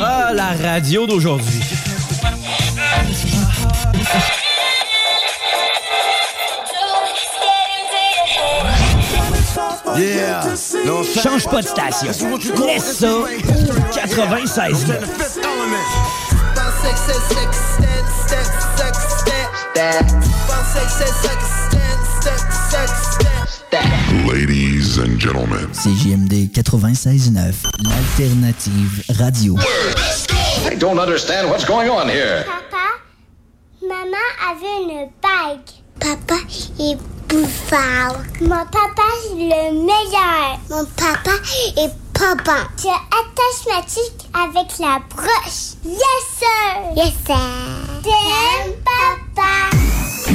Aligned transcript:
Ah, 0.00 0.32
la 0.32 0.52
radio 0.52 1.06
d'aujourd'hui. 1.06 1.60
Yeah. 9.96 10.42
Change 11.22 11.48
pas 11.48 11.62
de 11.62 11.66
station. 11.66 12.12
Laisse 12.66 12.98
ça. 12.98 13.08
96. 13.94 14.86
Ladies 24.08 24.96
and 24.96 25.18
gentlemen. 25.20 25.66
CJMD 25.72 26.48
96.9, 26.48 27.66
l'alternative 27.84 29.04
radio. 29.20 29.54
I 30.64 30.74
don't 30.78 30.98
understand 30.98 31.50
what's 31.50 31.66
going 31.66 31.90
on 31.90 32.08
here. 32.08 32.42
Papa, 32.46 33.02
maman 33.82 34.16
avait 34.48 34.82
une 34.82 35.10
bague. 35.20 35.60
Papa 36.00 36.40
est 36.80 36.96
bouffard. 37.28 38.24
Mon 38.40 38.64
papa 38.64 39.02
est 39.26 39.34
le 39.34 39.72
meilleur. 39.84 40.58
Mon 40.70 40.86
papa 40.96 41.32
est 41.76 41.92
pas 42.14 42.34
bon. 42.34 42.64
Je 42.78 42.88
attache 42.88 43.66
ma 43.68 43.82
tique 43.82 44.26
avec 44.32 44.78
la 44.78 45.00
broche. 45.10 45.76
Yes, 45.84 46.24
sir. 46.38 46.96
Yes, 46.96 47.12
sir. 47.26 48.02
T'aimes, 48.02 48.72
papa? 49.34 49.87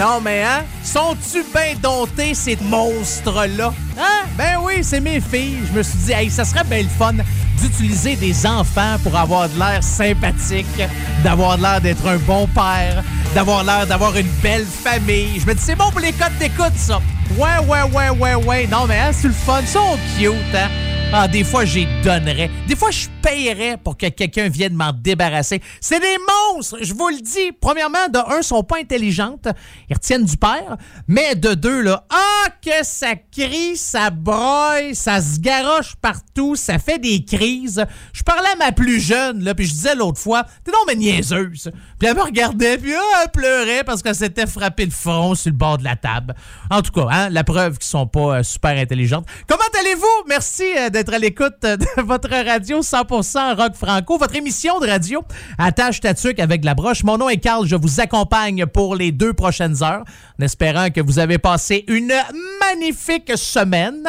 Non, 0.00 0.18
mais 0.18 0.42
hein? 0.42 0.64
Sont-tu 0.82 1.44
bien 1.52 1.74
domptés, 1.78 2.32
ces 2.32 2.56
monstres-là? 2.62 3.70
Hein? 3.98 4.26
Ben 4.38 4.56
oui, 4.62 4.78
c'est 4.80 4.98
mes 4.98 5.20
filles. 5.20 5.58
Je 5.70 5.76
me 5.76 5.82
suis 5.82 5.98
dit, 5.98 6.12
hey, 6.12 6.30
ça 6.30 6.46
serait 6.46 6.64
bien 6.64 6.84
le 6.84 6.88
fun 6.88 7.12
d'utiliser 7.60 8.16
des 8.16 8.46
enfants 8.46 8.96
pour 9.02 9.14
avoir 9.14 9.50
de 9.50 9.58
l'air 9.58 9.84
sympathique, 9.84 10.82
d'avoir 11.22 11.58
l'air 11.58 11.82
d'être 11.82 12.06
un 12.06 12.16
bon 12.16 12.46
père, 12.46 13.04
d'avoir 13.34 13.62
l'air 13.62 13.86
d'avoir 13.86 14.16
une 14.16 14.30
belle 14.42 14.64
famille. 14.64 15.38
Je 15.38 15.44
me 15.44 15.54
dis, 15.54 15.62
c'est 15.62 15.76
bon 15.76 15.90
pour 15.90 16.00
les 16.00 16.14
codes 16.14 16.38
d'écoute, 16.38 16.72
ça. 16.76 16.98
Ouais, 17.36 17.58
ouais, 17.68 17.82
ouais, 17.92 18.08
ouais, 18.08 18.34
ouais. 18.36 18.66
Non, 18.68 18.86
mais 18.86 19.00
hein, 19.00 19.10
c'est 19.12 19.28
le 19.28 19.34
fun. 19.34 19.60
Ils 19.60 19.68
sont 19.68 19.98
cute, 20.18 20.54
hein? 20.54 20.70
Ah, 21.12 21.26
des 21.26 21.42
fois, 21.42 21.64
j'y 21.64 21.88
donnerais. 22.04 22.48
Des 22.68 22.76
fois, 22.76 22.92
je 22.92 23.08
payerais 23.20 23.76
pour 23.76 23.96
que 23.96 24.06
quelqu'un 24.06 24.48
vienne 24.48 24.74
m'en 24.74 24.92
débarrasser. 24.92 25.60
C'est 25.80 25.98
des 25.98 26.16
monstres, 26.54 26.78
je 26.82 26.94
vous 26.94 27.08
le 27.08 27.20
dis. 27.20 27.50
Premièrement, 27.60 28.06
de 28.08 28.18
un, 28.18 28.38
ils 28.38 28.44
sont 28.44 28.62
pas 28.62 28.78
intelligentes. 28.78 29.48
Ils 29.88 29.94
retiennent 29.94 30.24
du 30.24 30.36
père. 30.36 30.76
Mais 31.08 31.34
de 31.34 31.54
deux, 31.54 31.82
là, 31.82 32.04
ah, 32.10 32.48
que 32.64 32.84
ça 32.84 33.16
crie, 33.16 33.76
ça 33.76 34.10
broye, 34.10 34.94
ça 34.94 35.20
se 35.20 35.40
garoche 35.40 35.96
partout, 35.96 36.54
ça 36.54 36.78
fait 36.78 37.00
des 37.00 37.24
crises. 37.24 37.84
Je 38.12 38.22
parlais 38.22 38.50
à 38.52 38.56
ma 38.56 38.70
plus 38.70 39.00
jeune, 39.00 39.42
là, 39.42 39.56
puis 39.56 39.66
je 39.66 39.72
disais 39.72 39.96
l'autre 39.96 40.20
fois, 40.20 40.44
t'es 40.64 40.70
non, 40.70 40.78
mais 40.86 40.94
niaiseuse. 40.94 41.72
Puis 41.98 42.08
elle 42.08 42.16
me 42.16 42.22
regardait, 42.22 42.78
puis 42.78 42.94
ah, 42.94 43.22
elle 43.24 43.30
pleurait 43.32 43.82
parce 43.82 44.00
qu'elle 44.02 44.14
s'était 44.14 44.46
frappé 44.46 44.84
le 44.84 44.92
front 44.92 45.34
sur 45.34 45.50
le 45.50 45.56
bord 45.56 45.76
de 45.76 45.84
la 45.84 45.96
table. 45.96 46.36
En 46.70 46.82
tout 46.82 46.92
cas, 46.92 47.08
hein, 47.10 47.30
la 47.30 47.42
preuve 47.42 47.78
qu'ils 47.78 47.90
sont 47.90 48.06
pas 48.06 48.38
euh, 48.38 48.42
super 48.44 48.78
intelligentes. 48.78 49.26
Comment 49.48 49.60
allez-vous? 49.80 50.06
Merci 50.28 50.64
euh, 50.78 50.88
d'être 51.00 51.14
à 51.14 51.18
l'écoute 51.18 51.64
euh, 51.64 51.78
de 51.78 52.02
votre 52.02 52.28
radio 52.28 52.80
100% 52.82 53.56
rock 53.56 53.74
franco, 53.74 54.18
votre 54.18 54.36
émission 54.36 54.80
de 54.80 54.86
radio 54.86 55.22
Attache 55.56 56.00
ta 56.00 56.12
avec 56.38 56.62
la 56.62 56.74
broche. 56.74 57.04
Mon 57.04 57.16
nom 57.16 57.30
est 57.30 57.38
Carl, 57.38 57.66
je 57.66 57.74
vous 57.74 58.00
accompagne 58.00 58.66
pour 58.66 58.96
les 58.96 59.10
deux 59.10 59.32
prochaines 59.32 59.82
heures, 59.82 60.04
en 60.38 60.44
espérant 60.44 60.90
que 60.90 61.00
vous 61.00 61.18
avez 61.18 61.38
passé 61.38 61.84
une 61.88 62.12
magnifique 62.60 63.32
semaine. 63.36 64.02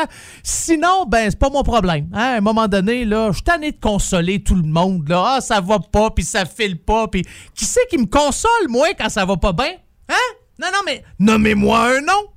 Sinon, 0.43 1.05
ben 1.07 1.29
c'est 1.29 1.39
pas 1.39 1.49
mon 1.49 1.63
problème. 1.63 2.09
hein. 2.13 2.33
À 2.33 2.37
un 2.37 2.41
moment 2.41 2.67
donné, 2.67 3.05
là, 3.05 3.29
je 3.29 3.35
suis 3.35 3.43
tanné 3.43 3.71
de 3.71 3.79
consoler 3.79 4.43
tout 4.43 4.55
le 4.55 4.67
monde. 4.67 5.07
Là. 5.07 5.35
Ah, 5.37 5.41
ça 5.41 5.61
va 5.61 5.79
pas, 5.79 6.09
puis 6.09 6.25
ça 6.25 6.43
file 6.43 6.77
pas, 6.77 7.07
puis 7.07 7.23
qui 7.55 7.63
c'est 7.63 7.87
qui 7.89 7.99
me 7.99 8.05
console, 8.05 8.67
moi, 8.67 8.87
quand 8.99 9.07
ça 9.07 9.23
va 9.23 9.37
pas 9.37 9.53
bien? 9.53 9.75
Hein? 10.09 10.35
Non, 10.59 10.67
non, 10.73 10.79
mais 10.85 11.03
nommez-moi 11.19 11.95
un 11.97 12.01
nom. 12.01 12.27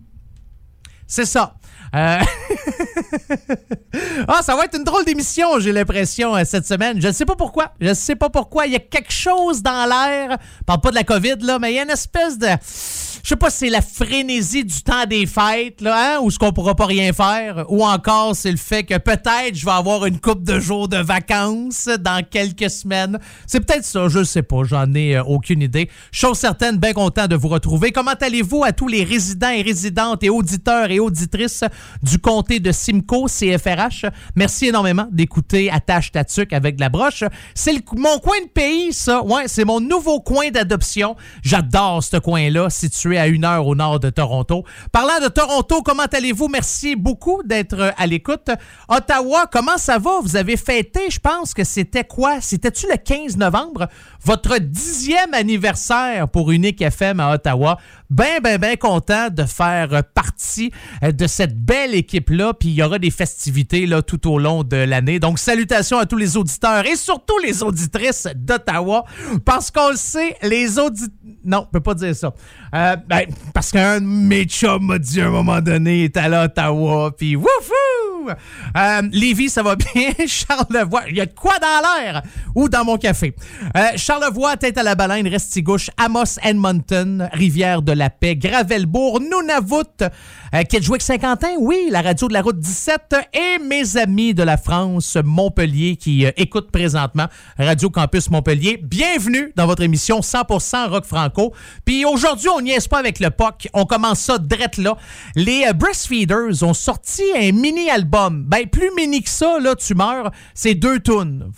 C'est 1.09 1.27
ça. 1.27 1.57
Euh, 1.95 2.19
ah, 4.29 4.43
ça 4.43 4.57
va 4.57 4.65
être 4.65 4.77
une 4.77 4.85
drôle 4.85 5.05
d'émission, 5.05 5.61
j'ai 5.61 5.73
l'impression, 5.73 6.35
euh, 6.35 6.43
cette 6.45 6.67
semaine. 6.67 7.01
Je 7.01 7.07
ne 7.09 7.13
sais 7.13 7.25
pas 7.25 7.37
pourquoi. 7.37 7.73
Je 7.81 7.89
ne 7.89 7.95
sais 7.95 8.17
pas 8.17 8.31
pourquoi. 8.31 8.67
Il 8.67 8.73
y 8.73 8.77
a 8.77 8.81
quelque 8.81 9.13
chose 9.13 9.63
dans 9.63 9.89
l'air. 9.89 10.39
Je 10.61 10.65
parle 10.65 10.81
pas 10.81 10.91
de 10.91 10.97
la 10.97 11.05
COVID, 11.05 11.37
là, 11.41 11.59
mais 11.59 11.73
il 11.73 11.77
y 11.77 11.79
a 11.79 11.85
une 11.85 11.91
espèce 11.91 12.39
de. 12.39 12.49
Je 13.25 13.31
sais 13.31 13.37
pas 13.37 13.49
si 13.49 13.57
c'est 13.57 13.71
la 13.71 13.81
frénésie 13.81 14.67
du 14.67 14.83
temps 14.83 15.07
des 15.09 15.25
fêtes, 15.25 15.81
là, 15.81 16.17
hein, 16.17 16.21
où 16.21 16.31
ce 16.31 16.39
qu'on 16.39 16.53
pourra 16.53 16.75
pas 16.75 16.85
rien 16.85 17.11
faire, 17.15 17.65
ou 17.71 17.83
encore 17.83 18.37
c'est 18.37 18.51
le 18.51 18.59
fait 18.59 18.85
que 18.85 18.99
peut-être 18.99 19.55
je 19.55 19.65
vais 19.65 19.73
avoir 19.73 20.05
une 20.05 20.21
coupe 20.21 20.43
de 20.43 20.61
jours 20.61 20.89
de 20.89 20.99
vacances 20.99 21.89
dans 22.01 22.23
quelques 22.23 22.69
semaines. 22.69 23.19
C'est 23.47 23.61
peut-être 23.61 23.87
ça, 23.87 24.09
je 24.09 24.23
sais 24.25 24.43
pas, 24.43 24.65
j'en 24.65 24.93
ai 24.93 25.17
euh, 25.17 25.23
aucune 25.25 25.63
idée. 25.63 25.89
Chose 26.13 26.37
certaine, 26.37 26.77
bien 26.77 26.93
content 26.93 27.27
de 27.27 27.35
vous 27.35 27.49
retrouver. 27.49 27.93
Comment 27.93 28.13
allez-vous 28.21 28.63
à 28.63 28.73
tous 28.73 28.89
les 28.89 29.05
résidents 29.05 29.49
et 29.49 29.63
résidentes 29.63 30.23
et 30.23 30.29
auditeurs 30.29 30.91
et 30.91 31.01
auditrices 31.01 31.65
du 32.03 32.19
comté 32.19 32.61
de 32.61 32.73
Simcoe, 32.73 33.25
CFRH? 33.27 34.05
Merci 34.37 34.67
énormément 34.67 35.09
d'écouter 35.11 35.71
Attache 35.71 36.13
Tatuc 36.13 36.53
avec 36.53 36.79
la 36.79 36.91
broche. 36.91 37.25
C'est 37.55 37.73
mon 37.97 38.19
coin 38.19 38.37
de 38.45 38.51
pays, 38.51 38.93
ça. 38.93 39.25
Ouais, 39.25 39.45
c'est 39.47 39.65
mon 39.65 39.81
nouveau 39.81 40.21
coin 40.21 40.51
d'adoption. 40.51 41.17
J'adore 41.43 42.05
ce 42.05 42.19
coin-là, 42.19 42.69
situé 42.69 43.14
à 43.19 43.27
une 43.29 43.45
heure 43.45 43.67
au 43.67 43.75
nord 43.75 44.01
de 44.01 44.11
Toronto. 44.11 44.65
Parlant 44.93 45.21
de 45.23 45.29
Toronto, 45.29 45.83
comment 45.83 46.05
allez-vous? 46.05 46.49
Merci 46.49 46.97
beaucoup 46.97 47.43
d'être 47.45 47.79
euh, 47.79 47.91
à 47.97 48.07
l'écoute. 48.07 48.51
Ottawa, 48.89 49.47
comment 49.51 49.79
ça 49.79 49.99
va? 49.99 50.21
Vous 50.23 50.37
avez 50.37 50.57
fêté, 50.57 51.11
je 51.11 51.19
pense 51.19 51.55
que 51.55 51.65
c'était 51.65 52.05
quoi? 52.05 52.41
C'était-tu 52.41 52.87
le 52.91 52.97
15 52.97 53.37
novembre? 53.37 53.89
Votre 54.25 54.59
dixième 54.59 55.35
anniversaire 55.35 56.29
pour 56.29 56.51
Unique 56.51 56.81
FM 56.81 57.21
à 57.21 57.35
Ottawa. 57.35 57.79
Ben, 58.09 58.41
ben, 58.43 58.59
ben 58.59 58.75
content 58.77 59.29
de 59.29 59.45
faire 59.45 60.03
partie 60.15 60.71
euh, 61.03 61.13
de 61.13 61.27
cette 61.27 61.59
belle 61.59 61.95
équipe-là. 61.95 62.55
Puis 62.55 62.71
il 62.71 62.75
y 62.75 62.83
aura 62.83 62.99
des 62.99 63.11
festivités 63.11 63.87
là, 63.87 64.01
tout 64.01 64.31
au 64.31 64.39
long 64.39 64.65
de 64.65 64.77
l'année. 64.77 65.19
Donc, 65.19 65.39
salutations 65.39 65.99
à 65.99 66.07
tous 66.07 66.17
les 66.17 66.39
auditeurs 66.39 66.87
et 66.87 66.97
surtout 66.97 67.39
les 67.45 67.63
auditrices 67.63 68.27
d'Ottawa. 68.35 69.05
Parce 69.45 69.71
qu'on 69.71 69.91
le 69.91 69.97
sait, 69.97 70.37
les 70.43 70.79
auditeurs... 70.79 71.11
Non, 71.45 71.67
je 71.67 71.73
peux 71.73 71.83
pas 71.83 71.95
dire 71.95 72.17
ça. 72.17 72.33
Euh, 72.75 72.97
ben, 73.07 73.27
parce 73.53 73.73
qu'un 73.73 74.01
de 74.01 74.07
mes 74.07 74.47
m'a 74.81 74.99
dit 74.99 75.21
à 75.21 75.27
un 75.27 75.31
moment 75.31 75.61
donné, 75.61 75.99
il 75.99 76.05
est 76.05 76.17
à 76.17 76.45
Ottawa, 76.45 77.13
puis 77.15 77.37
wouhou! 78.25 78.35
Euh, 78.77 79.03
Lévis, 79.13 79.51
ça 79.51 79.63
va 79.63 79.77
bien. 79.77 80.13
Charlevoix, 80.27 81.03
il 81.09 81.17
y 81.17 81.21
a 81.21 81.27
de 81.27 81.35
quoi 81.35 81.59
dans 81.59 81.83
l'air 81.83 82.23
ou 82.55 82.69
dans 82.69 82.85
mon 82.85 82.97
café. 82.97 83.35
Euh, 83.77 83.89
Charlevoix, 83.97 84.57
tête 84.57 84.79
à 84.79 84.83
la 84.83 84.95
baleine, 84.95 85.27
Restigouche, 85.29 85.91
Amos, 85.97 86.39
Edmonton, 86.43 87.29
Rivière 87.33 87.83
de 87.83 87.93
la 87.93 88.11
Paix, 88.11 88.37
Gravelbourg, 88.37 89.21
Nunavut, 89.21 90.05
euh, 90.55 90.63
Kedgewick 90.63 91.03
Saint-Quentin, 91.03 91.57
oui, 91.59 91.89
la 91.91 92.01
radio 92.01 92.29
de 92.29 92.33
la 92.33 92.43
route 92.43 92.59
17 92.59 93.17
et 93.33 93.59
mes 93.59 93.97
amis 93.97 94.35
de 94.35 94.43
la 94.43 94.57
France, 94.57 95.17
Montpellier, 95.25 95.97
qui 95.97 96.27
euh, 96.27 96.31
écoutent 96.37 96.71
présentement 96.71 97.27
Radio 97.59 97.91
Campus 97.91 98.31
Montpellier. 98.31 98.79
Bienvenue 98.83 99.53
dans 99.57 99.67
votre 99.67 99.83
émission 99.83 100.21
100% 100.21 100.89
rock 100.91 101.05
franco. 101.05 101.53
Puis 101.85 102.05
aujourd'hui, 102.05 102.49
on 102.49 102.61
niaise 102.61 102.87
pas 102.87 102.99
avec 102.99 103.19
le 103.19 103.31
POC. 103.31 103.69
On 103.73 103.85
commence 103.85 104.21
ça 104.21 104.39
drette 104.39 104.77
là. 104.77 104.97
Les 105.35 105.67
euh, 105.69 105.73
Breastfeeders 105.73 106.63
ont 106.63 106.75
sorti 106.75 107.23
un 107.37 107.51
mini-album. 107.53 108.45
Ben, 108.45 108.69
plus 108.69 108.91
mini 108.97 109.23
que 109.23 109.31
ça, 109.31 109.59
là, 109.59 109.75
tu 109.75 109.95
meurs. 109.95 110.31
C'est 110.55 110.75
deux 110.75 111.01
tunes. 111.01 111.51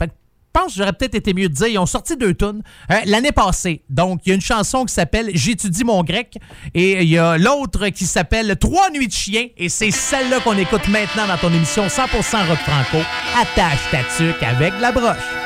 Pense 0.56 0.72
que 0.72 0.78
j'aurais 0.78 0.92
peut-être 0.92 1.14
été 1.14 1.34
mieux 1.34 1.48
de 1.48 1.54
dire. 1.54 1.68
Ils 1.68 1.78
ont 1.78 1.86
sorti 1.86 2.16
deux 2.16 2.34
tunes 2.34 2.62
euh, 2.90 2.94
l'année 3.06 3.32
passée. 3.32 3.82
Donc, 3.88 4.20
il 4.24 4.30
y 4.30 4.32
a 4.32 4.34
une 4.34 4.40
chanson 4.40 4.84
qui 4.84 4.94
s'appelle 4.94 5.30
J'étudie 5.34 5.84
mon 5.84 6.02
grec 6.02 6.38
et 6.74 7.02
il 7.02 7.08
y 7.08 7.18
a 7.18 7.36
l'autre 7.36 7.88
qui 7.88 8.06
s'appelle 8.06 8.56
Trois 8.58 8.90
nuits 8.90 9.08
de 9.08 9.12
chien 9.12 9.48
et 9.56 9.68
c'est 9.68 9.90
celle-là 9.90 10.40
qu'on 10.40 10.56
écoute 10.56 10.88
maintenant 10.88 11.26
dans 11.26 11.36
ton 11.36 11.52
émission 11.52 11.86
100% 11.86 12.48
rock 12.48 12.58
franco. 12.58 13.04
Attache 13.40 13.90
ta 13.90 13.98
tuque 14.16 14.42
avec 14.42 14.72
la 14.80 14.92
broche. 14.92 15.45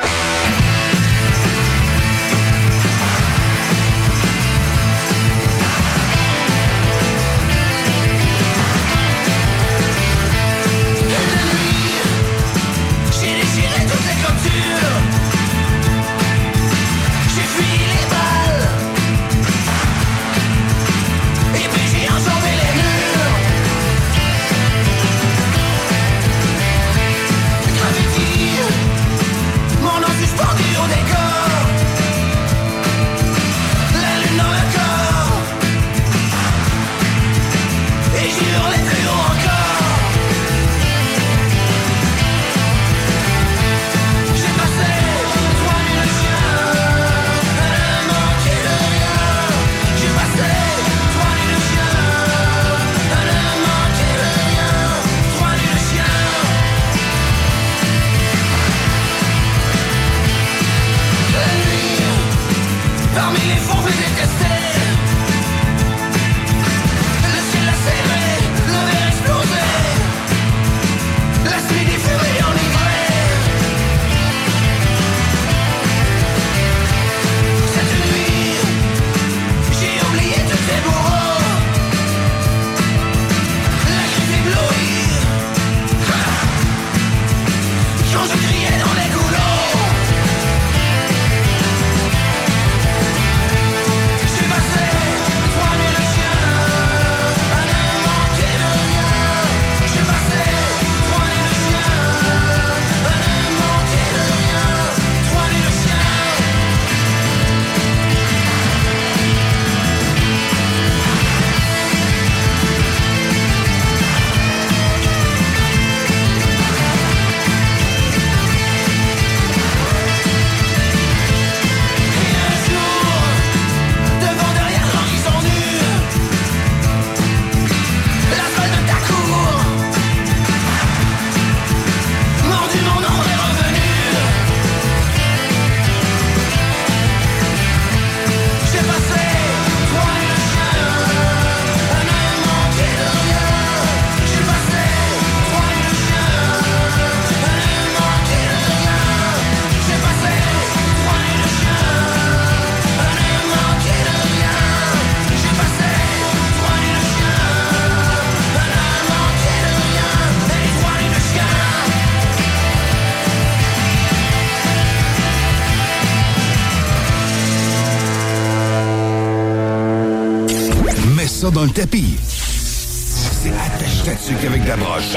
Dans 171.53 171.63
le 171.63 171.69
tapis. 171.69 172.17
C'est 172.21 173.49
attache 173.49 174.03
ta 174.03 174.47
avec 174.47 174.67
la 174.67 174.77
broche. 174.77 175.15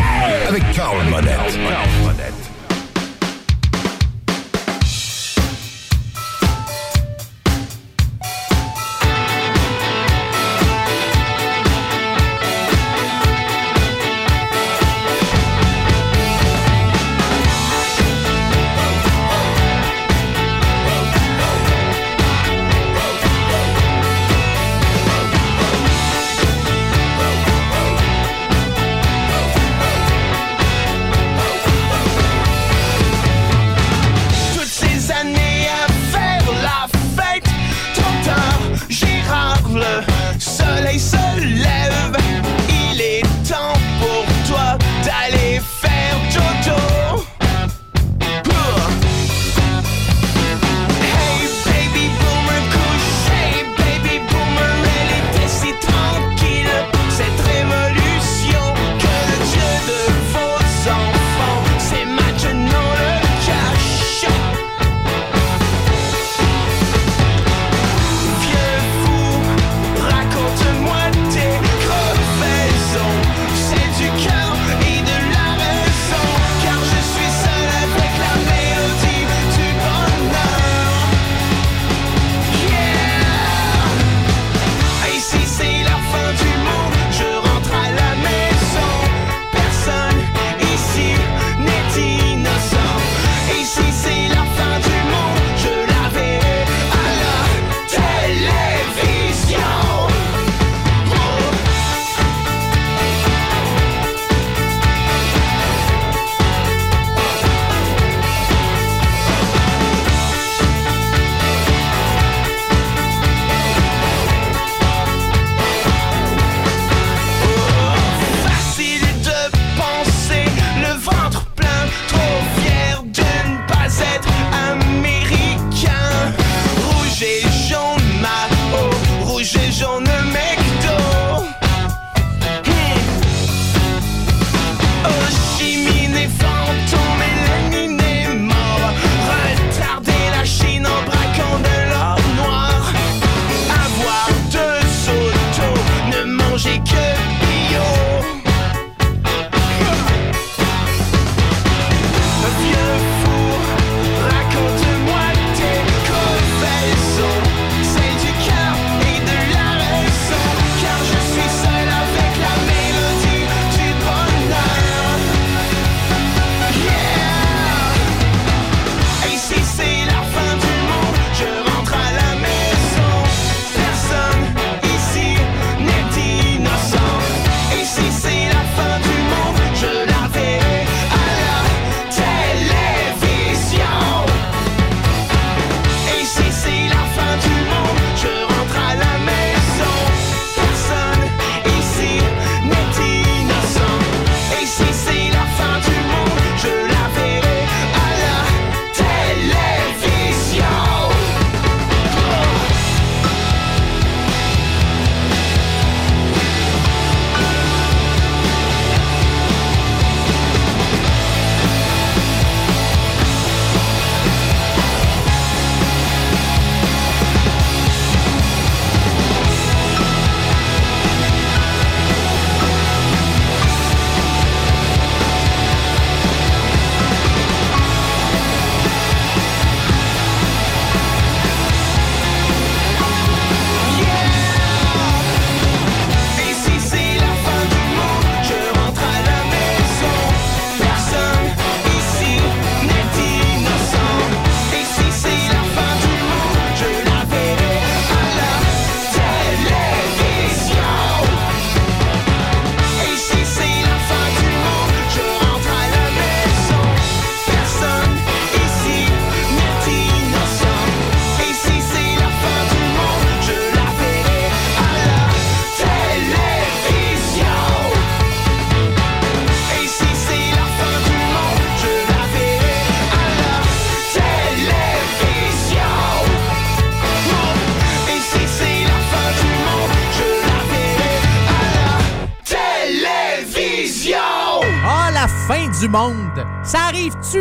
Avec 0.49 0.63
Carl 0.73 0.97
Monette. 1.09 1.53
du 1.53 2.54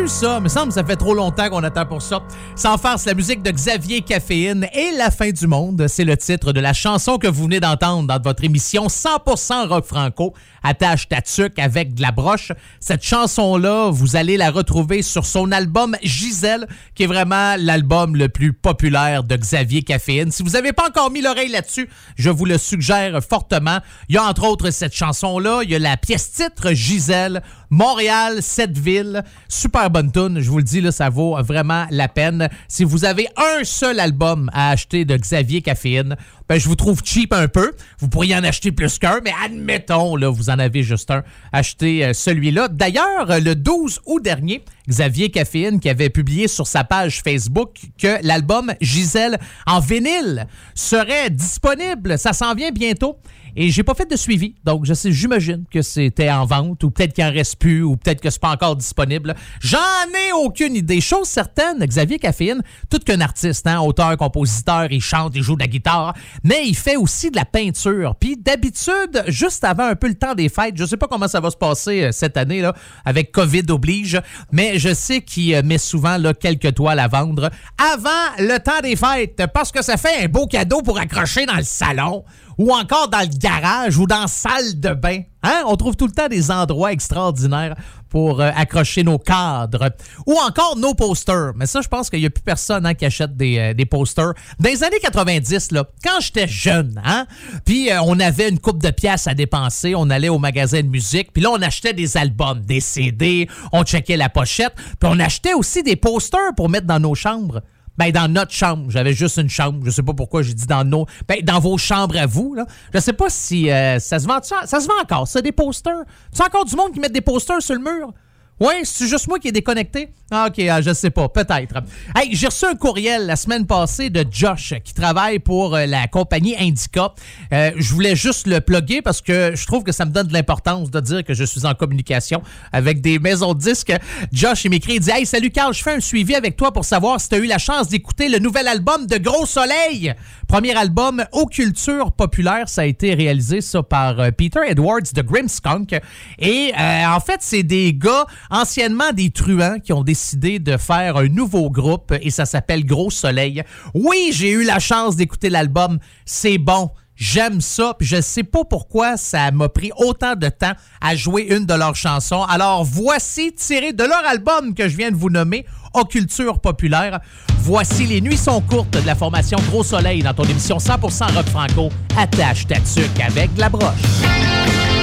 ça? 0.06 0.40
me 0.40 0.48
semble 0.48 0.68
que 0.68 0.74
ça 0.74 0.84
fait 0.84 0.96
trop 0.96 1.14
longtemps 1.14 1.48
qu'on 1.48 1.62
attend 1.62 1.86
pour 1.86 2.02
ça. 2.02 2.20
Sans 2.56 2.76
farce, 2.78 3.04
la 3.04 3.14
musique 3.14 3.42
de 3.42 3.50
Xavier 3.52 4.02
Caféine 4.02 4.66
et 4.72 4.90
La 4.96 5.10
fin 5.12 5.30
du 5.30 5.46
monde, 5.46 5.86
c'est 5.88 6.04
le 6.04 6.16
titre 6.16 6.52
de 6.52 6.58
la 6.58 6.72
chanson 6.72 7.16
que 7.16 7.28
vous 7.28 7.44
venez 7.44 7.60
d'entendre 7.60 8.08
dans 8.08 8.20
votre 8.20 8.42
émission 8.42 8.88
100% 8.88 9.68
rock 9.68 9.84
franco, 9.84 10.34
Attache 10.64 11.08
ta 11.08 11.18
avec 11.58 11.94
de 11.94 12.02
la 12.02 12.10
broche. 12.10 12.50
Cette 12.80 13.04
chanson-là, 13.04 13.90
vous 13.90 14.16
allez 14.16 14.36
la 14.36 14.50
retrouver 14.50 15.02
sur 15.02 15.26
son 15.26 15.52
album 15.52 15.94
Gisèle, 16.02 16.66
qui 16.94 17.04
est 17.04 17.06
vraiment 17.06 17.54
l'album 17.58 18.16
le 18.16 18.28
plus 18.28 18.52
populaire 18.52 19.24
de 19.24 19.36
Xavier 19.36 19.82
Caféine. 19.82 20.32
Si 20.32 20.42
vous 20.42 20.50
n'avez 20.50 20.72
pas 20.72 20.88
encore 20.88 21.10
mis 21.10 21.20
l'oreille 21.20 21.50
là-dessus, 21.50 21.88
je 22.16 22.30
vous 22.30 22.46
le 22.46 22.58
suggère 22.58 23.20
fortement. 23.22 23.78
Il 24.08 24.14
y 24.14 24.18
a 24.18 24.24
entre 24.24 24.48
autres 24.48 24.70
cette 24.70 24.94
chanson-là, 24.94 25.60
il 25.62 25.70
y 25.70 25.74
a 25.74 25.78
la 25.78 25.98
pièce 25.98 26.32
titre 26.32 26.72
Gisèle, 26.72 27.42
Montréal, 27.70 28.38
cette 28.40 28.78
ville. 28.78 29.22
Super 29.48 29.90
bonne 29.90 30.12
tune, 30.12 30.40
je 30.40 30.50
vous 30.50 30.58
le 30.58 30.64
dis, 30.64 30.80
là, 30.80 30.92
ça 30.92 31.08
vaut 31.08 31.36
vraiment 31.42 31.86
la 31.90 32.08
peine. 32.08 32.48
Si 32.68 32.84
vous 32.84 33.04
avez 33.04 33.26
un 33.36 33.64
seul 33.64 34.00
album 34.00 34.50
à 34.52 34.70
acheter 34.70 35.04
de 35.04 35.16
Xavier 35.16 35.62
Caféine, 35.62 36.16
ben, 36.48 36.58
je 36.58 36.68
vous 36.68 36.76
trouve 36.76 37.00
cheap 37.02 37.32
un 37.32 37.48
peu. 37.48 37.72
Vous 37.98 38.08
pourriez 38.08 38.36
en 38.36 38.44
acheter 38.44 38.70
plus 38.70 38.98
qu'un, 38.98 39.20
mais 39.24 39.32
admettons, 39.44 40.16
là, 40.16 40.28
vous 40.28 40.50
en 40.50 40.58
avez 40.58 40.82
juste 40.82 41.10
un. 41.10 41.24
Achetez 41.52 42.04
euh, 42.04 42.12
celui-là. 42.12 42.68
D'ailleurs, 42.68 43.40
le 43.40 43.54
12 43.54 44.00
août 44.06 44.22
dernier, 44.22 44.62
Xavier 44.88 45.30
Caféine 45.30 45.80
qui 45.80 45.88
avait 45.88 46.10
publié 46.10 46.46
sur 46.48 46.66
sa 46.66 46.84
page 46.84 47.22
Facebook 47.22 47.80
que 47.98 48.18
l'album 48.22 48.74
Gisèle 48.82 49.38
en 49.66 49.80
vinyle 49.80 50.46
serait 50.74 51.30
disponible. 51.30 52.18
Ça 52.18 52.34
s'en 52.34 52.54
vient 52.54 52.70
bientôt. 52.70 53.18
Et 53.56 53.70
j'ai 53.70 53.82
pas 53.82 53.94
fait 53.94 54.10
de 54.10 54.16
suivi. 54.16 54.54
Donc, 54.64 54.84
je 54.84 54.94
sais, 54.94 55.12
j'imagine 55.12 55.64
que 55.70 55.82
c'était 55.82 56.30
en 56.30 56.44
vente 56.44 56.82
ou 56.84 56.90
peut-être 56.90 57.12
qu'il 57.12 57.24
en 57.24 57.32
reste 57.32 57.56
plus 57.56 57.82
ou 57.82 57.96
peut-être 57.96 58.20
que 58.20 58.30
c'est 58.30 58.40
pas 58.40 58.50
encore 58.50 58.76
disponible. 58.76 59.34
J'en 59.60 59.78
ai 59.78 60.32
aucune 60.32 60.74
idée. 60.74 61.00
Chose 61.00 61.28
certaine, 61.28 61.84
Xavier 61.84 62.18
Caffeine, 62.18 62.62
tout 62.90 62.98
qu'un 62.98 63.20
artiste, 63.20 63.66
hein, 63.66 63.80
auteur, 63.80 64.16
compositeur, 64.16 64.90
il 64.90 65.00
chante, 65.00 65.32
il 65.36 65.42
joue 65.42 65.54
de 65.54 65.60
la 65.60 65.68
guitare, 65.68 66.14
mais 66.42 66.66
il 66.66 66.76
fait 66.76 66.96
aussi 66.96 67.30
de 67.30 67.36
la 67.36 67.44
peinture. 67.44 68.14
Puis 68.18 68.36
d'habitude, 68.36 69.24
juste 69.28 69.64
avant 69.64 69.84
un 69.84 69.96
peu 69.96 70.08
le 70.08 70.14
temps 70.14 70.34
des 70.34 70.48
fêtes, 70.48 70.76
je 70.76 70.84
sais 70.84 70.96
pas 70.96 71.06
comment 71.06 71.28
ça 71.28 71.40
va 71.40 71.50
se 71.50 71.56
passer 71.56 72.04
euh, 72.04 72.12
cette 72.12 72.36
année 72.36 72.60
là, 72.60 72.74
avec 73.04 73.32
Covid 73.32 73.64
oblige, 73.68 74.20
mais 74.52 74.78
je 74.78 74.92
sais 74.94 75.20
qu'il 75.20 75.54
euh, 75.54 75.62
met 75.62 75.78
souvent 75.78 76.16
là 76.16 76.34
quelques 76.34 76.74
toiles 76.74 76.98
à 76.98 77.08
vendre 77.08 77.50
avant 77.78 78.08
le 78.38 78.58
temps 78.58 78.80
des 78.82 78.96
fêtes 78.96 79.42
parce 79.52 79.70
que 79.70 79.82
ça 79.82 79.96
fait 79.96 80.24
un 80.24 80.28
beau 80.28 80.46
cadeau 80.46 80.82
pour 80.82 80.98
accrocher 80.98 81.46
dans 81.46 81.56
le 81.56 81.64
salon 81.64 82.24
ou 82.58 82.72
encore 82.72 83.08
dans 83.08 83.20
le 83.20 83.38
garage 83.38 83.98
ou 83.98 84.06
dans 84.06 84.22
la 84.22 84.26
salle 84.26 84.78
de 84.78 84.94
bain. 84.94 85.20
Hein? 85.42 85.62
On 85.66 85.76
trouve 85.76 85.96
tout 85.96 86.06
le 86.06 86.12
temps 86.12 86.28
des 86.28 86.50
endroits 86.50 86.92
extraordinaires 86.92 87.74
pour 88.08 88.40
euh, 88.40 88.50
accrocher 88.54 89.02
nos 89.02 89.18
cadres 89.18 89.90
ou 90.24 90.34
encore 90.34 90.76
nos 90.76 90.94
posters. 90.94 91.52
Mais 91.56 91.66
ça, 91.66 91.80
je 91.82 91.88
pense 91.88 92.08
qu'il 92.08 92.20
n'y 92.20 92.26
a 92.26 92.30
plus 92.30 92.44
personne 92.44 92.86
hein, 92.86 92.94
qui 92.94 93.04
achète 93.04 93.36
des, 93.36 93.58
euh, 93.58 93.74
des, 93.74 93.84
posters. 93.84 94.34
Dans 94.60 94.70
les 94.70 94.84
années 94.84 95.00
90, 95.00 95.72
là, 95.72 95.84
quand 96.02 96.20
j'étais 96.20 96.46
jeune, 96.46 97.00
hein, 97.04 97.26
puis 97.64 97.90
euh, 97.90 98.00
on 98.04 98.18
avait 98.20 98.48
une 98.48 98.60
coupe 98.60 98.80
de 98.80 98.90
pièces 98.90 99.26
à 99.26 99.34
dépenser, 99.34 99.94
on 99.96 100.08
allait 100.10 100.28
au 100.28 100.38
magasin 100.38 100.80
de 100.80 100.86
musique, 100.86 101.32
puis 101.32 101.42
là, 101.42 101.50
on 101.50 101.60
achetait 101.60 101.92
des 101.92 102.16
albums, 102.16 102.60
des 102.60 102.80
CD, 102.80 103.48
on 103.72 103.82
checkait 103.82 104.16
la 104.16 104.28
pochette, 104.28 104.74
puis 104.76 105.10
on 105.12 105.18
achetait 105.18 105.54
aussi 105.54 105.82
des 105.82 105.96
posters 105.96 106.54
pour 106.56 106.68
mettre 106.68 106.86
dans 106.86 107.00
nos 107.00 107.16
chambres. 107.16 107.62
Ben, 107.96 108.10
dans 108.10 108.28
notre 108.30 108.52
chambre. 108.52 108.90
J'avais 108.90 109.12
juste 109.12 109.36
une 109.36 109.48
chambre. 109.48 109.80
Je 109.84 109.90
sais 109.90 110.02
pas 110.02 110.14
pourquoi 110.14 110.42
j'ai 110.42 110.54
dit 110.54 110.66
dans 110.66 110.84
nos. 110.84 111.06
Ben, 111.28 111.40
dans 111.42 111.60
vos 111.60 111.78
chambres 111.78 112.16
à 112.16 112.26
vous, 112.26 112.54
là. 112.54 112.66
Je 112.92 112.98
sais 112.98 113.12
pas 113.12 113.30
si 113.30 113.70
euh, 113.70 113.98
ça 113.98 114.18
se 114.18 114.26
vend. 114.26 114.40
Ça, 114.42 114.66
se 114.66 114.86
vend 114.86 115.00
encore, 115.02 115.28
ça, 115.28 115.40
des 115.40 115.52
posters? 115.52 116.04
Tu 116.34 116.42
encore 116.42 116.64
du 116.64 116.76
monde 116.76 116.92
qui 116.92 117.00
met 117.00 117.08
des 117.08 117.20
posters 117.20 117.62
sur 117.62 117.74
le 117.74 117.80
mur? 117.80 118.12
Oui, 118.60 118.74
c'est 118.84 119.06
juste 119.06 119.26
moi 119.28 119.38
qui 119.38 119.48
est 119.48 119.52
déconnecté? 119.52 120.10
Ah, 120.30 120.46
OK, 120.48 120.58
ah, 120.70 120.80
je 120.80 120.94
sais 120.94 121.10
pas, 121.10 121.28
peut-être. 121.28 121.82
Hey, 122.16 122.34
j'ai 122.34 122.46
reçu 122.46 122.64
un 122.64 122.74
courriel 122.74 123.26
la 123.26 123.36
semaine 123.36 123.66
passée 123.66 124.08
de 124.08 124.24
Josh 124.30 124.72
qui 124.82 124.94
travaille 124.94 125.38
pour 125.38 125.74
euh, 125.76 125.84
la 125.84 126.08
compagnie 126.08 126.56
Indica. 126.58 127.12
Euh, 127.52 127.72
je 127.76 127.92
voulais 127.92 128.16
juste 128.16 128.46
le 128.46 128.62
plugger 128.62 129.02
parce 129.02 129.20
que 129.20 129.52
je 129.54 129.66
trouve 129.66 129.84
que 129.84 129.92
ça 129.92 130.06
me 130.06 130.10
donne 130.10 130.26
de 130.26 130.32
l'importance 130.32 130.90
de 130.90 130.98
dire 131.00 131.24
que 131.24 131.34
je 131.34 131.44
suis 131.44 131.66
en 131.66 131.74
communication 131.74 132.42
avec 132.72 133.02
des 133.02 133.18
maisons 133.18 133.52
de 133.52 133.58
disques. 133.58 133.92
Josh, 134.32 134.64
m'écrit, 134.64 134.94
il 134.94 135.00
dit 135.00 135.10
Hey, 135.10 135.26
salut 135.26 135.50
Carl, 135.50 135.74
je 135.74 135.82
fais 135.82 135.92
un 135.92 136.00
suivi 136.00 136.34
avec 136.34 136.56
toi 136.56 136.72
pour 136.72 136.86
savoir 136.86 137.20
si 137.20 137.28
tu 137.28 137.34
as 137.34 137.38
eu 137.38 137.46
la 137.46 137.58
chance 137.58 137.88
d'écouter 137.88 138.30
le 138.30 138.38
nouvel 138.38 138.66
album 138.66 139.06
de 139.06 139.18
Gros 139.18 139.44
Soleil. 139.44 140.14
Premier 140.48 140.74
album 140.74 141.22
aux 141.32 141.46
cultures 141.46 142.12
populaires, 142.12 142.70
ça 142.70 142.80
a 142.80 142.86
été 142.86 143.12
réalisé 143.12 143.60
ça 143.60 143.82
par 143.82 144.18
euh, 144.18 144.30
Peter 144.30 144.60
Edwards 144.66 145.02
de 145.14 145.20
Grimskunk. 145.20 145.94
Et 146.38 146.72
en 146.74 147.20
fait, 147.20 147.40
c'est 147.40 147.62
des 147.62 147.92
gars 147.92 148.24
anciennement 148.50 149.12
des 149.12 149.30
truands 149.30 149.78
qui 149.82 149.92
ont 149.92 150.02
de 150.32 150.76
faire 150.76 151.16
un 151.16 151.28
nouveau 151.28 151.70
groupe 151.70 152.12
et 152.20 152.30
ça 152.30 152.46
s'appelle 152.46 152.84
Gros 152.84 153.10
Soleil. 153.10 153.62
Oui, 153.94 154.30
j'ai 154.32 154.50
eu 154.50 154.64
la 154.64 154.78
chance 154.78 155.16
d'écouter 155.16 155.50
l'album. 155.50 155.98
C'est 156.24 156.58
bon. 156.58 156.90
J'aime 157.16 157.60
ça, 157.60 157.94
puis 157.96 158.08
je 158.08 158.20
sais 158.20 158.42
pas 158.42 158.64
pourquoi 158.64 159.16
ça 159.16 159.52
m'a 159.52 159.68
pris 159.68 159.92
autant 159.96 160.34
de 160.34 160.48
temps 160.48 160.72
à 161.00 161.14
jouer 161.14 161.42
une 161.42 161.64
de 161.64 161.74
leurs 161.74 161.94
chansons. 161.94 162.42
Alors 162.42 162.82
voici, 162.84 163.52
tiré 163.52 163.92
de 163.92 164.02
leur 164.02 164.24
album 164.26 164.74
que 164.74 164.88
je 164.88 164.96
viens 164.96 165.12
de 165.12 165.16
vous 165.16 165.30
nommer, 165.30 165.64
Occulture 165.92 166.58
populaire, 166.58 167.20
voici 167.60 168.06
Les 168.06 168.20
Nuits 168.20 168.36
sont 168.36 168.60
courtes 168.62 168.98
de 169.00 169.06
la 169.06 169.14
formation 169.14 169.58
Gros 169.70 169.84
Soleil 169.84 170.22
dans 170.22 170.34
ton 170.34 170.42
émission 170.42 170.78
100% 170.78 171.32
rock 171.34 171.46
franco. 171.46 171.88
Attache 172.18 172.66
ta 172.66 172.80
tuque 172.80 173.20
avec 173.20 173.50
la 173.56 173.68
broche. 173.68 174.93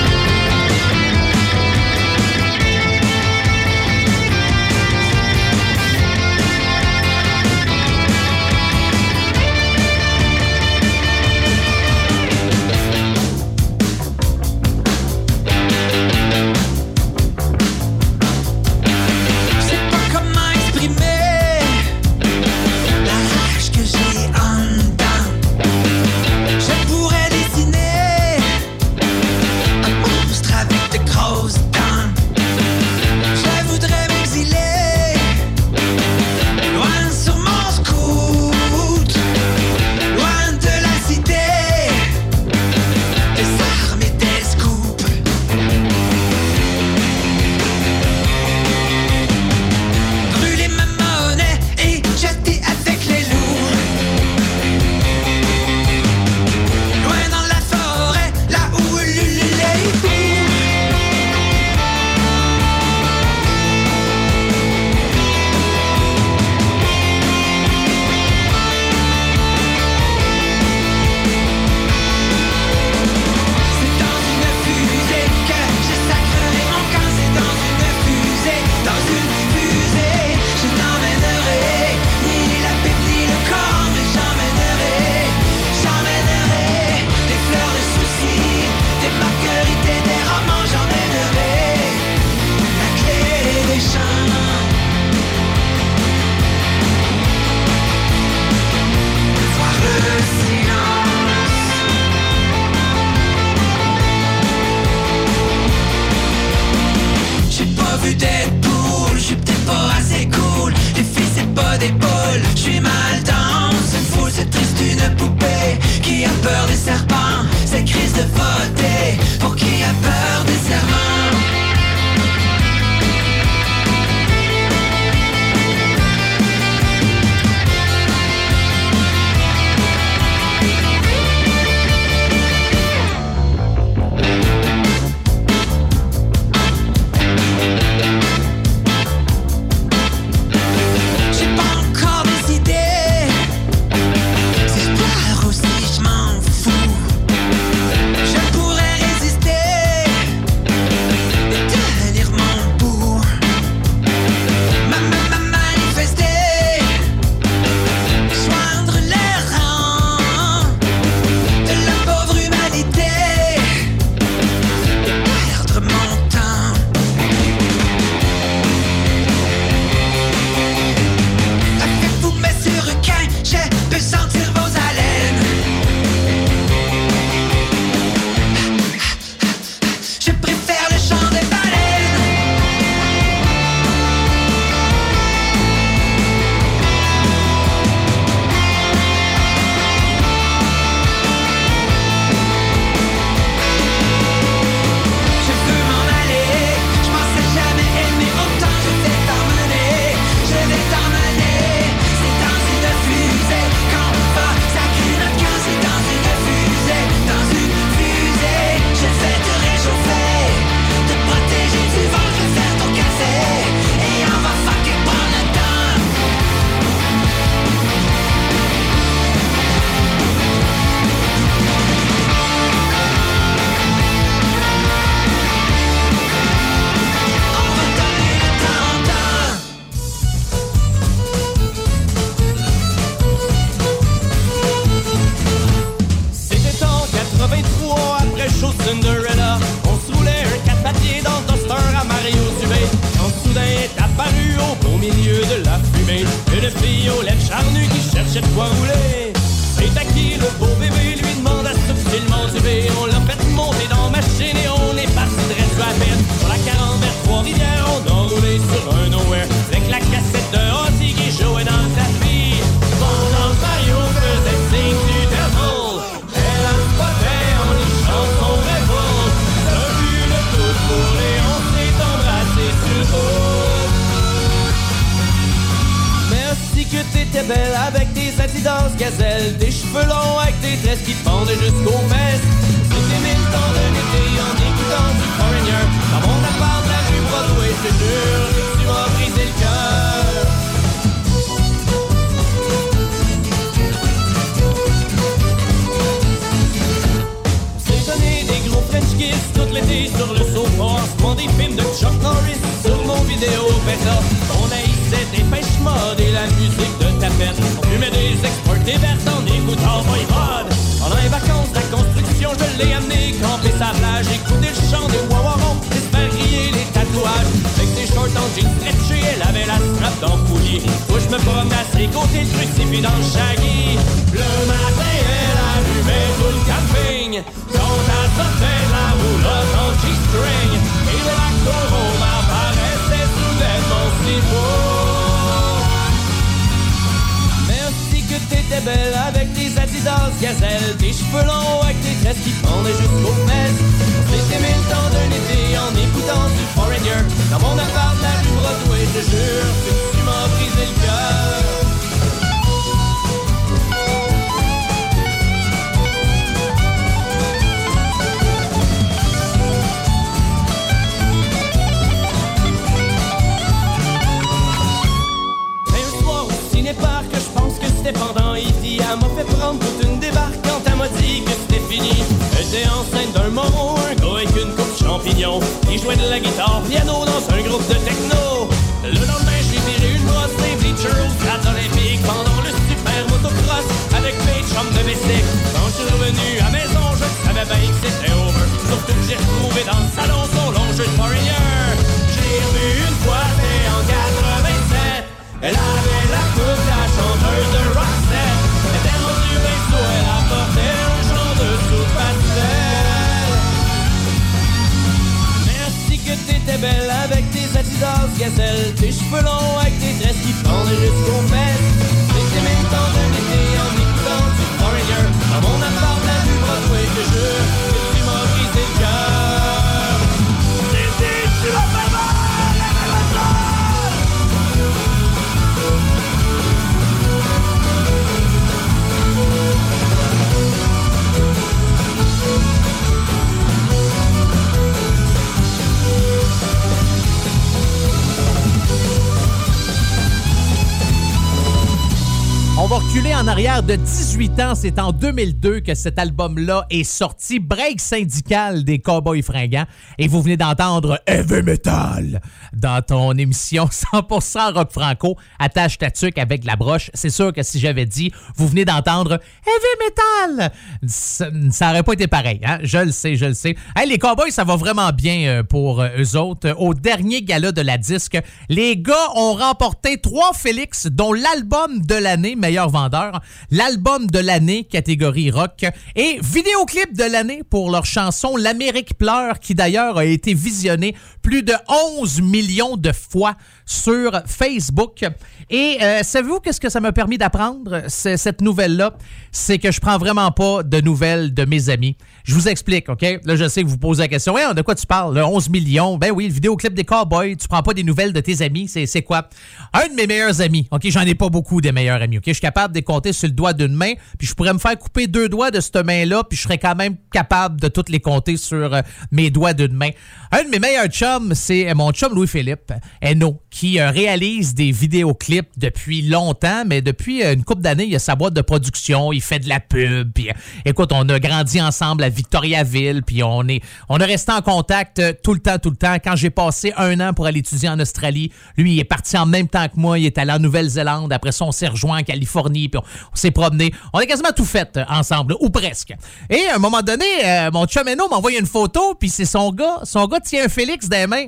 En 443.41 443.47
arrière 443.47 443.81
de 443.81 443.95
18 443.95 444.59
ans. 444.59 444.75
C'est 444.75 444.99
en 444.99 445.11
2002 445.11 445.79
que 445.79 445.95
cet 445.95 446.19
album-là 446.19 446.85
est 446.91 447.03
sorti. 447.03 447.57
Break 447.57 447.99
syndical 447.99 448.83
des 448.83 448.99
Cowboys 448.99 449.41
fringants. 449.41 449.85
Et 450.19 450.27
vous 450.27 450.43
venez 450.43 450.57
d'entendre 450.57 451.19
Heavy 451.25 451.63
Metal 451.63 452.39
dans 452.73 453.01
ton 453.01 453.31
émission 453.31 453.85
100% 454.13 454.73
rock 454.73 454.91
franco. 454.91 455.37
Attache 455.57 455.97
ta 455.97 456.11
tuque 456.11 456.37
avec 456.37 456.65
la 456.65 456.75
broche. 456.75 457.09
C'est 457.15 457.31
sûr 457.31 457.51
que 457.51 457.63
si 457.63 457.79
j'avais 457.79 458.05
dit, 458.05 458.31
vous 458.57 458.67
venez 458.67 458.85
d'entendre 458.85 459.39
Heavy 459.65 460.59
Metal, 460.59 460.71
ça, 461.07 461.47
ça 461.71 461.89
aurait 461.89 462.03
pas 462.03 462.13
été 462.13 462.27
pareil. 462.27 462.61
Hein? 462.63 462.77
Je 462.83 462.99
le 462.99 463.11
sais, 463.11 463.37
je 463.37 463.45
le 463.45 463.55
sais. 463.55 463.75
Les 464.07 464.19
Cowboys, 464.19 464.51
ça 464.51 464.65
va 464.65 464.75
vraiment 464.75 465.09
bien 465.11 465.47
euh, 465.47 465.63
pour 465.63 466.01
euh, 466.01 466.09
eux 466.19 466.37
autres. 466.37 466.75
Au 466.77 466.93
dernier 466.93 467.41
gala 467.41 467.71
de 467.71 467.81
la 467.81 467.97
disque, 467.97 468.37
les 468.69 468.97
gars 468.97 469.31
ont 469.35 469.53
remporté 469.53 470.19
trois 470.19 470.53
Félix, 470.53 471.07
dont 471.07 471.33
l'album 471.33 472.01
de 472.05 472.15
l'année, 472.15 472.55
meilleur 472.55 472.89
vendeur, 472.89 473.30
l'album 473.69 474.27
de 474.27 474.39
l'année, 474.39 474.83
catégorie 474.83 475.51
rock, 475.51 475.85
et 476.15 476.39
vidéoclip 476.41 477.13
de 477.13 477.23
l'année 477.23 477.63
pour 477.69 477.91
leur 477.91 478.05
chanson 478.05 478.57
L'Amérique 478.57 479.17
pleure, 479.17 479.59
qui 479.59 479.75
d'ailleurs 479.75 480.17
a 480.17 480.25
été 480.25 480.53
visionnée 480.53 481.15
plus 481.41 481.63
de 481.63 481.73
11 482.17 482.41
millions 482.41 482.97
de 482.97 483.11
fois 483.11 483.55
sur 483.85 484.41
Facebook. 484.45 485.25
Et 485.69 485.97
euh, 486.01 486.23
savez-vous 486.23 486.59
qu'est-ce 486.59 486.81
que 486.81 486.89
ça 486.89 486.99
m'a 486.99 487.11
permis 487.11 487.37
d'apprendre, 487.37 488.03
cette 488.07 488.61
nouvelle-là? 488.61 489.13
C'est 489.51 489.79
que 489.79 489.91
je 489.91 489.99
prends 489.99 490.17
vraiment 490.17 490.51
pas 490.51 490.83
de 490.83 491.01
nouvelles 491.01 491.53
de 491.53 491.65
mes 491.65 491.89
amis. 491.89 492.15
Je 492.43 492.53
vous 492.53 492.67
explique, 492.67 493.09
OK? 493.09 493.21
Là, 493.21 493.55
je 493.55 493.67
sais 493.67 493.83
que 493.83 493.87
vous 493.87 493.97
posez 493.97 494.23
la 494.23 494.27
question, 494.27 494.57
Hey, 494.57 494.73
de 494.73 494.81
quoi 494.81 494.95
tu 494.95 495.05
parles? 495.05 495.35
Le 495.35 495.43
11 495.43 495.69
millions? 495.69 496.17
Ben 496.17 496.31
oui, 496.31 496.47
le 496.47 496.53
vidéoclip 496.53 496.93
des 496.93 497.03
Cowboys, 497.03 497.55
tu 497.55 497.67
prends 497.67 497.83
pas 497.83 497.93
des 497.93 498.03
nouvelles 498.03 498.33
de 498.33 498.39
tes 498.39 498.61
amis, 498.61 498.87
c'est 498.87 499.21
quoi? 499.21 499.49
Un 499.93 500.07
de 500.07 500.13
mes 500.13 500.27
meilleurs 500.27 500.61
amis, 500.61 500.87
OK? 500.91 501.01
J'en 501.09 501.21
ai 501.21 501.35
pas 501.35 501.49
beaucoup 501.49 501.81
des 501.81 501.91
meilleurs 501.91 502.21
amis, 502.21 502.37
OK? 502.37 502.43
Je 502.47 502.53
suis 502.53 502.61
capable 502.61 502.93
de 502.93 502.99
les 502.99 503.03
compter 503.03 503.33
sur 503.33 503.47
le 503.47 503.53
doigt 503.53 503.73
d'une 503.73 503.93
main, 503.93 504.13
puis 504.37 504.47
je 504.47 504.53
pourrais 504.53 504.73
me 504.73 504.79
faire 504.79 504.97
couper 504.97 505.27
deux 505.27 505.49
doigts 505.49 505.71
de 505.71 505.79
cette 505.79 505.97
main-là, 505.97 506.43
puis 506.43 506.57
je 506.57 506.63
serais 506.63 506.77
quand 506.77 506.95
même 506.95 507.15
capable 507.31 507.79
de 507.79 507.87
toutes 507.87 508.09
les 508.09 508.19
compter 508.19 508.57
sur 508.57 508.93
euh, 508.93 509.01
mes 509.31 509.49
doigts 509.49 509.73
d'une 509.73 509.93
main. 509.93 510.09
Un 510.51 510.63
de 510.63 510.69
mes 510.69 510.79
meilleurs 510.79 511.07
chums, 511.07 511.53
c'est 511.53 511.89
euh, 511.89 511.95
mon 511.95 512.11
chum 512.11 512.33
Louis-Philippe 512.33 512.93
Eno, 513.23 513.61
qui 513.69 513.99
euh, 513.99 514.09
réalise 514.11 514.73
des 514.73 514.91
vidéoclips 514.91 515.71
depuis 515.77 516.21
longtemps, 516.23 516.83
mais 516.85 517.01
depuis 517.01 517.43
une 517.43 517.63
couple 517.63 517.81
d'années, 517.81 518.05
il 518.05 518.15
a 518.15 518.19
sa 518.19 518.35
boîte 518.35 518.53
de 518.53 518.61
production, 518.61 519.31
il 519.31 519.41
fait 519.41 519.59
de 519.59 519.69
la 519.69 519.79
pub, 519.79 520.31
puis 520.33 520.49
écoute, 520.85 521.11
on 521.13 521.27
a 521.29 521.39
grandi 521.39 521.81
ensemble 521.81 522.23
Victoriaville, 522.31 523.23
puis 523.23 523.43
on 523.43 523.67
est 523.67 523.81
on 524.09 524.15
resté 524.15 524.51
en 524.51 524.61
contact 524.61 525.19
euh, 525.19 525.33
tout 525.43 525.53
le 525.53 525.59
temps, 525.59 525.77
tout 525.77 525.89
le 525.89 525.95
temps. 525.95 526.15
Quand 526.15 526.35
j'ai 526.35 526.49
passé 526.49 526.93
un 526.97 527.19
an 527.19 527.33
pour 527.33 527.45
aller 527.45 527.59
étudier 527.59 527.89
en 527.89 527.99
Australie, 527.99 528.51
lui, 528.77 528.93
il 528.93 528.99
est 528.99 529.05
parti 529.05 529.37
en 529.37 529.45
même 529.45 529.67
temps 529.67 529.87
que 529.87 529.97
moi, 529.99 530.19
il 530.19 530.25
est 530.25 530.37
allé 530.37 530.51
en 530.51 530.59
Nouvelle-Zélande, 530.59 531.31
après 531.33 531.51
ça, 531.51 531.65
on 531.65 531.71
s'est 531.71 531.87
rejoint 531.87 532.19
en 532.19 532.23
Californie, 532.23 532.89
puis 532.89 532.99
on, 532.99 533.35
s'est 533.35 533.51
promené. 533.51 533.93
On 534.13 534.19
a 534.19 534.25
quasiment 534.25 534.51
tout 534.55 534.65
fait 534.65 534.97
euh, 534.97 535.03
ensemble, 535.09 535.55
ou 535.59 535.69
presque. 535.69 536.13
Et 536.49 536.67
à 536.67 536.75
un 536.75 536.79
moment 536.79 537.01
donné, 537.01 537.25
euh, 537.43 537.71
mon 537.71 537.85
chum 537.85 538.07
Eno 538.07 538.27
m'a 538.29 538.37
envoyé 538.37 538.59
une 538.59 538.65
photo, 538.65 539.15
puis 539.15 539.29
c'est 539.29 539.45
son 539.45 539.71
gars, 539.71 539.99
son 540.03 540.25
gars 540.27 540.39
tient 540.39 540.65
un 540.65 540.69
Félix 540.69 541.07
les 541.09 541.27
mains. 541.27 541.47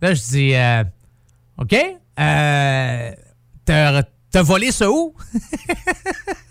Là, 0.00 0.14
je 0.14 0.22
dis, 0.22 0.54
OK, 1.58 1.76
T'as 4.36 4.42
volé 4.42 4.70
ce 4.70 4.84
où? 4.84 5.14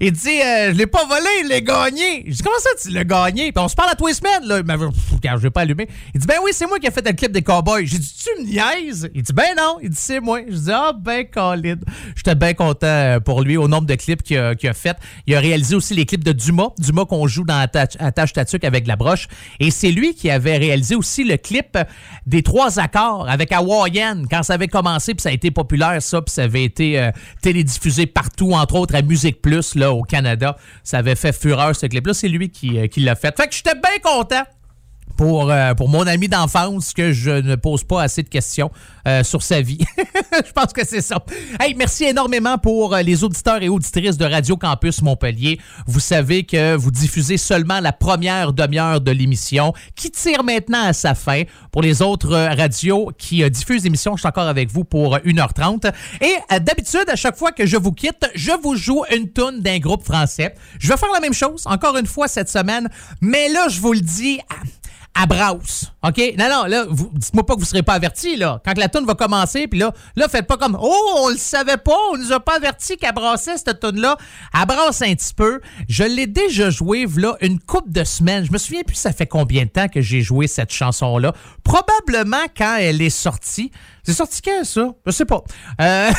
Il 0.00 0.12
dit, 0.12 0.40
euh, 0.40 0.72
je 0.72 0.76
l'ai 0.76 0.86
pas 0.86 1.04
volé, 1.04 1.26
il 1.42 1.48
l'a 1.48 1.60
gagné. 1.60 2.24
Je 2.26 2.32
dis, 2.32 2.42
comment 2.42 2.58
ça, 2.58 2.70
tu 2.80 2.90
l'as 2.90 3.04
gagné? 3.04 3.52
Puis 3.52 3.64
on 3.64 3.68
se 3.68 3.74
parle 3.74 3.90
à 3.90 3.94
tous 3.94 4.06
les 4.06 4.14
semaines, 4.14 4.44
là. 4.46 4.58
Il 4.58 4.64
m'avait, 4.64 4.86
je 5.22 5.36
vais 5.36 5.50
pas 5.50 5.62
allumer. 5.62 5.88
Il 6.14 6.20
dit, 6.20 6.26
ben 6.26 6.36
oui, 6.42 6.50
c'est 6.52 6.66
moi 6.66 6.78
qui 6.78 6.86
ai 6.86 6.90
fait 6.90 7.06
le 7.06 7.12
clip 7.12 7.32
des 7.32 7.42
Cowboys. 7.42 7.84
J'ai 7.86 7.98
dit, 7.98 8.14
tu 8.14 8.42
me 8.42 8.46
niaises? 8.48 9.10
Il 9.14 9.22
dit, 9.22 9.32
ben 9.32 9.54
non. 9.56 9.78
Il 9.82 9.90
dit, 9.90 9.98
c'est 9.98 10.20
moi. 10.20 10.40
Je 10.48 10.56
dis, 10.56 10.70
ah, 10.72 10.92
ben, 10.98 11.24
Colin. 11.26 11.76
J'étais 12.16 12.34
bien 12.34 12.54
content 12.54 12.86
euh, 12.86 13.20
pour 13.20 13.42
lui 13.42 13.56
au 13.56 13.68
nombre 13.68 13.86
de 13.86 13.94
clips 13.94 14.22
qu'il 14.22 14.38
a, 14.38 14.54
fait. 14.74 14.96
Il 15.26 15.34
a 15.34 15.40
réalisé 15.40 15.74
aussi 15.74 15.94
les 15.94 16.06
clips 16.06 16.24
de 16.24 16.32
Dumas. 16.32 16.70
Dumas 16.78 17.04
qu'on 17.04 17.26
joue 17.26 17.44
dans 17.44 17.58
Attache 17.58 18.32
Tatuc 18.32 18.64
avec 18.64 18.86
la 18.86 18.96
broche. 18.96 19.28
Et 19.60 19.70
c'est 19.70 19.90
lui 19.90 20.14
qui 20.14 20.30
avait 20.30 20.56
réalisé 20.56 20.94
aussi 20.94 21.24
le 21.24 21.36
clip 21.36 21.78
des 22.26 22.42
trois 22.42 22.78
accords 22.78 23.28
avec 23.28 23.52
Hawaiian 23.52 24.22
quand 24.30 24.42
ça 24.42 24.54
avait 24.54 24.68
commencé, 24.68 25.14
puis 25.14 25.22
ça 25.22 25.28
a 25.28 25.32
été 25.32 25.50
populaire, 25.50 26.00
ça, 26.02 26.22
puis 26.22 26.32
ça 26.32 26.44
avait 26.44 26.64
été 26.64 26.98
euh, 26.98 27.10
télédiffusé 27.42 28.06
partout, 28.06 28.52
entre 28.52 28.76
autres 28.76 28.94
à 28.94 29.02
Musique 29.02 29.40
Plus, 29.44 29.74
là, 29.74 29.92
au 29.92 30.04
Canada. 30.04 30.56
Ça 30.82 30.96
avait 30.96 31.16
fait 31.16 31.38
fureur, 31.38 31.76
ce 31.76 31.84
clip-là. 31.84 32.14
C'est 32.14 32.28
lui 32.28 32.48
qui, 32.48 32.78
euh, 32.78 32.86
qui 32.86 33.00
l'a 33.00 33.14
fait. 33.14 33.36
Fait 33.36 33.46
que 33.46 33.54
j'étais 33.54 33.74
bien 33.74 33.98
content 34.02 34.42
pour, 35.16 35.50
euh, 35.50 35.74
pour 35.74 35.88
mon 35.88 36.06
ami 36.06 36.28
d'enfance 36.28 36.92
que 36.92 37.12
je 37.12 37.30
ne 37.30 37.54
pose 37.54 37.84
pas 37.84 38.02
assez 38.02 38.22
de 38.22 38.28
questions 38.28 38.70
euh, 39.06 39.22
sur 39.22 39.42
sa 39.42 39.60
vie. 39.60 39.78
je 40.46 40.52
pense 40.52 40.72
que 40.72 40.84
c'est 40.86 41.00
ça. 41.00 41.24
Hey, 41.60 41.74
merci 41.74 42.04
énormément 42.04 42.58
pour 42.58 42.94
euh, 42.94 43.02
les 43.02 43.24
auditeurs 43.24 43.62
et 43.62 43.68
auditrices 43.68 44.16
de 44.16 44.24
Radio 44.24 44.56
Campus 44.56 45.02
Montpellier. 45.02 45.60
Vous 45.86 46.00
savez 46.00 46.44
que 46.44 46.74
vous 46.74 46.90
diffusez 46.90 47.36
seulement 47.36 47.80
la 47.80 47.92
première 47.92 48.52
demi-heure 48.52 49.00
de 49.00 49.10
l'émission 49.10 49.72
qui 49.94 50.10
tire 50.10 50.42
maintenant 50.42 50.84
à 50.84 50.92
sa 50.92 51.14
fin. 51.14 51.42
Pour 51.70 51.82
les 51.82 52.02
autres 52.02 52.34
radios 52.34 53.10
qui 53.18 53.48
diffusent 53.50 53.84
l'émission, 53.84 54.16
je 54.16 54.20
suis 54.20 54.28
encore 54.28 54.46
avec 54.46 54.70
vous 54.70 54.84
pour 54.84 55.16
1h30. 55.18 55.92
Et 56.20 56.60
d'habitude, 56.60 57.04
à 57.08 57.16
chaque 57.16 57.36
fois 57.36 57.52
que 57.52 57.66
je 57.66 57.76
vous 57.76 57.92
quitte, 57.92 58.28
je 58.34 58.52
vous 58.62 58.76
joue 58.76 59.02
une 59.14 59.28
toune 59.28 59.60
d'un 59.60 59.78
groupe 59.78 60.04
français. 60.04 60.54
Je 60.78 60.88
vais 60.88 60.96
faire 60.96 61.12
la 61.12 61.20
même 61.20 61.34
chose 61.34 61.64
encore 61.66 61.96
une 61.96 62.06
fois 62.06 62.28
cette 62.28 62.48
semaine, 62.48 62.88
mais 63.20 63.48
là, 63.48 63.68
je 63.68 63.80
vous 63.80 63.92
le 63.92 64.00
dis 64.00 64.40
à. 65.14 65.54
OK? 65.54 66.34
Non, 66.38 66.48
non, 66.50 66.64
là, 66.66 66.84
dites-moi 67.14 67.46
pas 67.46 67.54
que 67.54 67.60
vous 67.60 67.66
serez 67.66 67.82
pas 67.82 67.94
averti, 67.94 68.36
là. 68.36 68.60
Quand 68.64 68.76
la 68.76 68.88
toune 68.88 69.06
va 69.06 69.14
commencer, 69.14 69.68
puis 69.68 69.78
là, 69.78 69.92
là, 70.16 70.28
faites 70.28 70.46
pas 70.46 70.56
comme 70.56 70.76
Oh, 70.80 71.14
on 71.18 71.28
le 71.28 71.36
savait 71.36 71.76
pas, 71.76 71.96
on 72.12 72.18
nous 72.18 72.32
a 72.32 72.40
pas 72.40 72.56
averti 72.56 72.96
qu'elle 72.96 73.14
brassait 73.14 73.56
cette 73.56 73.80
toune-là. 73.80 74.16
Elle 74.52 74.66
brasse 74.66 75.02
un 75.02 75.14
petit 75.14 75.34
peu. 75.34 75.60
Je 75.88 76.04
l'ai 76.04 76.26
déjà 76.26 76.70
joué, 76.70 77.06
là, 77.16 77.36
une 77.40 77.60
coupe 77.60 77.90
de 77.90 78.04
semaines. 78.04 78.44
Je 78.44 78.52
me 78.52 78.58
souviens 78.58 78.82
plus 78.82 78.96
ça 78.96 79.12
fait 79.12 79.26
combien 79.26 79.64
de 79.64 79.70
temps 79.70 79.88
que 79.88 80.00
j'ai 80.00 80.20
joué 80.20 80.46
cette 80.46 80.72
chanson-là. 80.72 81.32
Probablement 81.62 82.44
quand 82.56 82.76
elle 82.76 83.00
est 83.00 83.10
sortie. 83.10 83.70
C'est 84.02 84.12
sorti 84.12 84.42
quand, 84.42 84.64
ça? 84.64 84.88
Je 85.06 85.10
sais 85.12 85.24
pas. 85.24 85.42
Euh... 85.80 86.10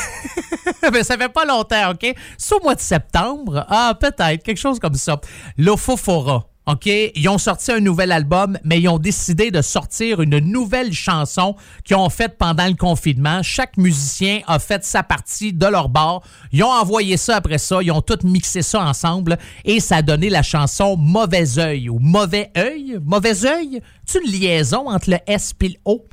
Mais 0.92 1.04
ça 1.04 1.18
fait 1.18 1.30
pas 1.30 1.46
longtemps, 1.46 1.92
OK? 1.92 2.16
C'est 2.38 2.56
au 2.56 2.62
mois 2.62 2.76
de 2.76 2.82
septembre. 2.82 3.66
Ah, 3.70 3.94
peut-être, 4.00 4.44
quelque 4.44 4.60
chose 4.60 4.80
comme 4.80 4.96
ça. 4.96 5.20
L'Ofofora. 5.58 6.46
OK? 6.68 6.88
Ils 6.88 7.30
ont 7.30 7.38
sorti 7.38 7.72
un 7.72 7.80
nouvel 7.80 8.12
album, 8.12 8.58
mais 8.64 8.80
ils 8.80 8.90
ont 8.90 8.98
décidé 8.98 9.52
de 9.52 9.62
sortir 9.62 10.22
une 10.22 10.40
nouvelle 10.40 10.94
chanson 10.94 11.56
qu'ils 11.84 11.96
ont 11.96 12.10
faite 12.10 12.38
pendant 12.38 12.68
le 12.68 12.74
confinement. 12.74 13.44
Chaque 13.44 13.78
musicien 13.78 14.42
a 14.48 14.58
fait 14.58 14.84
sa 14.84 15.04
partie 15.04 15.54
de 15.54 15.66
leur 15.68 15.90
bord. 15.90 16.24
Ils 16.52 16.64
ont 16.64 16.72
envoyé 16.72 17.18
ça 17.18 17.36
après 17.36 17.60
ça. 17.60 17.84
Ils 17.84 17.92
ont 17.92 18.02
tout 18.02 18.20
mixé 18.24 18.62
ça 18.62 18.82
ensemble 18.82 19.38
et 19.64 19.80
ça 19.80 19.98
a 19.98 20.02
donné 20.02 20.30
la 20.30 20.42
chanson 20.42 20.98
Mauvais 20.98 21.60
œil 21.60 21.90
ou 21.90 22.00
Mauvais 22.00 22.52
œil. 22.58 22.98
Mauvais 23.04 23.46
œil? 23.46 23.82
C'est 24.06 24.24
une 24.24 24.32
liaison 24.32 24.90
entre 24.90 25.12
le 25.12 25.18
S 25.28 25.54
et 25.62 25.70
le 25.70 25.76
O? 25.86 26.06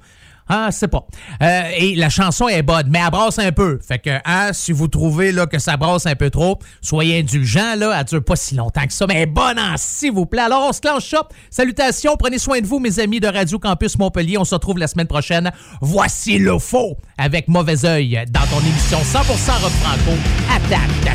Ah, 0.48 0.68
c'est 0.70 0.88
pas. 0.88 1.07
Euh, 1.42 1.62
et 1.76 1.94
la 1.94 2.11
chanson 2.11 2.48
est 2.48 2.62
bonne, 2.62 2.88
mais 2.90 3.00
elle 3.05 3.11
brasse 3.11 3.38
un 3.38 3.52
peu. 3.52 3.78
Fait 3.87 3.98
que, 3.98 4.11
hein, 4.24 4.50
si 4.52 4.72
vous 4.72 4.88
trouvez 4.88 5.33
là, 5.33 5.46
que 5.46 5.59
ça 5.59 5.76
brasse 5.76 6.07
un 6.07 6.14
peu 6.14 6.31
trop, 6.31 6.59
soyez 6.81 7.20
indulgents, 7.20 7.74
là. 7.76 7.96
Elle 7.98 8.05
dure 8.05 8.24
pas 8.24 8.37
si 8.37 8.55
longtemps 8.55 8.87
que 8.87 8.92
ça, 8.92 9.07
mais 9.07 9.26
bonne, 9.26 9.59
hein, 9.59 9.74
s'il 9.76 10.12
vous 10.12 10.26
plaît. 10.26 10.42
Alors, 10.42 10.66
on 10.68 10.72
se 10.72 10.81
clenche 10.81 11.09
ça. 11.09 11.26
Salutations, 11.50 12.16
prenez 12.16 12.38
soin 12.38 12.61
de 12.61 12.66
vous, 12.66 12.78
mes 12.81 12.98
amis 12.98 13.20
de 13.20 13.28
Radio 13.28 13.59
Campus 13.59 13.98
Montpellier. 13.98 14.38
On 14.38 14.44
se 14.44 14.55
retrouve 14.55 14.78
la 14.78 14.88
semaine 14.88 15.07
prochaine. 15.07 15.50
Voici 15.81 16.38
le 16.38 16.59
faux 16.59 16.96
avec 17.18 17.48
Mauvais 17.48 17.85
Oeil 17.85 18.24
dans 18.31 18.46
ton 18.46 18.61
émission 18.61 18.98
100% 18.98 19.62
rock 19.62 19.72
franco. 19.83 20.16
Attaque 20.50 20.81
ta 21.05 21.12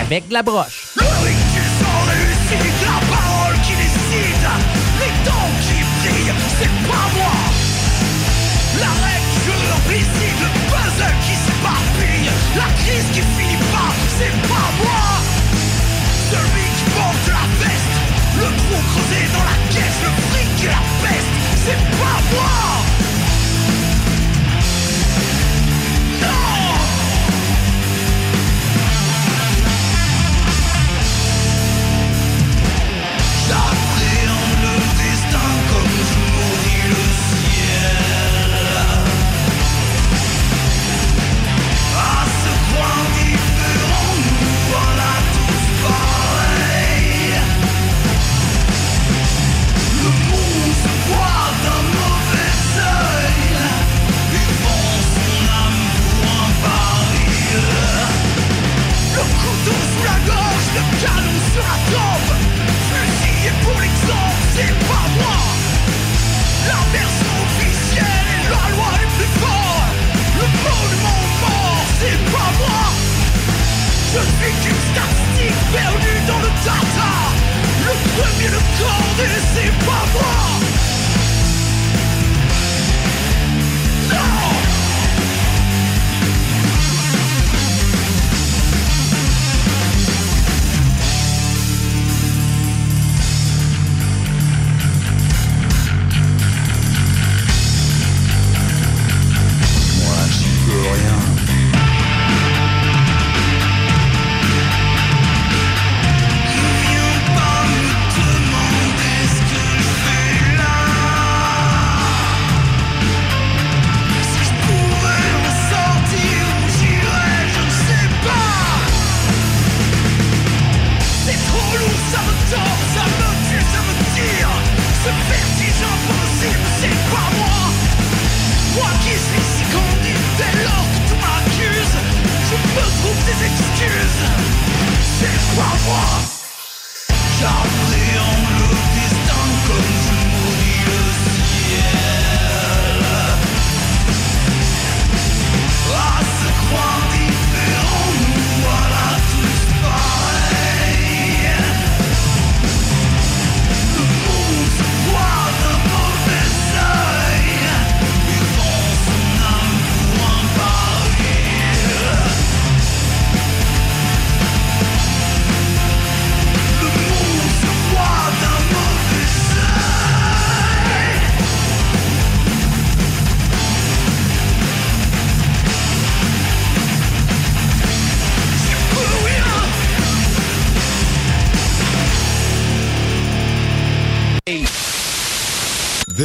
avec 0.00 0.24
la 0.30 0.42
broche? 0.42 0.94
Le 0.96 1.04
Crise 12.88 13.10
qui 13.12 13.20
finit 13.20 13.56
pas, 13.70 13.92
c'est 14.18 14.48
pas 14.48 14.68
moi. 14.78 15.20
Celui 16.30 16.64
qui 16.76 16.84
porte 16.96 17.26
la 17.28 17.44
veste 17.60 17.94
Le 18.38 18.46
trou 18.56 18.82
creusé 18.88 19.28
dans 19.34 19.44
la 19.44 19.56
caisse, 19.68 19.98
le 20.02 20.10
fric 20.30 20.64
et 20.64 20.68
la 20.68 20.82
peste 21.02 21.28
C'est 21.66 21.98
pas 21.98 22.18
moi 22.32 22.67
corps 78.78 79.24
et 79.24 79.40
c'est 79.54 80.37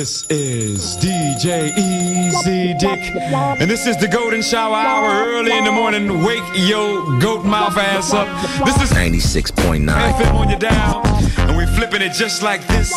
This 0.04 0.28
is 0.30 0.98
DJ 0.98 1.72
Easy 1.78 2.74
Dick, 2.74 3.00
and 3.62 3.72
this 3.72 3.88
is 3.88 3.96
the 3.96 4.10
Golden 4.10 4.42
Shower 4.42 4.76
Hour 4.76 5.30
early 5.30 5.58
in 5.58 5.64
the 5.64 5.72
morning. 5.72 6.26
Wake 6.26 6.44
your 6.56 7.18
goat 7.22 7.46
mouth 7.46 7.78
ass 7.78 8.14
up. 8.14 8.28
This 8.66 8.76
is 8.82 8.92
96.9 8.92 9.88
FM 9.88 10.34
on 10.36 10.50
your 10.50 10.60
dial, 10.60 11.02
and 11.48 11.56
we're 11.56 11.74
flipping 11.78 12.02
it 12.02 12.12
just 12.12 12.44
like 12.44 12.68
this 12.68 12.92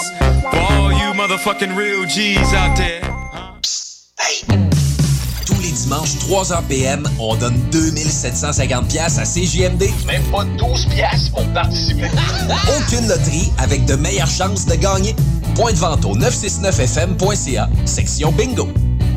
for 0.51 0.59
all 0.73 0.91
you 0.91 1.15
motherfucking 1.15 1.77
real 1.77 2.05
G's 2.07 2.53
out 2.53 2.77
there. 2.77 3.01
Tous 5.47 5.63
les 5.63 5.71
dimanches, 5.71 6.17
3h 6.27 6.67
PM, 6.67 7.09
on 7.21 7.37
donne 7.37 7.71
2750 7.71 8.89
pièces 8.89 9.19
à 9.19 9.25
CJMD. 9.25 9.85
Même 10.09 10.25
pas 10.33 10.43
12 10.59 10.87
pièces 10.87 11.29
pour 11.29 11.47
participer. 11.55 12.11
Aucune 12.77 13.07
loterie 13.07 13.53
avec 13.59 13.85
de 13.85 13.95
meilleures 13.95 14.27
chances 14.27 14.67
de 14.67 14.75
gagner. 14.75 15.15
Point 15.57 15.73
de 15.73 15.79
vente 15.79 16.05
au 16.05 16.15
969fm.ca, 16.15 17.69
section 17.87 18.31
bingo. 18.31 18.69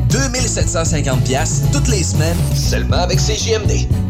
2750 0.08 1.22
pièces 1.22 1.62
toutes 1.70 1.88
les 1.88 2.02
semaines, 2.02 2.36
seulement 2.54 2.96
avec 2.96 3.18
CJMD. 3.18 4.09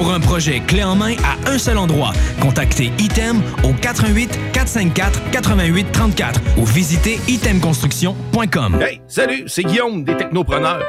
Pour 0.00 0.14
un 0.14 0.20
projet 0.20 0.60
clé 0.60 0.82
en 0.82 0.96
main 0.96 1.12
à 1.22 1.50
un 1.50 1.58
seul 1.58 1.76
endroit, 1.76 2.14
contactez 2.40 2.90
Item 2.98 3.42
au 3.64 3.74
88 3.74 4.30
454 4.54 5.30
88 5.30 5.92
34 5.92 6.40
ou 6.56 6.64
visitez 6.64 7.20
itemconstruction.com. 7.28 8.80
Hey, 8.80 9.02
salut, 9.06 9.44
c'est 9.46 9.62
Guillaume 9.62 10.02
des 10.04 10.16
Technopreneurs. 10.16 10.80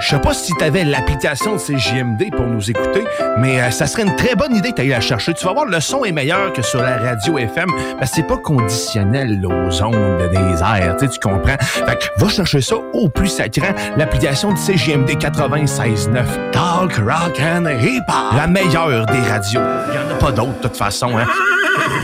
Je 0.00 0.06
sais 0.06 0.20
pas 0.20 0.34
si 0.34 0.52
tu 0.52 0.62
avais 0.62 0.84
l'application 0.84 1.54
de 1.54 1.58
CJMD 1.58 2.30
pour 2.36 2.46
nous 2.46 2.70
écouter, 2.70 3.04
mais 3.38 3.60
euh, 3.60 3.70
ça 3.70 3.86
serait 3.86 4.04
une 4.04 4.14
très 4.14 4.36
bonne 4.36 4.54
idée 4.54 4.70
d'aller 4.72 4.90
la 4.90 5.00
chercher. 5.00 5.34
Tu 5.34 5.44
vas 5.44 5.54
voir, 5.54 5.64
le 5.64 5.80
son 5.80 6.04
est 6.04 6.12
meilleur 6.12 6.52
que 6.52 6.62
sur 6.62 6.80
la 6.80 6.98
radio 6.98 7.38
FM, 7.38 7.68
parce 7.98 8.10
que 8.10 8.16
c'est 8.16 8.26
pas 8.26 8.36
conditionnel 8.36 9.40
là, 9.40 9.48
aux 9.48 9.82
ondes 9.82 10.30
des 10.30 10.62
airs, 10.62 10.96
tu 11.00 11.08
tu 11.08 11.18
comprends? 11.18 11.56
Fait 11.58 11.98
que 11.98 12.22
va 12.22 12.28
chercher 12.28 12.60
ça 12.60 12.76
au 12.92 13.08
plus 13.08 13.28
sacrant, 13.28 13.74
l'application 13.96 14.52
de 14.52 14.58
CJMD 14.58 15.10
96.9. 15.18 16.50
Talk, 16.52 16.92
rock 16.98 17.40
and 17.40 17.66
hip-hop. 17.80 18.36
La 18.36 18.46
meilleure 18.64 19.06
des 19.06 19.20
radios. 19.20 19.60
Il 19.88 19.94
y 19.94 19.98
en 19.98 20.10
a 20.10 20.14
pas 20.18 20.32
d'autres, 20.32 20.58
de 20.58 20.62
toute 20.68 20.76
façon, 20.76 21.16
hein. 21.16 21.26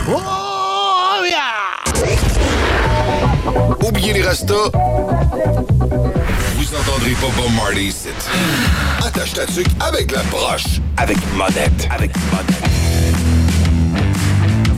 Oh, 0.09 0.21
Oubliez 3.85 4.13
les 4.13 4.23
restos. 4.23 4.71
Vous 4.71 4.79
entendrez 6.75 7.11
pas 7.11 7.27
Bob 7.37 7.51
Marley 7.55 7.83
ici. 7.85 8.09
Attache 9.05 9.33
ta 9.33 9.45
tuque 9.45 9.67
avec 9.79 10.11
la 10.11 10.23
broche. 10.23 10.81
Avec 10.97 11.17
monette. 11.35 11.87
Avec 11.91 12.11
monette. 12.31 12.55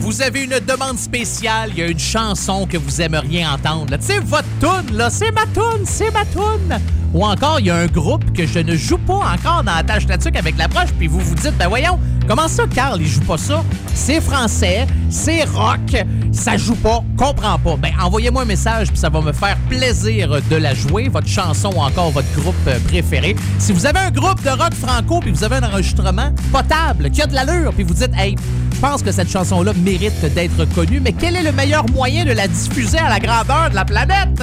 Vous 0.00 0.20
avez 0.22 0.44
une 0.44 0.58
demande 0.60 0.98
spéciale, 0.98 1.70
il 1.72 1.78
y 1.78 1.82
a 1.82 1.86
une 1.86 1.98
chanson 1.98 2.66
que 2.66 2.78
vous 2.78 3.00
aimeriez 3.00 3.46
entendre. 3.46 3.96
Tu 3.98 4.06
sais, 4.06 4.18
votre 4.20 4.48
tune, 4.58 4.96
là, 4.96 5.10
c'est 5.10 5.32
ma 5.32 5.46
tune, 5.46 5.84
c'est 5.84 6.10
ma 6.10 6.24
tune. 6.24 6.80
Ou 7.14 7.24
encore, 7.24 7.60
il 7.60 7.66
y 7.66 7.70
a 7.70 7.76
un 7.76 7.86
groupe 7.86 8.32
que 8.32 8.46
je 8.46 8.58
ne 8.58 8.76
joue 8.76 8.98
pas 8.98 9.14
encore 9.34 9.64
dans 9.64 9.74
la 9.74 9.82
tâche 9.82 10.06
là-dessus 10.06 10.30
avec 10.36 10.58
l'approche, 10.58 10.90
puis 10.98 11.06
vous 11.06 11.20
vous 11.20 11.34
dites, 11.34 11.56
ben 11.58 11.68
voyons, 11.68 11.98
comment 12.26 12.48
ça, 12.48 12.64
Carl, 12.72 13.00
il 13.00 13.06
joue 13.06 13.22
pas 13.22 13.38
ça? 13.38 13.64
C'est 13.94 14.20
français, 14.20 14.86
c'est 15.08 15.44
rock, 15.44 16.04
ça 16.32 16.56
joue 16.56 16.76
pas, 16.76 17.02
comprends 17.16 17.58
pas. 17.58 17.76
Ben, 17.76 17.92
envoyez-moi 18.00 18.42
un 18.42 18.46
message, 18.46 18.88
puis 18.88 18.98
ça 18.98 19.08
va 19.08 19.20
me 19.20 19.32
faire 19.32 19.56
plaisir 19.68 20.40
de 20.50 20.56
la 20.56 20.74
jouer, 20.74 21.08
votre 21.08 21.26
chanson 21.26 21.70
ou 21.74 21.80
encore 21.80 22.10
votre 22.10 22.32
groupe 22.36 22.54
euh, 22.66 22.78
préféré. 22.86 23.34
Si 23.58 23.72
vous 23.72 23.86
avez 23.86 24.00
un 24.00 24.10
groupe 24.10 24.42
de 24.42 24.50
rock 24.50 24.74
franco, 24.74 25.20
puis 25.20 25.30
vous 25.30 25.44
avez 25.44 25.56
un 25.56 25.62
enregistrement 25.62 26.30
potable, 26.52 27.10
qui 27.10 27.22
a 27.22 27.26
de 27.26 27.34
l'allure, 27.34 27.72
puis 27.72 27.84
vous 27.84 27.94
dites, 27.94 28.12
hey, 28.16 28.36
je 28.74 28.80
pense 28.80 29.02
que 29.02 29.10
cette 29.10 29.30
chanson-là 29.30 29.72
mérite 29.72 30.20
d'être 30.34 30.64
connue, 30.74 31.00
mais 31.00 31.12
quel 31.12 31.36
est 31.36 31.42
le 31.42 31.52
meilleur 31.52 31.88
moyen 31.90 32.24
de 32.24 32.32
la 32.32 32.46
diffuser 32.46 32.98
à 32.98 33.08
la 33.08 33.18
grandeur 33.18 33.70
de 33.70 33.74
la 33.74 33.84
planète? 33.84 34.42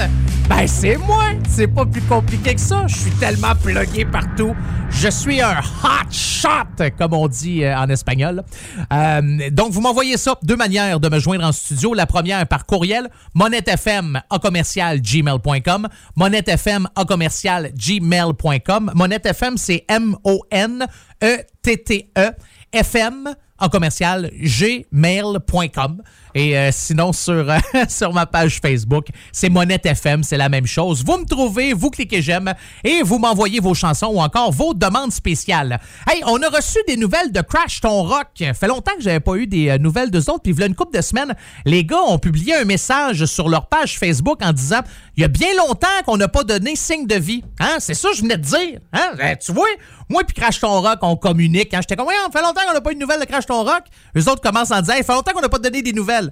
Ben, 0.50 0.68
c'est 0.68 0.98
moi! 0.98 1.24
C'est 1.50 1.68
pas 1.68 1.86
plus 1.86 2.02
compliqué 2.02 2.55
Je 2.58 2.88
suis 2.88 3.12
tellement 3.12 3.54
plugué 3.54 4.06
partout. 4.06 4.56
Je 4.90 5.10
suis 5.10 5.42
un 5.42 5.60
hot 5.60 6.10
shot, 6.10 6.86
comme 6.98 7.14
on 7.14 7.28
dit 7.28 7.66
euh, 7.66 7.78
en 7.78 7.90
espagnol. 7.90 8.44
Euh, 8.94 9.50
donc, 9.52 9.74
vous 9.74 9.82
m'envoyez 9.82 10.16
ça. 10.16 10.38
Deux 10.42 10.56
manières 10.56 11.02
de 11.02 11.10
me 11.10 11.20
joindre 11.20 11.44
en 11.44 11.52
studio. 11.52 11.94
La 11.94 12.06
première 12.06 12.48
par 12.48 12.66
courriel, 12.66 13.10
monettefm 13.34 14.22
à 14.30 14.40
commercial 14.40 15.02
gmail.com. 15.02 15.90
Monettefm 16.16 16.88
à 16.96 17.04
commercial 17.04 17.74
gmail.com. 17.74 18.92
Monettefm, 18.96 19.58
c'est 19.58 19.84
M-O-N-E-T-T-E. 19.90 21.02
FM 22.72 23.36
en 23.60 23.70
commercial 23.70 24.32
gmail.com. 24.34 26.02
Et 26.36 26.58
euh, 26.58 26.70
sinon, 26.74 27.14
sur, 27.14 27.50
euh, 27.50 27.58
sur 27.90 28.14
ma 28.14 28.26
page 28.26 28.60
Facebook, 28.62 29.08
c'est 29.32 29.50
Monette 29.50 29.86
FM, 29.86 30.22
c'est 30.22 30.36
la 30.36 30.50
même 30.50 30.68
chose. 30.68 31.04
Vous 31.06 31.18
me 31.18 31.26
trouvez, 31.26 31.72
vous 31.72 31.90
cliquez 31.90 32.22
j'aime 32.22 32.54
et 32.84 33.02
vous 33.04 33.18
m'envoyez 33.18 33.62
vos 33.62 33.74
chansons 33.74 34.08
ou 34.08 34.20
encore 34.20 34.52
vos 34.52 34.74
demandes 34.74 35.14
spéciales. 35.14 35.80
Hey, 36.10 36.22
on 36.28 36.42
a 36.42 36.50
reçu 36.50 36.78
des 36.90 36.98
nouvelles 36.98 37.32
de 37.32 37.40
Crash 37.40 37.80
Ton 37.80 38.04
Rock. 38.04 38.28
fait 38.38 38.68
longtemps 38.68 38.92
que 38.98 39.02
j'avais 39.02 39.22
pas 39.22 39.36
eu 39.36 39.48
des 39.48 39.70
euh, 39.70 39.78
nouvelles 39.78 40.12
d'eux 40.12 40.30
autres. 40.30 40.42
Puis, 40.44 40.62
a 40.62 40.66
une 40.66 40.76
couple 40.76 40.98
de 40.98 41.02
semaines, 41.02 41.34
les 41.66 41.86
gars 41.86 42.04
ont 42.06 42.20
publié 42.20 42.54
un 42.56 42.66
message 42.66 43.24
sur 43.26 43.48
leur 43.48 43.68
page 43.68 43.98
Facebook 43.98 44.40
en 44.44 44.52
disant 44.52 44.82
il 45.16 45.22
y 45.22 45.24
a 45.24 45.30
bien 45.30 45.56
longtemps 45.56 45.88
qu'on 46.06 46.18
n'a 46.18 46.28
pas 46.28 46.44
donné 46.44 46.76
signe 46.76 47.08
de 47.08 47.16
vie. 47.16 47.44
Hein? 47.62 47.78
C'est 47.80 47.94
ça 47.94 48.10
que 48.10 48.16
je 48.18 48.22
venais 48.22 48.38
de 48.38 48.44
dire. 48.44 48.82
Hein? 48.92 49.12
Eh, 49.22 49.38
tu 49.38 49.54
vois, 49.54 49.68
moi 50.10 50.24
puis 50.26 50.36
Crash 50.36 50.60
Ton 50.60 50.82
Rock, 50.82 51.00
on 51.02 51.16
communique. 51.16 51.74
Hein? 51.74 51.80
J'étais 51.82 51.96
comme, 51.96 52.08
ouais, 52.08 52.14
on 52.28 52.32
fait 52.32 52.42
longtemps 52.42 52.62
qu'on 52.68 52.74
n'a 52.74 52.82
pas 52.82 52.92
eu 52.92 52.96
de 52.96 53.00
nouvelles 53.00 53.22
de 53.22 53.26
Crash 53.26 53.46
Ton 53.46 53.64
Rock. 53.64 53.84
Les 54.14 54.28
autres 54.28 54.42
commencent 54.42 54.72
en 54.72 54.82
disant, 54.82 54.96
il 54.98 55.06
fait 55.06 55.14
longtemps 55.14 55.32
qu'on 55.32 55.42
n'a 55.42 55.50
pas 55.50 55.60
donné 55.60 55.82
des 55.82 55.94
nouvelles. 55.94 56.25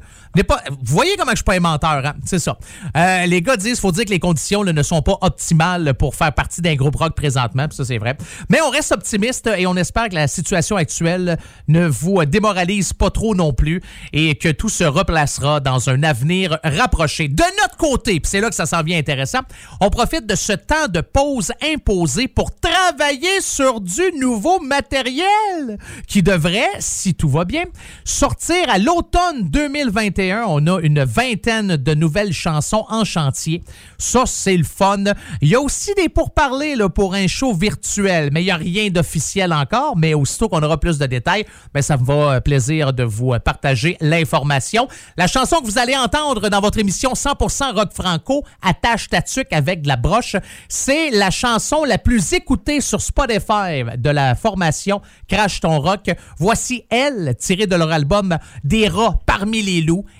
Pas, 0.47 0.61
vous 0.69 0.95
voyez 0.95 1.15
comment 1.17 1.31
je 1.31 1.37
suis 1.37 1.43
pas 1.43 1.55
un 1.55 1.59
menteur, 1.59 2.05
hein? 2.05 2.13
C'est 2.25 2.39
ça. 2.39 2.57
Euh, 2.97 3.25
les 3.25 3.41
gars 3.41 3.57
disent, 3.57 3.79
faut 3.79 3.91
dire 3.91 4.05
que 4.05 4.09
les 4.09 4.19
conditions 4.19 4.63
ne 4.63 4.83
sont 4.83 5.01
pas 5.01 5.17
optimales 5.21 5.93
pour 5.93 6.15
faire 6.15 6.33
partie 6.33 6.61
d'un 6.61 6.75
groupe 6.75 6.95
rock 6.95 7.15
présentement. 7.15 7.67
Ça, 7.71 7.85
c'est 7.85 7.97
vrai. 7.97 8.17
Mais 8.49 8.59
on 8.61 8.69
reste 8.69 8.91
optimiste 8.91 9.49
et 9.57 9.67
on 9.67 9.75
espère 9.75 10.09
que 10.09 10.15
la 10.15 10.27
situation 10.27 10.75
actuelle 10.75 11.37
ne 11.67 11.87
vous 11.87 12.23
démoralise 12.25 12.93
pas 12.93 13.09
trop 13.09 13.35
non 13.35 13.53
plus 13.53 13.81
et 14.11 14.35
que 14.35 14.49
tout 14.49 14.69
se 14.69 14.83
replacera 14.83 15.59
dans 15.59 15.89
un 15.89 16.03
avenir 16.03 16.59
rapproché. 16.63 17.27
De 17.27 17.43
notre 17.61 17.77
côté, 17.77 18.21
c'est 18.23 18.41
là 18.41 18.49
que 18.49 18.55
ça 18.55 18.65
s'en 18.65 18.83
vient 18.83 18.97
intéressant, 18.97 19.39
on 19.79 19.89
profite 19.89 20.25
de 20.25 20.35
ce 20.35 20.53
temps 20.53 20.87
de 20.87 21.01
pause 21.01 21.51
imposé 21.61 22.27
pour 22.27 22.51
travailler 22.55 23.41
sur 23.41 23.81
du 23.81 24.11
nouveau 24.19 24.59
matériel 24.59 25.77
qui 26.07 26.23
devrait, 26.23 26.69
si 26.79 27.13
tout 27.13 27.29
va 27.29 27.45
bien, 27.45 27.65
sortir 28.03 28.69
à 28.69 28.77
l'automne 28.77 29.49
2021, 29.83 30.45
on 30.47 30.65
a 30.67 30.79
une 30.79 31.03
vingtaine 31.03 31.75
de 31.75 31.93
nouvelles 31.93 32.31
chansons 32.31 32.85
en 32.89 33.03
chantier. 33.03 33.63
Ça, 33.97 34.23
c'est 34.25 34.55
le 34.55 34.63
fun. 34.63 35.03
Il 35.41 35.49
y 35.49 35.55
a 35.55 35.59
aussi 35.61 35.93
des 35.95 36.07
pourparlers 36.07 36.75
pour 36.95 37.15
un 37.15 37.27
show 37.27 37.53
virtuel, 37.53 38.29
mais 38.31 38.41
il 38.41 38.45
n'y 38.45 38.51
a 38.51 38.55
rien 38.55 38.89
d'officiel 38.89 39.51
encore. 39.51 39.97
Mais 39.97 40.13
aussitôt 40.13 40.47
qu'on 40.47 40.63
aura 40.63 40.79
plus 40.79 40.97
de 40.97 41.05
détails, 41.05 41.45
ben, 41.73 41.81
ça 41.81 41.97
me 41.97 42.05
va 42.05 42.13
euh, 42.13 42.39
plaisir 42.39 42.93
de 42.93 43.03
vous 43.03 43.33
euh, 43.33 43.39
partager 43.39 43.97
l'information. 43.99 44.87
La 45.17 45.27
chanson 45.27 45.57
que 45.59 45.65
vous 45.65 45.77
allez 45.77 45.97
entendre 45.97 46.47
dans 46.47 46.61
votre 46.61 46.79
émission 46.79 47.11
100% 47.13 47.73
rock 47.73 47.91
franco, 47.93 48.43
Attache 48.61 49.09
ta 49.09 49.21
avec 49.51 49.81
de 49.81 49.87
la 49.87 49.97
broche, 49.97 50.35
c'est 50.69 51.11
la 51.11 51.29
chanson 51.29 51.83
la 51.83 51.97
plus 51.97 52.33
écoutée 52.33 52.79
sur 52.79 53.01
Spotify 53.01 53.83
de 53.97 54.09
la 54.09 54.35
formation 54.35 55.01
Crash 55.27 55.59
ton 55.59 55.79
rock. 55.79 56.11
Voici 56.37 56.85
elle, 56.89 57.35
tirée 57.37 57.67
de 57.67 57.75
leur 57.75 57.91
album 57.91 58.37
Des 58.63 58.87
rats 58.87 59.19
parmi 59.25 59.61
les 59.61 59.72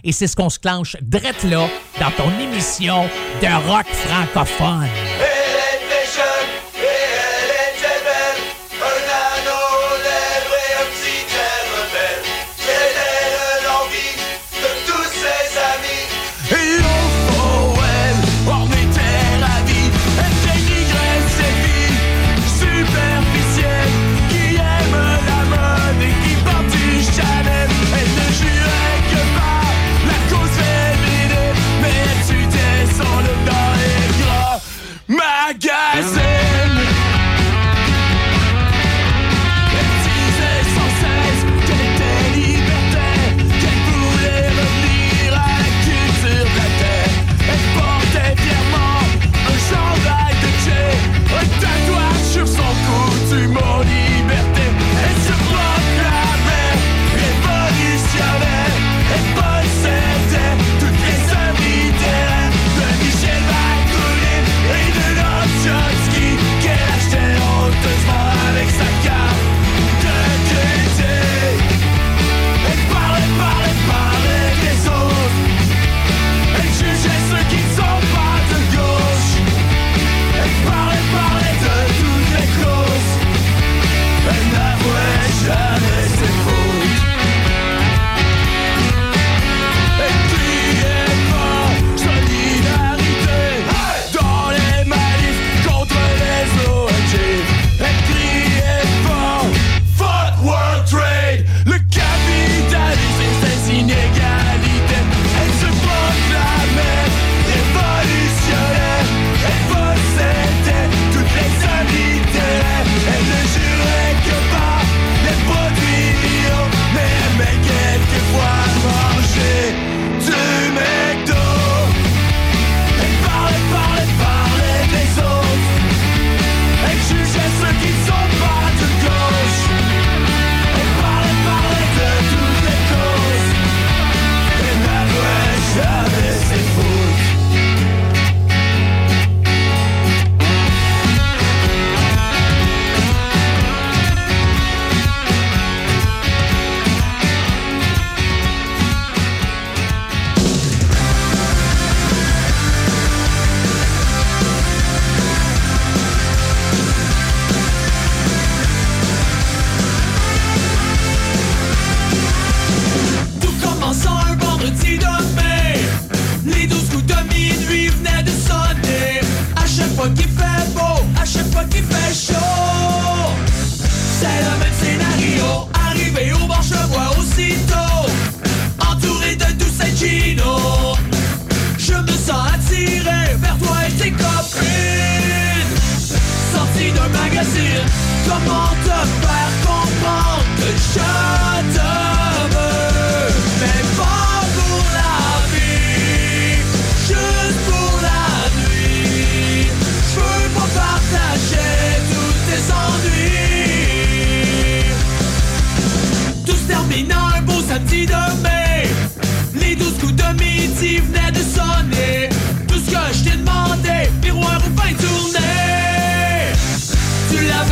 et 0.04 0.12
c'est 0.12 0.28
ce 0.28 0.36
qu'on 0.36 0.50
se 0.50 0.60
clenche 0.60 0.96
drette 1.02 1.44
là 1.44 1.68
dans 2.00 2.12
ton 2.12 2.32
émission 2.40 3.04
de 3.42 3.70
rock 3.70 3.86
francophone. 3.88 5.33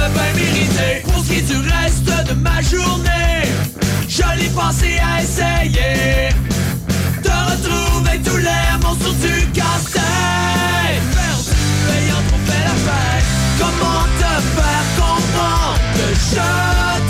me 0.02 0.14
bien 0.14 0.34
mérité 0.36 1.02
Pour 1.04 1.24
ce 1.24 1.30
qui 1.30 1.38
est 1.40 1.42
du 1.42 1.58
reste 1.58 2.06
de 2.30 2.34
ma 2.34 2.62
journée. 2.62 3.44
Jolie 4.08 4.50
pensée 4.50 4.98
à 5.00 5.22
essayer 5.22 6.30
De 7.24 7.30
retrouver 7.30 8.20
tout 8.24 8.38
l'air 8.38 8.80
monstre 8.82 9.14
du 9.14 9.48
casse-tête. 9.52 10.02
Perdu 11.16 11.52
ayant 11.98 12.24
trompé 12.30 12.58
la 12.64 12.76
fête 12.86 13.26
Comment 13.60 14.06
te 14.20 14.34
faire 14.56 14.86
comprendre 14.98 15.80
que 15.96 16.08
je 16.36 17.01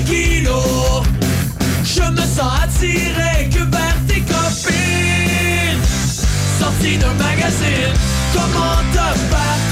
kilos. 0.00 1.02
Je 1.84 2.02
me 2.02 2.20
sens 2.20 2.52
attiré 2.64 3.48
que 3.50 3.62
vers 3.70 3.96
tes 4.06 4.20
copines. 4.20 5.82
Sorti 6.58 6.98
d'un 6.98 7.14
magazine, 7.14 7.94
comment 8.32 8.82
te 8.92 9.06
battre? 9.30 9.71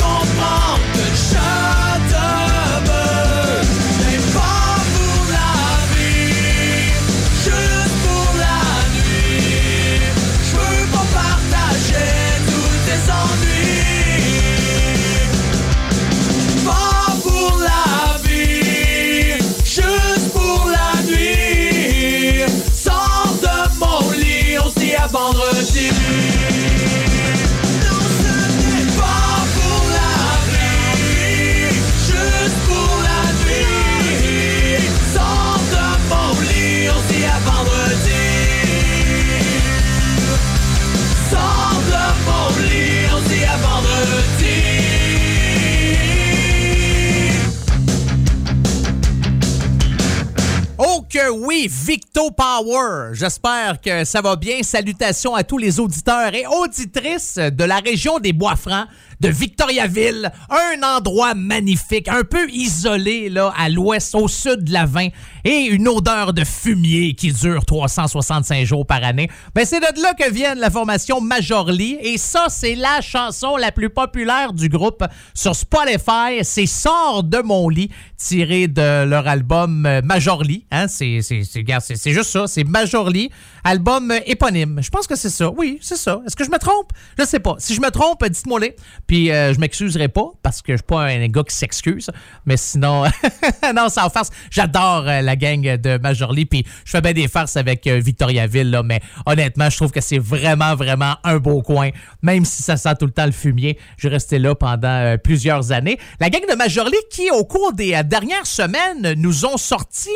Que 51.11 51.29
oui, 51.29 51.69
Victo 52.13 52.33
Power. 52.33 53.11
J'espère 53.13 53.81
que 53.81 54.05
ça 54.05 54.21
va 54.21 54.35
bien. 54.35 54.65
Salutations 54.65 55.37
à 55.37 55.45
tous 55.45 55.59
les 55.59 55.79
auditeurs 55.79 56.35
et 56.35 56.45
auditrices 56.45 57.37
de 57.37 57.63
la 57.63 57.79
région 57.79 58.19
des 58.19 58.33
Bois-Francs, 58.33 58.89
de 59.21 59.29
Victoriaville. 59.29 60.33
Un 60.51 60.83
endroit 60.83 61.35
magnifique, 61.35 62.09
un 62.09 62.25
peu 62.25 62.51
isolé 62.51 63.29
là 63.29 63.55
à 63.57 63.69
l'ouest, 63.69 64.17
au 64.17 64.27
sud 64.27 64.65
de 64.65 64.73
la 64.73 64.87
20 64.87 65.11
et 65.45 65.67
une 65.67 65.87
odeur 65.87 66.33
de 66.33 66.43
fumier 66.45 67.15
qui 67.15 67.33
dure 67.33 67.65
365 67.65 68.65
jours 68.65 68.87
par 68.87 69.05
année. 69.05 69.31
Ben 69.55 69.65
c'est 69.65 69.79
de 69.79 70.03
là 70.03 70.15
que 70.15 70.29
vient 70.33 70.57
la 70.57 70.71
formation 70.71 71.21
Majorly 71.21 71.97
et 72.01 72.19
ça 72.19 72.47
c'est 72.49 72.75
la 72.75 73.01
chanson 73.03 73.57
la 73.57 73.71
plus 73.71 73.91
populaire 73.91 74.53
du 74.53 74.69
groupe 74.69 75.05
sur 75.33 75.55
Spotify. 75.55 76.43
C'est 76.43 76.67
Sors 76.67 77.23
de 77.23 77.39
mon 77.39 77.69
lit 77.69 77.91
tiré 78.17 78.69
de 78.69 79.05
leur 79.05 79.27
album 79.29 79.87
euh, 79.87 80.03
Majorly. 80.03 80.67
Hein? 80.71 80.89
C'est, 80.89 81.21
c'est, 81.23 81.63
c'est, 82.01 82.13
juste 82.13 82.31
ça. 82.31 82.47
C'est 82.47 82.65
Majorly, 82.65 83.31
album 83.65 84.11
euh, 84.11 84.21
éponyme. 84.27 84.81
Je 84.83 84.91
pense 84.91 85.07
que 85.07 85.17
c'est 85.17 85.31
ça. 85.31 85.51
Oui, 85.51 85.79
c'est 85.83 85.97
ça. 85.97 86.21
Est-ce 86.27 86.37
que 86.37 86.45
je 86.45 86.51
me 86.51 86.59
trompe? 86.59 86.93
Je 87.19 87.25
sais 87.25 87.41
pas. 87.41 87.57
Si 87.59 87.75
je 87.75 87.81
me 87.81 87.91
trompe, 87.91 88.25
dites-moi 88.25 88.61
les. 88.61 88.77
Puis 89.07 89.31
euh, 89.31 89.53
je 89.55 89.61
m'excuserai 89.61 90.09
pas 90.09 90.31
parce 90.43 90.63
que 90.63 90.73
je 90.73 90.79
suis 90.79 90.87
pas 90.87 91.03
un 91.03 91.27
gars 91.29 91.43
qui 91.43 91.55
s'excuse. 91.55 92.11
Mais 92.47 92.57
sinon, 92.57 93.05
non, 93.75 93.89
sans 93.89 94.09
farce. 94.11 94.31
J'adore 94.51 95.05
euh, 95.07 95.21
la 95.21 95.37
gang 95.37 95.63
de 95.63 95.99
Majorly. 95.99 96.47
Puis 96.47 96.65
je 96.85 96.91
fais 96.91 97.01
bien 97.01 97.13
des 97.13 97.29
farces 97.29 97.57
avec 97.57 97.87
euh, 97.87 98.01
Victoriaville. 98.01 98.71
Là, 98.71 98.83
mais 98.83 99.01
honnêtement, 99.27 99.71
je 99.71 99.77
trouve 99.77 99.91
que 99.91 100.01
c'est 100.01 100.19
vraiment, 100.19 100.75
vraiment 100.75 101.17
un 101.25 101.39
beau 101.39 101.63
coin. 101.63 101.91
Même 102.23 102.45
si 102.45 102.63
ça 102.63 102.77
sent 102.77 102.95
tout 102.99 103.07
le 103.07 103.13
temps 103.13 103.27
le 103.27 103.33
fumier. 103.33 103.79
Je 103.97 104.09
restais 104.09 104.39
là 104.39 104.55
pendant 104.55 104.89
euh, 104.89 105.17
plusieurs 105.17 105.73
années. 105.73 105.99
La 106.21 106.31
gang 106.31 106.43
de 106.49 106.55
Majorly 106.55 106.97
qui, 107.11 107.31
au 107.31 107.45
cours 107.45 107.73
des 107.73 107.95
euh, 107.95 108.03
dernières 108.03 108.47
semaines, 108.47 109.15
nous 109.17 109.45
ont 109.45 109.57
sorti 109.57 110.11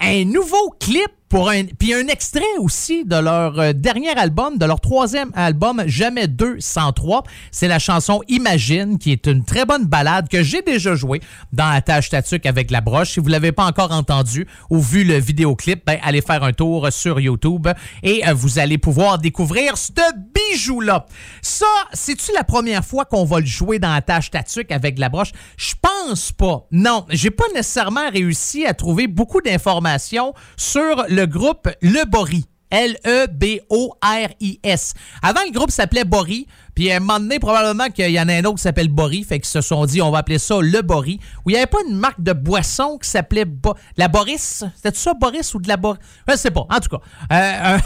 un 0.00 0.24
nouveau 0.24 0.70
clip 0.80 1.10
pour 1.30 1.48
un 1.48 1.64
puis 1.78 1.94
un 1.94 2.08
extrait 2.08 2.42
aussi 2.58 3.04
de 3.04 3.16
leur 3.16 3.58
euh, 3.58 3.72
dernier 3.72 4.10
album, 4.18 4.58
de 4.58 4.66
leur 4.66 4.80
troisième 4.80 5.30
album 5.34 5.82
Jamais 5.86 6.26
203. 6.26 7.22
C'est 7.52 7.68
la 7.68 7.78
chanson 7.78 8.20
Imagine 8.28 8.98
qui 8.98 9.12
est 9.12 9.26
une 9.26 9.44
très 9.44 9.64
bonne 9.64 9.84
balade 9.84 10.28
que 10.28 10.42
j'ai 10.42 10.60
déjà 10.60 10.96
jouée 10.96 11.20
dans 11.52 11.68
Attache 11.68 12.10
Tatuc 12.10 12.46
avec 12.46 12.72
la 12.72 12.80
broche. 12.80 13.12
Si 13.12 13.20
vous 13.20 13.28
l'avez 13.28 13.52
pas 13.52 13.64
encore 13.64 13.92
entendu 13.92 14.48
ou 14.70 14.80
vu 14.80 15.04
le 15.04 15.18
vidéoclip, 15.18 15.86
ben 15.86 15.98
allez 16.02 16.20
faire 16.20 16.42
un 16.42 16.52
tour 16.52 16.88
sur 16.90 17.20
YouTube 17.20 17.68
et 18.02 18.26
euh, 18.26 18.34
vous 18.34 18.58
allez 18.58 18.76
pouvoir 18.76 19.18
découvrir 19.18 19.78
ce 19.78 19.92
bijou 20.34 20.80
là. 20.80 21.06
Ça, 21.42 21.66
c'est-tu 21.92 22.32
la 22.34 22.42
première 22.42 22.84
fois 22.84 23.04
qu'on 23.04 23.24
va 23.24 23.38
le 23.38 23.46
jouer 23.46 23.78
dans 23.78 23.92
Attache 23.92 24.32
Tatuc 24.32 24.72
avec 24.72 24.98
la 24.98 25.08
broche? 25.08 25.30
Je 25.56 25.74
pense 25.80 26.32
pas. 26.32 26.66
Non, 26.72 27.06
j'ai 27.08 27.30
pas 27.30 27.44
nécessairement 27.54 28.10
réussi 28.10 28.66
à 28.66 28.74
trouver 28.74 29.06
beaucoup 29.06 29.40
d'informations 29.40 30.34
sur 30.56 31.04
le 31.08 31.19
groupe 31.26 31.68
Le 31.80 32.04
Bory. 32.04 32.44
L-E-B-O-R-I-S. 32.70 33.24
Avant, 35.22 35.40
le 35.44 35.50
groupe 35.52 35.70
s'appelait 35.72 36.04
Bory. 36.04 36.46
Puis 36.74 36.90
à 36.90 36.96
un 36.96 37.00
moment 37.00 37.20
donné, 37.20 37.38
probablement 37.38 37.88
qu'il 37.88 38.10
y 38.10 38.20
en 38.20 38.28
a 38.28 38.34
un 38.34 38.44
autre 38.44 38.56
qui 38.56 38.62
s'appelle 38.62 38.88
Bory. 38.88 39.24
Fait 39.24 39.38
qu'ils 39.38 39.48
se 39.48 39.60
sont 39.60 39.84
dit, 39.86 40.02
on 40.02 40.10
va 40.10 40.18
appeler 40.18 40.38
ça 40.38 40.58
le 40.60 40.82
Bory. 40.82 41.20
Où 41.44 41.50
il 41.50 41.54
n'y 41.54 41.58
avait 41.58 41.66
pas 41.66 41.78
une 41.88 41.96
marque 41.96 42.20
de 42.20 42.32
boisson 42.32 42.98
qui 42.98 43.08
s'appelait 43.08 43.44
la 43.96 44.08
Boris? 44.08 44.64
C'était 44.76 44.96
ça, 44.96 45.14
Boris 45.14 45.54
ou 45.54 45.60
de 45.60 45.68
la 45.68 45.76
Boris? 45.76 46.00
Je 46.28 46.36
sais 46.36 46.50
pas. 46.50 46.66
En 46.70 46.80
tout 46.80 46.96
cas. 46.96 47.00
Euh, 47.32 47.78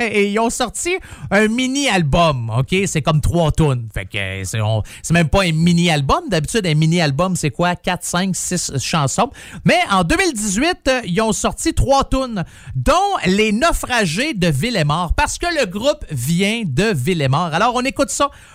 et 0.00 0.30
ils 0.30 0.38
ont 0.38 0.50
sorti 0.50 0.96
un 1.30 1.48
mini-album. 1.48 2.50
OK? 2.50 2.74
C'est 2.86 3.02
comme 3.02 3.20
trois 3.20 3.52
tonnes. 3.52 3.88
Fait 3.92 4.06
que 4.06 4.16
euh, 4.18 4.80
c'est 5.02 5.14
même 5.14 5.28
pas 5.28 5.42
un 5.42 5.52
mini-album. 5.52 6.28
D'habitude, 6.28 6.66
un 6.66 6.74
mini-album, 6.74 7.36
c'est 7.36 7.50
quoi? 7.50 7.76
4, 7.76 8.04
5, 8.04 8.36
6 8.36 8.72
chansons. 8.78 9.30
Mais 9.64 9.78
en 9.90 10.04
2018, 10.04 10.76
euh, 10.88 11.00
ils 11.04 11.20
ont 11.20 11.32
sorti 11.32 11.74
trois 11.74 12.04
tunes, 12.04 12.44
dont 12.74 12.92
Les 13.26 13.52
Naufragés 13.52 14.34
de 14.34 14.48
Villemort, 14.48 15.14
parce 15.14 15.38
que 15.38 15.46
le 15.58 15.66
groupe 15.66 16.04
vient 16.10 16.62
de 16.64 16.92
Villemort. 16.94 17.50
Alors, 17.52 17.74
on 17.74 17.82
écoute 17.82 18.05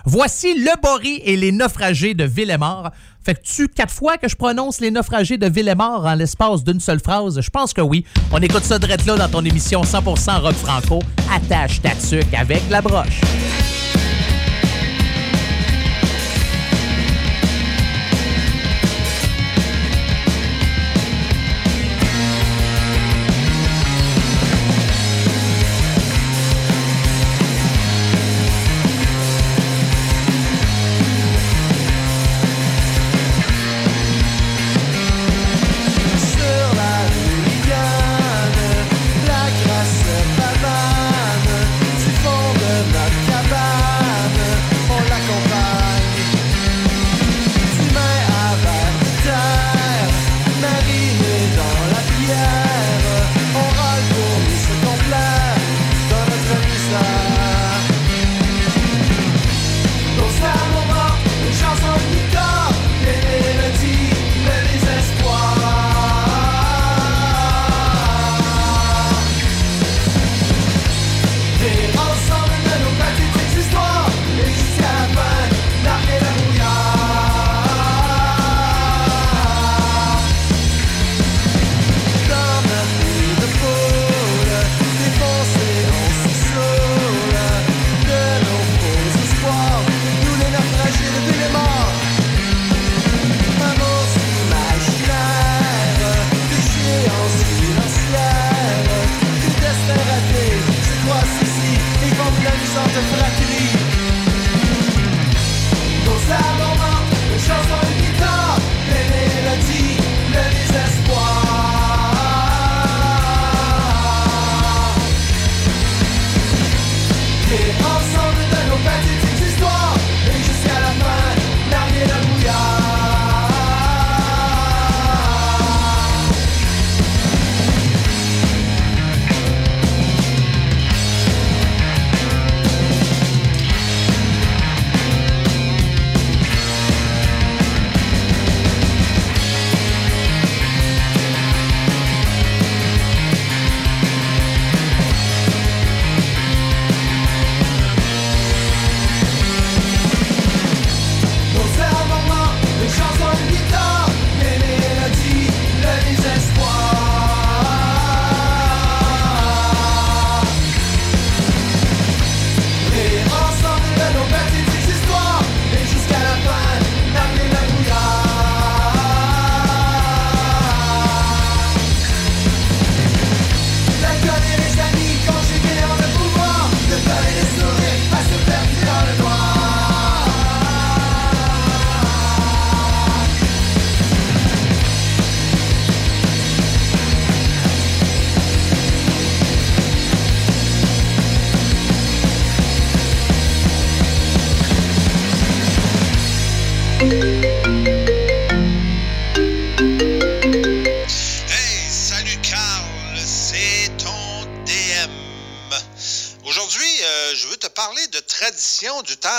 Voici 0.05 0.53
Le 0.55 0.81
Bory 0.81 1.21
et 1.23 1.35
Les 1.35 1.51
Naufragés 1.51 2.13
de 2.13 2.23
Villemort. 2.23 2.91
Fait 3.23 3.35
que 3.35 3.41
tu 3.41 3.67
quatre 3.67 3.93
fois 3.93 4.17
que 4.17 4.27
je 4.27 4.35
prononce 4.35 4.79
Les 4.79 4.91
Naufragés 4.91 5.37
de 5.37 5.47
Villemort 5.47 6.05
en 6.05 6.15
l'espace 6.15 6.63
d'une 6.63 6.79
seule 6.79 6.99
phrase? 6.99 7.39
Je 7.39 7.49
pense 7.49 7.73
que 7.73 7.81
oui. 7.81 8.05
On 8.31 8.39
écoute 8.39 8.63
ça 8.63 8.79
direct 8.79 9.05
là 9.05 9.15
dans 9.15 9.29
ton 9.29 9.45
émission 9.45 9.81
100% 9.81 10.41
rock 10.41 10.55
franco. 10.55 10.99
Attache 11.31 11.81
ta 11.81 11.91
tuque 11.91 12.33
avec 12.33 12.61
la 12.69 12.81
broche. 12.81 13.21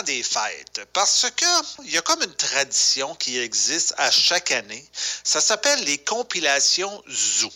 Des 0.02 0.22
fêtes. 0.22 0.80
Parce 0.92 1.26
que 1.36 1.82
il 1.84 1.90
y 1.90 1.98
a 1.98 2.02
comme 2.02 2.22
une 2.22 2.34
tradition 2.34 3.14
qui 3.16 3.38
existe 3.38 3.94
à 3.98 4.10
chaque 4.10 4.50
année. 4.50 4.84
Ça 5.24 5.40
s'appelle 5.40 5.82
les 5.84 5.98
compilations 5.98 7.02
Zoo. 7.10 7.50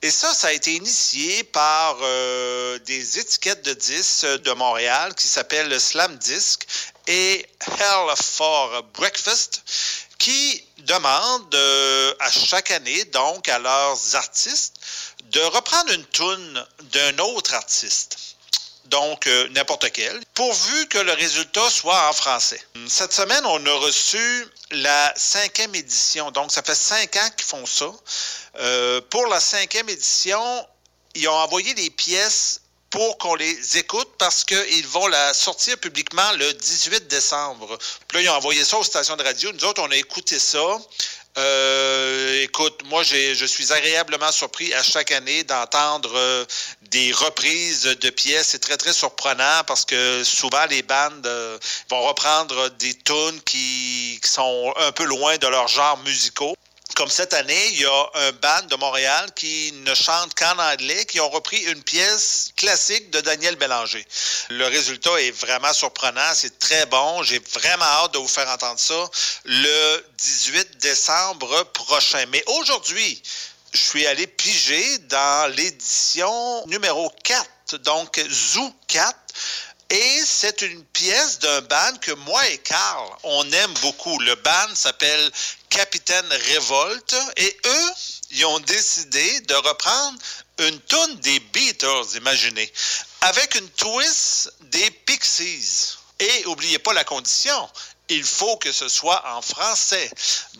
Et 0.00 0.10
ça, 0.10 0.32
ça 0.32 0.48
a 0.48 0.52
été 0.52 0.74
initié 0.74 1.42
par 1.44 1.96
euh, 2.02 2.78
des 2.80 3.18
étiquettes 3.18 3.64
de 3.64 3.74
disques 3.74 4.26
de 4.26 4.52
Montréal 4.52 5.12
qui 5.16 5.26
s'appellent 5.26 5.80
Slam 5.80 6.16
Disc 6.18 6.66
et 7.08 7.44
Hell 7.66 8.14
for 8.22 8.84
Breakfast 8.94 9.62
qui 10.18 10.64
demandent 10.78 11.54
euh, 11.54 12.14
à 12.20 12.30
chaque 12.30 12.70
année, 12.70 13.04
donc, 13.06 13.48
à 13.48 13.58
leurs 13.58 14.14
artistes 14.14 14.74
de 15.30 15.40
reprendre 15.40 15.92
une 15.92 16.04
toune 16.06 16.66
d'un 16.92 17.18
autre 17.18 17.54
artiste 17.54 18.27
donc 18.88 19.26
euh, 19.26 19.48
n'importe 19.50 19.90
quel, 19.92 20.20
pourvu 20.34 20.88
que 20.88 20.98
le 20.98 21.12
résultat 21.12 21.68
soit 21.70 22.08
en 22.08 22.12
français. 22.12 22.60
Cette 22.88 23.12
semaine, 23.12 23.44
on 23.44 23.64
a 23.66 23.74
reçu 23.74 24.46
la 24.70 25.12
cinquième 25.16 25.74
édition, 25.74 26.30
donc 26.30 26.52
ça 26.52 26.62
fait 26.62 26.74
cinq 26.74 27.16
ans 27.16 27.30
qu'ils 27.36 27.46
font 27.46 27.66
ça. 27.66 27.90
Euh, 28.58 29.00
pour 29.10 29.26
la 29.26 29.40
cinquième 29.40 29.88
édition, 29.88 30.66
ils 31.14 31.28
ont 31.28 31.32
envoyé 31.32 31.74
des 31.74 31.90
pièces 31.90 32.60
pour 32.90 33.18
qu'on 33.18 33.34
les 33.34 33.76
écoute 33.76 34.08
parce 34.18 34.44
qu'ils 34.44 34.86
vont 34.86 35.06
la 35.08 35.34
sortir 35.34 35.76
publiquement 35.78 36.32
le 36.38 36.54
18 36.54 37.06
décembre. 37.06 37.78
Puis 38.08 38.18
là, 38.18 38.22
ils 38.22 38.28
ont 38.30 38.36
envoyé 38.36 38.64
ça 38.64 38.78
aux 38.78 38.84
stations 38.84 39.16
de 39.16 39.22
radio. 39.22 39.52
Nous 39.52 39.64
autres, 39.64 39.82
on 39.82 39.90
a 39.90 39.96
écouté 39.96 40.38
ça. 40.38 40.78
Euh, 41.36 42.42
écoute, 42.42 42.82
moi, 42.86 43.02
je 43.02 43.44
suis 43.44 43.72
agréablement 43.72 44.32
surpris 44.32 44.72
à 44.74 44.82
chaque 44.82 45.12
année 45.12 45.44
d'entendre 45.44 46.46
des 46.90 47.12
reprises 47.12 47.82
de 47.82 48.10
pièces. 48.10 48.48
C'est 48.48 48.58
très, 48.58 48.76
très 48.76 48.92
surprenant 48.92 49.64
parce 49.66 49.84
que 49.84 50.24
souvent, 50.24 50.64
les 50.66 50.82
bandes 50.82 51.26
euh, 51.26 51.58
vont 51.90 52.02
reprendre 52.02 52.70
des 52.78 52.94
tunes 52.94 53.40
qui, 53.44 54.20
sont 54.24 54.74
un 54.76 54.92
peu 54.92 55.04
loin 55.04 55.36
de 55.38 55.46
leur 55.46 55.68
genre 55.68 55.98
musicaux. 55.98 56.54
Comme 56.96 57.08
cette 57.08 57.32
année, 57.32 57.68
il 57.72 57.80
y 57.80 57.86
a 57.86 58.10
un 58.14 58.32
band 58.32 58.66
de 58.68 58.76
Montréal 58.76 59.30
qui 59.36 59.72
ne 59.86 59.94
chante 59.94 60.34
qu'en 60.34 60.58
anglais, 60.58 61.04
qui 61.06 61.20
ont 61.20 61.28
repris 61.28 61.58
une 61.58 61.82
pièce 61.82 62.50
classique 62.56 63.10
de 63.10 63.20
Daniel 63.20 63.56
Bélanger. 63.56 64.04
Le 64.50 64.66
résultat 64.66 65.20
est 65.20 65.30
vraiment 65.30 65.72
surprenant, 65.72 66.34
c'est 66.34 66.58
très 66.58 66.86
bon. 66.86 67.22
J'ai 67.22 67.38
vraiment 67.38 67.84
hâte 67.84 68.14
de 68.14 68.18
vous 68.18 68.26
faire 68.26 68.48
entendre 68.48 68.80
ça 68.80 69.08
le 69.44 70.04
18 70.18 70.78
décembre 70.78 71.62
prochain. 71.72 72.24
Mais 72.30 72.42
aujourd'hui, 72.46 73.22
je 73.72 73.78
suis 73.78 74.06
allé 74.06 74.26
piger 74.26 74.98
dans 74.98 75.52
l'édition 75.54 76.66
numéro 76.66 77.10
4, 77.24 77.76
donc 77.78 78.20
Zoo 78.30 78.72
4. 78.86 79.14
Et 79.90 80.20
c'est 80.26 80.60
une 80.60 80.84
pièce 80.84 81.38
d'un 81.38 81.62
band 81.62 81.96
que 82.02 82.12
moi 82.12 82.46
et 82.48 82.58
Carl, 82.58 83.08
on 83.22 83.50
aime 83.50 83.74
beaucoup. 83.80 84.18
Le 84.18 84.34
band 84.34 84.74
s'appelle 84.74 85.30
Capitaine 85.70 86.28
Révolte 86.30 87.16
et 87.36 87.56
eux, 87.64 87.90
ils 88.30 88.44
ont 88.44 88.60
décidé 88.60 89.40
de 89.40 89.54
reprendre 89.54 90.18
une 90.58 90.80
tune 90.82 91.14
des 91.20 91.40
Beatles, 91.40 92.16
imaginez, 92.16 92.70
avec 93.22 93.54
une 93.54 93.68
twist 93.70 94.52
des 94.60 94.90
Pixies. 94.90 95.96
Et 96.20 96.46
oubliez 96.46 96.78
pas 96.80 96.92
la 96.92 97.04
condition, 97.04 97.70
il 98.08 98.24
faut 98.24 98.56
que 98.56 98.72
ce 98.72 98.88
soit 98.88 99.22
en 99.34 99.42
français. 99.42 100.10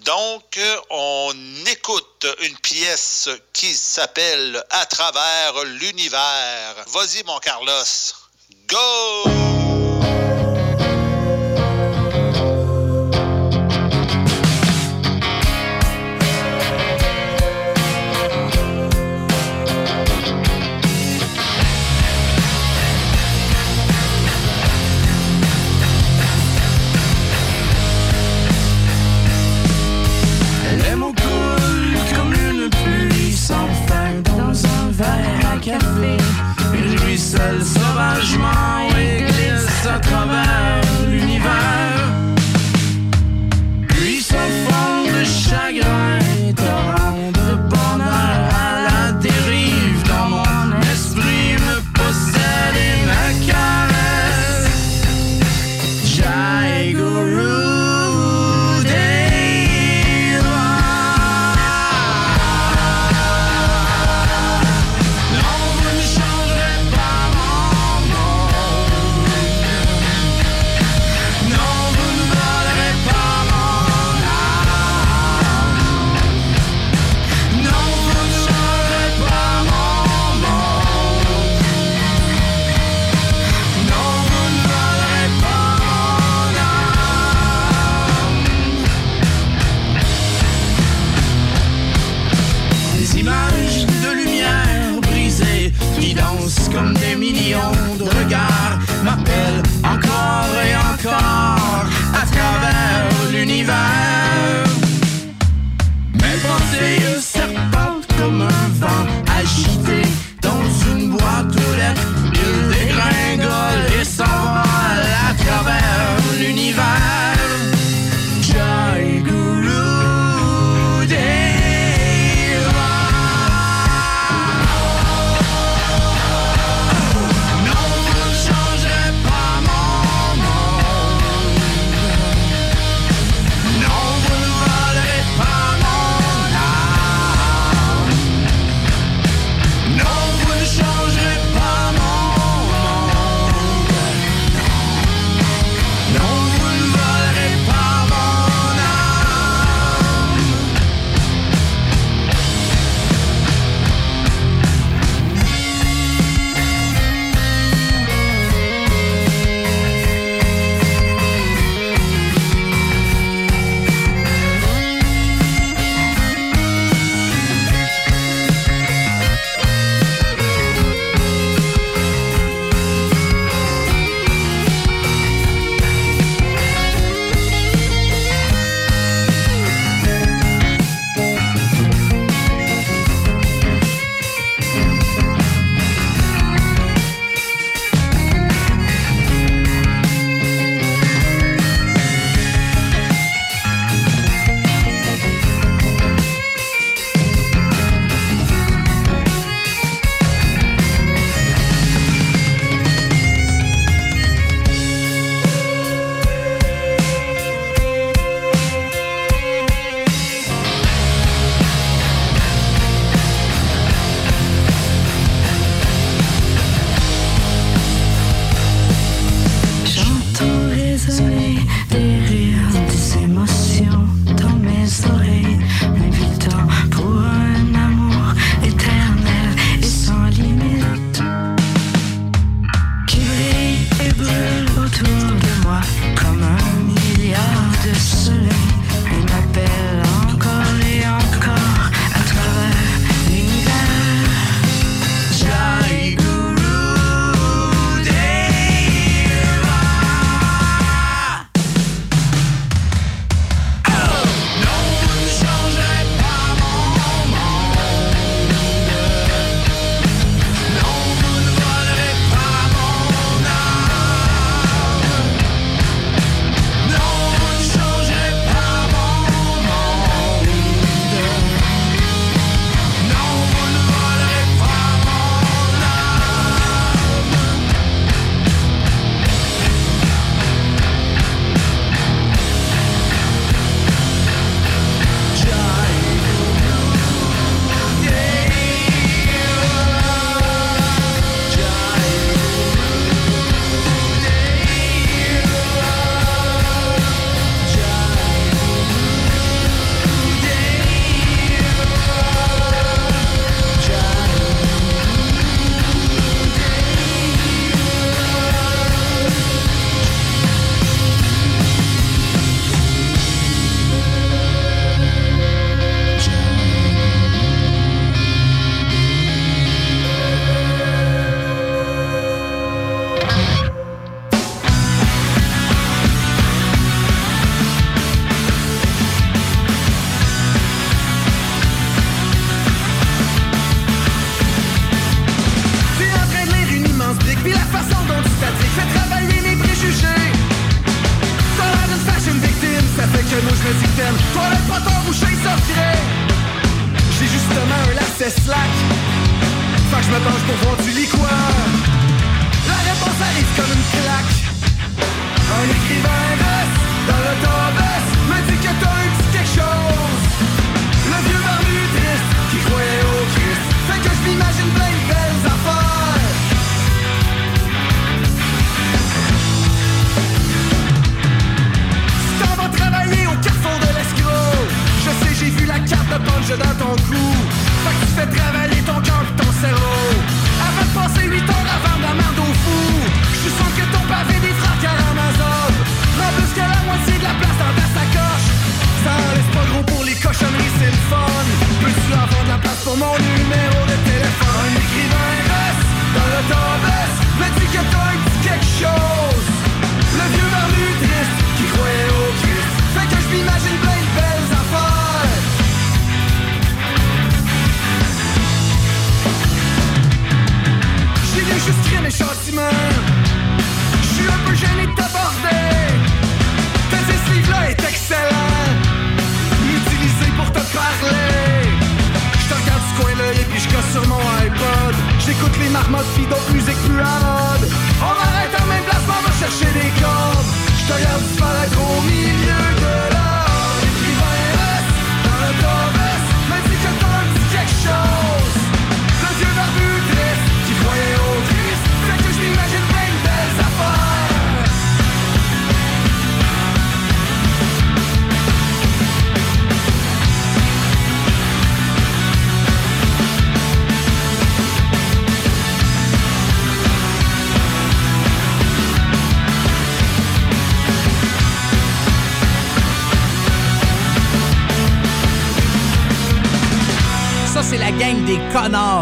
Donc, 0.05 0.59
on 0.91 1.35
écoute 1.67 2.27
une 2.41 2.59
pièce 2.59 3.29
qui 3.53 3.75
s'appelle 3.75 4.63
À 4.71 4.87
travers 4.87 5.65
l'univers. 5.65 6.75
Vas-y, 6.89 7.23
mon 7.25 7.39
Carlos. 7.39 7.85
Go! 8.67 9.68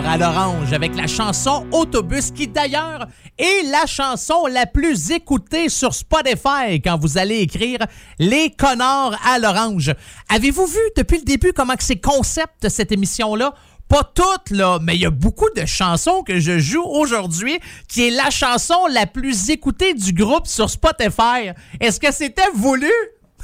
à 0.07 0.17
l'orange 0.17 0.73
avec 0.73 0.95
la 0.95 1.09
chanson 1.09 1.67
Autobus 1.73 2.31
qui 2.31 2.47
d'ailleurs 2.47 3.09
est 3.39 3.69
la 3.71 3.87
chanson 3.87 4.47
la 4.47 4.65
plus 4.67 5.11
écoutée 5.11 5.69
sur 5.69 5.95
Spotify 5.95 6.81
quand 6.83 6.97
vous 6.97 7.19
allez 7.19 7.39
écrire 7.39 7.79
Les 8.19 8.51
connards 8.51 9.19
à 9.27 9.39
l'orange. 9.39 9.93
Avez-vous 10.29 10.67
vu 10.67 10.79
depuis 10.97 11.19
le 11.19 11.25
début 11.25 11.53
comment 11.53 11.75
c'est 11.79 11.97
concept 11.97 12.69
cette 12.69 12.93
émission-là? 12.93 13.55
pas 13.89 14.03
toutes, 14.03 14.51
là, 14.51 14.81
mais 14.83 14.97
il 14.97 15.03
y 15.03 15.07
a 15.07 15.11
beaucoup 15.11 15.49
de 15.55 15.65
chansons 15.65 16.23
que 16.25 16.41
je 16.41 16.59
joue 16.59 16.83
aujourd'hui 16.83 17.61
qui 17.87 18.09
est 18.09 18.11
la 18.11 18.31
chanson 18.31 18.87
la 18.91 19.07
plus 19.07 19.51
écoutée 19.51 19.95
du 19.95 20.13
groupe 20.13 20.49
sur 20.49 20.69
Spotify. 20.69 21.53
Est-ce 21.79 22.01
que 22.01 22.13
c'était 22.13 22.51
voulu? 22.53 22.91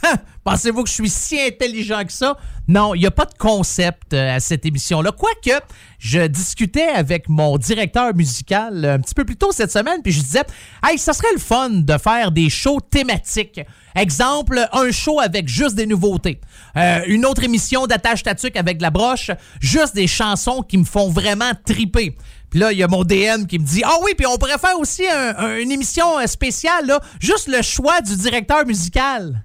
Pensez-vous 0.45 0.83
que 0.83 0.89
je 0.89 0.95
suis 0.95 1.11
si 1.11 1.41
intelligent 1.41 2.05
que 2.05 2.13
ça? 2.13 2.37
Non, 2.69 2.95
il 2.95 3.01
n'y 3.01 3.07
a 3.07 3.11
pas 3.11 3.25
de 3.25 3.35
concept 3.37 4.15
euh, 4.15 4.37
à 4.37 4.39
cette 4.39 4.65
émission-là. 4.65 5.11
Quoique, 5.11 5.61
je 5.99 6.25
discutais 6.29 6.87
avec 6.87 7.29
mon 7.29 7.59
directeur 7.59 8.15
musical 8.15 8.85
euh, 8.85 8.95
un 8.95 9.01
petit 9.01 9.15
peu 9.15 9.25
plus 9.25 9.37
tôt 9.37 9.51
cette 9.51 9.73
semaine, 9.73 10.01
puis 10.01 10.13
je 10.13 10.21
disais, 10.21 10.45
hey, 10.85 10.97
ça 10.97 11.13
serait 11.13 11.33
le 11.33 11.41
fun 11.41 11.71
de 11.71 11.99
faire 11.99 12.31
des 12.31 12.49
shows 12.51 12.81
thématiques. 12.81 13.61
Exemple, 13.97 14.65
un 14.73 14.93
show 14.93 15.19
avec 15.19 15.49
juste 15.49 15.75
des 15.75 15.87
nouveautés. 15.87 16.41
Euh, 16.77 17.01
une 17.09 17.27
autre 17.27 17.43
émission 17.43 17.89
d'attache 17.89 18.23
tatuc 18.23 18.57
avec 18.57 18.81
la 18.81 18.91
broche, 18.91 19.33
juste 19.61 19.97
des 19.97 20.07
chansons 20.07 20.63
qui 20.63 20.79
me 20.79 20.85
font 20.85 21.11
vraiment 21.11 21.51
triper. 21.67 22.17
Puis 22.49 22.61
là, 22.61 22.71
il 22.71 22.79
y 22.79 22.85
a 22.85 22.89
mon 22.89 23.03
DM 23.03 23.47
qui 23.49 23.59
me 23.59 23.65
dit 23.65 23.83
Ah 23.85 23.97
oui, 24.05 24.13
puis 24.17 24.27
on 24.27 24.37
pourrait 24.37 24.59
faire 24.59 24.79
aussi 24.79 25.05
une 25.05 25.73
émission 25.73 26.05
spéciale, 26.27 26.87
là, 26.87 27.01
juste 27.19 27.49
le 27.49 27.63
choix 27.63 28.03
du 28.03 28.15
directeur 28.15 28.67
musical. 28.67 29.43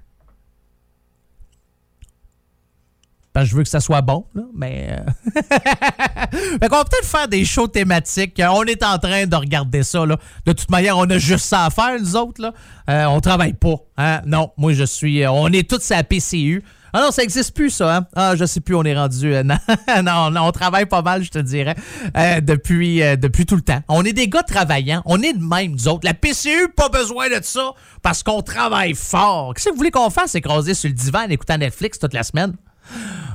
Je 3.44 3.54
veux 3.56 3.62
que 3.62 3.68
ça 3.68 3.80
soit 3.80 4.00
bon, 4.02 4.24
là, 4.34 4.42
mais. 4.54 4.88
euh, 4.90 5.40
fait 6.60 6.68
qu'on 6.68 6.76
va 6.76 6.84
peut-être 6.84 7.04
faire 7.06 7.28
des 7.28 7.44
shows 7.44 7.68
thématiques. 7.68 8.40
On 8.50 8.64
est 8.64 8.82
en 8.84 8.98
train 8.98 9.26
de 9.26 9.36
regarder 9.36 9.82
ça, 9.82 10.04
là. 10.06 10.16
De 10.46 10.52
toute 10.52 10.70
manière, 10.70 10.96
on 10.98 11.08
a 11.10 11.18
juste 11.18 11.44
ça 11.46 11.64
à 11.66 11.70
faire, 11.70 11.98
nous 12.00 12.16
autres, 12.16 12.40
là. 12.42 12.52
Euh, 12.90 13.04
on 13.06 13.20
travaille 13.20 13.54
pas. 13.54 13.76
Hein? 13.96 14.22
Non, 14.26 14.50
moi, 14.56 14.72
je 14.72 14.84
suis. 14.84 15.22
euh, 15.22 15.30
on 15.30 15.48
est 15.48 15.68
tous 15.68 15.90
à 15.90 15.96
la 15.96 16.04
PCU. 16.04 16.62
Ah 16.94 17.02
non, 17.02 17.10
ça 17.10 17.20
n'existe 17.20 17.54
plus, 17.54 17.68
ça. 17.68 17.96
Hein? 17.98 18.06
Ah, 18.16 18.34
je 18.34 18.46
sais 18.46 18.60
plus, 18.60 18.74
on 18.74 18.82
est 18.82 18.96
rendu. 18.96 19.34
euh, 19.34 19.42
non, 20.02 20.30
non, 20.30 20.40
on 20.46 20.52
travaille 20.52 20.86
pas 20.86 21.02
mal, 21.02 21.22
je 21.22 21.30
te 21.30 21.38
dirais, 21.38 21.74
depuis, 22.40 23.00
depuis 23.18 23.44
tout 23.44 23.56
le 23.56 23.60
temps. 23.62 23.80
On 23.88 24.04
est 24.06 24.14
des 24.14 24.26
gars 24.28 24.42
travaillants. 24.42 25.02
On 25.04 25.20
est 25.22 25.34
de 25.34 25.42
même, 25.44 25.72
nous 25.72 25.86
autres. 25.88 26.00
La 26.06 26.14
PCU, 26.14 26.68
pas 26.74 26.88
besoin 26.88 27.28
de 27.28 27.40
ça 27.42 27.72
parce 28.02 28.22
qu'on 28.22 28.40
travaille 28.40 28.94
fort. 28.94 29.52
Qu'est-ce 29.54 29.66
que 29.66 29.70
vous 29.72 29.76
voulez 29.76 29.90
qu'on 29.90 30.08
fasse? 30.08 30.34
Écraser 30.34 30.72
sur 30.72 30.88
le 30.88 30.94
divan 30.94 31.20
en 31.26 31.28
écoutant 31.28 31.58
Netflix 31.58 31.98
toute 31.98 32.14
la 32.14 32.22
semaine? 32.22 32.54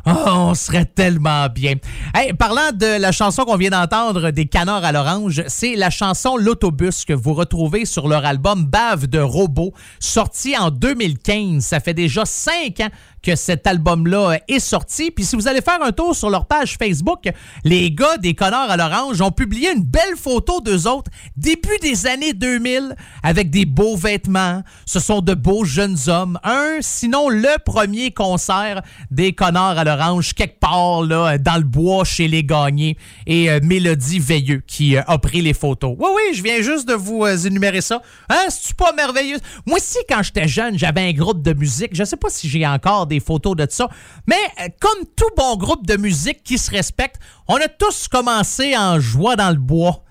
Oh, 0.06 0.12
on 0.28 0.54
serait 0.54 0.86
tellement 0.86 1.48
bien. 1.48 1.76
Hey, 2.14 2.34
parlant 2.34 2.72
de 2.74 3.00
la 3.00 3.14
chanson 3.14 3.46
qu'on 3.46 3.56
vient 3.56 3.70
d'entendre 3.70 4.32
des 4.32 4.46
Canards 4.46 4.84
à 4.84 4.92
l'orange, 4.92 5.44
c'est 5.48 5.76
la 5.76 5.90
chanson 5.90 6.36
L'autobus 6.36 7.06
que 7.06 7.14
vous 7.14 7.34
retrouvez 7.34 7.86
sur 7.86 8.10
leur 8.10 8.26
album 8.26 8.66
Bave 8.66 9.08
de 9.08 9.20
robot, 9.20 9.74
sorti 10.00 10.58
en 10.58 10.72
2015. 10.72 11.64
Ça 11.64 11.80
fait 11.80 11.94
déjà 11.94 12.26
cinq 12.26 12.82
ans 12.82 12.90
que 13.24 13.36
cet 13.36 13.66
album-là 13.66 14.38
est 14.48 14.60
sorti. 14.60 15.10
Puis 15.10 15.24
si 15.24 15.36
vous 15.36 15.48
allez 15.48 15.62
faire 15.62 15.82
un 15.82 15.92
tour 15.92 16.16
sur 16.16 16.30
leur 16.30 16.46
page 16.46 16.78
Facebook, 16.78 17.30
les 17.64 17.90
gars 17.92 18.18
des 18.18 18.34
Connards 18.36 18.70
à 18.70 18.78
l'orange 18.78 19.22
ont 19.22 19.32
publié 19.32 19.72
une 19.72 19.84
belle 19.84 20.18
photo 20.18 20.60
d'eux 20.62 20.88
autres 20.88 21.10
début 21.38 21.78
des 21.82 22.06
années 22.06 22.34
2000 22.34 22.96
avec 23.24 23.50
des 23.50 23.66
beaux 23.66 23.96
vêtements. 23.96 24.62
Ce 24.86 25.00
sont 25.00 25.22
de 25.22 25.34
beaux 25.34 25.64
jeunes 25.64 25.98
hommes. 26.08 26.38
Un, 26.44 26.78
sinon 26.82 27.30
le 27.30 27.58
premier 27.64 28.12
concert 28.12 28.82
des 29.10 29.34
Connards 29.34 29.78
à 29.78 29.84
l'orange 29.84 30.34
quelque 30.34 30.60
part 30.60 31.04
là 31.04 31.38
dans 31.38 31.58
le 31.58 31.64
bois 31.64 32.04
chez 32.04 32.28
les 32.28 32.44
gagnés 32.44 32.98
et 33.26 33.50
euh, 33.50 33.60
Mélodie 33.64 34.20
Veilleux 34.20 34.62
qui 34.68 34.98
euh, 34.98 35.02
a 35.08 35.18
pris 35.18 35.42
les 35.42 35.54
photos. 35.54 35.96
Oui 35.98 36.10
oui, 36.14 36.36
je 36.36 36.44
viens 36.44 36.62
juste 36.62 36.88
de 36.88 36.94
vous 36.94 37.24
euh, 37.24 37.38
énumérer 37.38 37.82
ça. 37.82 38.02
Hein, 38.30 38.46
c'est 38.50 38.76
pas 38.76 38.92
merveilleux? 38.94 39.38
Moi 39.66 39.78
aussi 39.78 40.00
quand 40.10 40.22
j'étais 40.24 40.48
jeune, 40.48 40.78
j'avais 40.78 41.02
un 41.02 41.14
groupe 41.14 41.42
de 41.42 41.54
musique. 41.54 41.92
Je 41.94 42.04
sais 42.04 42.18
pas 42.18 42.30
si 42.30 42.50
j'ai 42.50 42.68
encore 42.68 43.08
des 43.08 43.13
photos 43.20 43.56
de 43.56 43.68
ça, 43.70 43.90
mais 44.28 44.36
euh, 44.62 44.68
comme 44.80 45.06
tout 45.16 45.30
bon 45.36 45.56
groupe 45.58 45.86
de 45.86 45.98
musique 45.98 46.44
qui 46.44 46.58
se 46.58 46.72
respecte, 46.72 47.18
on 47.48 47.56
a 47.56 47.68
tous 47.68 48.08
commencé 48.08 48.78
en 48.78 49.00
joie 49.00 49.36
dans 49.36 49.50
le 49.50 49.58
bois. 49.58 50.04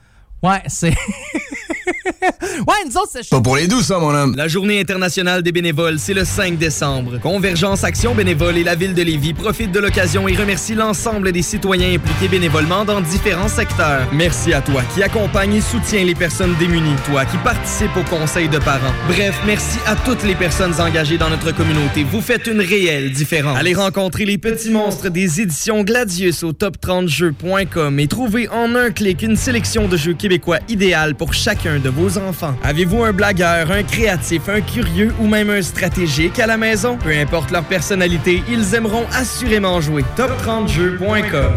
Ouais, 0.42 0.62
c'est 0.66 0.94
Ouais, 2.66 2.74
nous 2.86 2.96
autres 2.96 3.10
c'est 3.12 3.28
Pas 3.28 3.40
pour 3.40 3.56
les 3.56 3.66
doux, 3.66 3.82
ça, 3.82 3.98
mon 3.98 4.14
homme. 4.14 4.34
La 4.36 4.48
Journée 4.48 4.80
internationale 4.80 5.42
des 5.42 5.52
bénévoles, 5.52 5.98
c'est 5.98 6.14
le 6.14 6.24
5 6.24 6.58
décembre. 6.58 7.18
Convergence 7.20 7.84
Action 7.84 8.14
Bénévole 8.14 8.56
et 8.58 8.64
la 8.64 8.74
Ville 8.74 8.94
de 8.94 9.02
Lévis 9.02 9.32
profitent 9.34 9.72
de 9.72 9.80
l'occasion 9.80 10.28
et 10.28 10.36
remercient 10.36 10.74
l'ensemble 10.74 11.32
des 11.32 11.42
citoyens 11.42 11.94
impliqués 11.94 12.28
bénévolement 12.28 12.84
dans 12.84 13.00
différents 13.00 13.48
secteurs. 13.48 14.06
Merci 14.12 14.52
à 14.52 14.60
toi 14.60 14.82
qui 14.94 15.02
accompagne 15.02 15.54
et 15.54 15.60
soutient 15.60 16.04
les 16.04 16.14
personnes 16.14 16.54
démunies, 16.58 16.96
toi 17.06 17.24
qui 17.24 17.36
participe 17.38 17.96
au 17.96 18.02
conseil 18.04 18.48
de 18.48 18.58
parents. 18.58 18.92
Bref, 19.08 19.34
merci 19.46 19.78
à 19.86 19.96
toutes 19.96 20.22
les 20.24 20.34
personnes 20.34 20.80
engagées 20.80 21.18
dans 21.18 21.30
notre 21.30 21.52
communauté. 21.52 22.04
Vous 22.04 22.20
faites 22.20 22.46
une 22.46 22.60
réelle 22.60 23.12
différence. 23.12 23.58
Allez 23.58 23.74
rencontrer 23.74 24.24
les 24.24 24.38
petits 24.38 24.70
monstres 24.70 25.08
des 25.10 25.40
éditions 25.40 25.82
Gladius 25.82 26.42
au 26.42 26.52
top30jeux.com 26.52 27.98
et 27.98 28.08
trouvez 28.08 28.48
en 28.48 28.74
un 28.74 28.90
clic 28.90 29.22
une 29.22 29.36
sélection 29.36 29.88
de 29.88 29.96
jeux 29.96 30.14
québécois 30.14 30.58
idéal 30.68 31.14
pour 31.14 31.34
chacun 31.34 31.71
de 31.78 31.88
vos 31.88 32.18
enfants. 32.18 32.54
Avez-vous 32.62 33.04
un 33.04 33.12
blagueur, 33.12 33.70
un 33.70 33.82
créatif, 33.82 34.48
un 34.48 34.60
curieux 34.60 35.14
ou 35.20 35.26
même 35.26 35.50
un 35.50 35.62
stratégique 35.62 36.38
à 36.38 36.46
la 36.46 36.56
maison? 36.56 36.96
Peu 36.96 37.16
importe 37.16 37.50
leur 37.50 37.64
personnalité, 37.64 38.42
ils 38.48 38.74
aimeront 38.74 39.04
assurément 39.12 39.80
jouer. 39.80 40.04
Top30jeux.com 40.16 41.52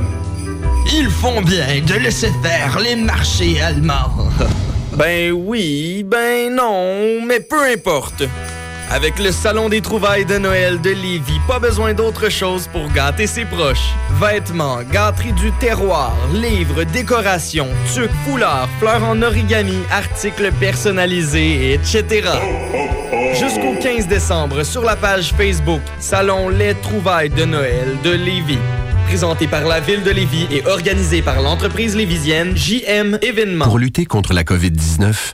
Ils 0.93 1.09
font 1.09 1.41
bien 1.41 1.81
de 1.85 1.93
laisser 1.95 2.31
faire 2.43 2.79
les 2.79 2.95
marchés 2.95 3.61
allemands. 3.61 4.29
Ben 4.97 5.31
oui, 5.31 6.05
ben 6.05 6.55
non, 6.55 7.25
mais 7.25 7.41
peu 7.41 7.61
importe. 7.73 8.23
Avec 8.91 9.17
le 9.19 9.31
Salon 9.31 9.67
des 9.67 9.81
trouvailles 9.81 10.25
de 10.25 10.37
Noël 10.37 10.79
de 10.79 10.91
Lévis, 10.91 11.39
pas 11.47 11.59
besoin 11.59 11.93
d'autre 11.93 12.29
chose 12.29 12.67
pour 12.67 12.91
gâter 12.91 13.25
ses 13.25 13.43
proches. 13.45 13.93
Vêtements, 14.21 14.79
gâteries 14.91 15.33
du 15.33 15.51
terroir, 15.53 16.15
livres, 16.33 16.83
décorations, 16.83 17.69
tucs, 17.93 18.11
foulards, 18.23 18.69
fleurs 18.79 19.03
en 19.03 19.21
origami, 19.21 19.79
articles 19.91 20.51
personnalisés, 20.59 21.73
etc. 21.73 22.29
Jusqu'au 23.33 23.73
15 23.81 24.07
décembre, 24.07 24.63
sur 24.63 24.83
la 24.83 24.95
page 24.95 25.33
Facebook 25.33 25.81
Salon 25.99 26.49
Les 26.49 26.75
trouvailles 26.75 27.29
de 27.29 27.43
Noël 27.43 27.97
de 28.03 28.11
Lévis. 28.11 28.59
Présenté 29.07 29.47
par 29.47 29.65
la 29.65 29.79
Ville 29.79 30.03
de 30.03 30.11
Lévis 30.11 30.47
et 30.51 30.65
organisé 30.67 31.21
par 31.21 31.41
l'entreprise 31.41 31.95
lévisienne 31.95 32.55
JM 32.55 33.17
Événements. 33.21 33.65
Pour 33.65 33.79
lutter 33.79 34.05
contre 34.05 34.33
la 34.33 34.43
COVID-19, 34.43 35.33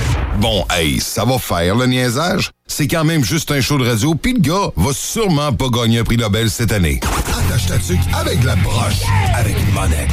Bon, 0.41 0.65
hey, 0.71 0.99
ça 0.99 1.23
va 1.23 1.37
faire 1.37 1.75
le 1.75 1.85
niaisage. 1.85 2.49
C'est 2.65 2.87
quand 2.87 3.03
même 3.03 3.23
juste 3.23 3.51
un 3.51 3.61
show 3.61 3.77
de 3.77 3.87
radio, 3.87 4.15
puis 4.15 4.33
le 4.33 4.39
gars 4.39 4.71
va 4.75 4.91
sûrement 4.91 5.53
pas 5.53 5.67
gagner 5.69 5.99
un 5.99 6.03
prix 6.03 6.17
Nobel 6.17 6.49
cette 6.49 6.71
année. 6.71 6.99
Attache 7.29 7.67
ta 7.67 7.77
tuque 7.77 7.99
avec 8.11 8.39
de 8.39 8.47
la 8.47 8.55
broche, 8.55 9.03
avec 9.35 9.55
une 9.59 9.71
monette. 9.71 10.09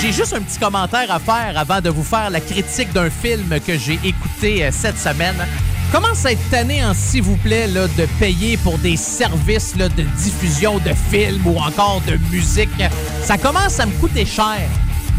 J'ai 0.00 0.12
juste 0.12 0.32
un 0.34 0.40
petit 0.40 0.60
commentaire 0.60 1.10
à 1.10 1.18
faire 1.18 1.54
avant 1.56 1.80
de 1.80 1.90
vous 1.90 2.04
faire 2.04 2.30
la 2.30 2.40
critique 2.40 2.92
d'un 2.92 3.10
film 3.10 3.58
que 3.66 3.76
j'ai 3.76 3.98
écouté 4.04 4.64
euh, 4.64 4.70
cette 4.70 4.96
semaine. 4.96 5.44
Commence 5.90 6.24
à 6.24 6.30
être 6.30 6.48
tanné 6.48 6.84
en 6.84 6.94
s'il 6.94 7.22
vous 7.22 7.36
plaît 7.38 7.66
là, 7.66 7.88
de 7.88 8.06
payer 8.20 8.56
pour 8.58 8.78
des 8.78 8.96
services 8.96 9.74
là, 9.74 9.88
de 9.88 10.04
diffusion 10.16 10.78
de 10.78 10.92
films 11.10 11.44
ou 11.44 11.58
encore 11.58 12.00
de 12.06 12.16
musique? 12.30 12.70
Ça 13.24 13.36
commence 13.36 13.80
à 13.80 13.86
me 13.86 13.92
coûter 13.98 14.24
cher. 14.24 14.60